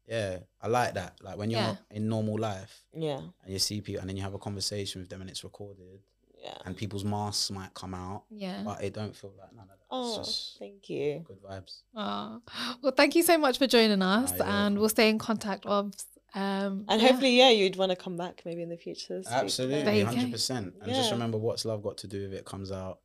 yeah, 0.07 0.39
I 0.61 0.67
like 0.69 0.95
that. 0.95 1.15
Like 1.23 1.39
when 1.39 1.51
you're 1.51 1.61
Yeah. 1.61 1.77
in 1.91 2.09
normal 2.09 2.37
life 2.39 2.83
yeah, 2.93 3.19
and 3.45 3.53
you 3.53 3.59
see 3.59 3.81
people 3.81 4.01
and 4.01 4.09
then 4.11 4.17
you 4.17 4.23
have 4.25 4.35
a 4.35 4.39
conversation 4.39 5.01
with 5.01 5.09
them 5.09 5.21
and 5.23 5.31
it's 5.31 5.43
recorded 5.45 6.01
yeah. 6.43 6.55
and 6.65 6.77
people's 6.77 7.05
masks 7.05 7.51
might 7.51 7.73
come 7.75 7.95
out, 7.95 8.25
yeah. 8.31 8.63
but 8.65 8.83
it 8.83 8.95
don't 8.95 9.15
feel 9.15 9.33
like 9.39 9.53
none 9.53 9.65
of 9.65 9.69
that. 9.69 9.77
Oh, 9.91 10.25
thank 10.59 10.89
you. 10.89 11.25
good 11.27 11.43
vibes. 11.43 11.81
Oh. 11.97 12.41
Well, 12.83 12.93
thank 12.97 13.15
you 13.15 13.23
so 13.23 13.37
much 13.39 13.59
for 13.59 13.67
joining 13.67 14.03
us, 14.03 14.33
and 14.41 14.79
we'll 14.79 14.89
stay 14.89 15.09
in 15.09 15.19
contact. 15.19 15.67
Of 15.67 15.93
um, 16.35 16.85
And 16.89 17.01
yeah. 17.03 17.09
hopefully, 17.09 17.37
yeah, 17.37 17.51
you'd 17.51 17.77
want 17.77 17.91
to 17.91 17.97
come 17.97 18.17
back 18.17 18.43
maybe 18.45 18.63
in 18.63 18.69
the 18.69 18.77
future. 18.77 19.19
to 19.19 19.23
speak. 19.23 19.31
There 19.31 19.45
Absolutely, 19.45 19.99
you 19.99 20.05
go. 20.05 20.11
hundred 20.11 20.33
percent. 20.33 20.75
And 20.83 20.93
just 20.95 21.11
remember, 21.11 21.39
what's 21.39 21.65
love 21.65 21.83
got 21.83 21.99
to 21.99 22.07
do 22.07 22.23
with 22.23 22.35
it? 22.35 22.45
Comes 22.45 22.71
out 22.71 23.01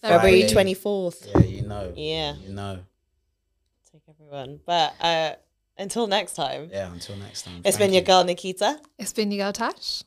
February 0.00 0.46
twenty 0.48 0.74
fourth. 0.74 1.26
Yeah, 1.34 1.40
you 1.42 1.62
know. 1.62 1.92
Yeah. 1.94 2.34
you 2.36 2.52
know. 2.52 2.80
Take 3.92 4.02
everyone. 4.08 4.60
But 4.64 4.94
uh, 5.00 5.34
until 5.76 6.06
next 6.06 6.34
time, 6.34 6.70
Yeah. 6.72 6.90
Until 6.90 7.16
next 7.16 7.42
time. 7.42 7.60
it's 7.64 7.76
Thank 7.76 7.90
been 7.90 7.92
your 7.92 8.02
girl 8.02 8.24
Nikita. 8.24 8.80
it's 8.98 9.12
been 9.12 9.30
your 9.30 9.44
girl 9.46 9.52
Tash. 9.52 10.02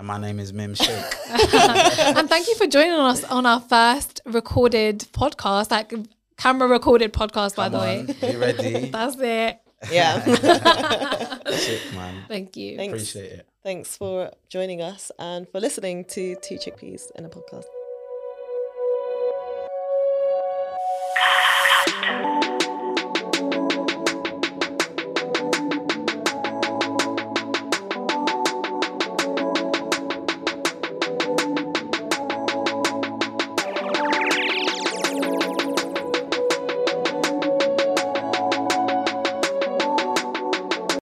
And 0.00 0.06
my 0.06 0.16
name 0.16 0.40
is 0.40 0.54
Mim 0.54 0.74
Shaikh. 0.74 0.88
and 1.28 2.26
thank 2.26 2.48
you 2.48 2.54
for 2.54 2.66
joining 2.66 2.94
us 2.94 3.22
on 3.24 3.44
our 3.44 3.60
first 3.60 4.22
recorded 4.24 5.00
podcast, 5.12 5.70
like 5.70 5.92
camera 6.38 6.66
recorded 6.66 7.12
podcast, 7.12 7.54
by 7.54 7.68
Come 7.68 7.72
the 7.72 7.78
way. 7.78 8.32
You 8.32 8.38
ready. 8.38 8.88
That's 8.92 9.16
it. 9.18 9.60
Yeah. 9.92 10.20
That's 10.24 11.68
it, 11.68 11.92
man. 11.92 12.24
Thank 12.28 12.56
you. 12.56 12.78
Thanks. 12.78 12.94
Appreciate 12.94 13.40
it. 13.40 13.46
Thanks 13.62 13.94
for 13.94 14.30
joining 14.48 14.80
us 14.80 15.12
and 15.18 15.46
for 15.46 15.60
listening 15.60 16.06
to 16.06 16.34
Two 16.36 16.54
Chickpeas 16.54 17.10
in 17.16 17.26
a 17.26 17.28
podcast. 17.28 17.66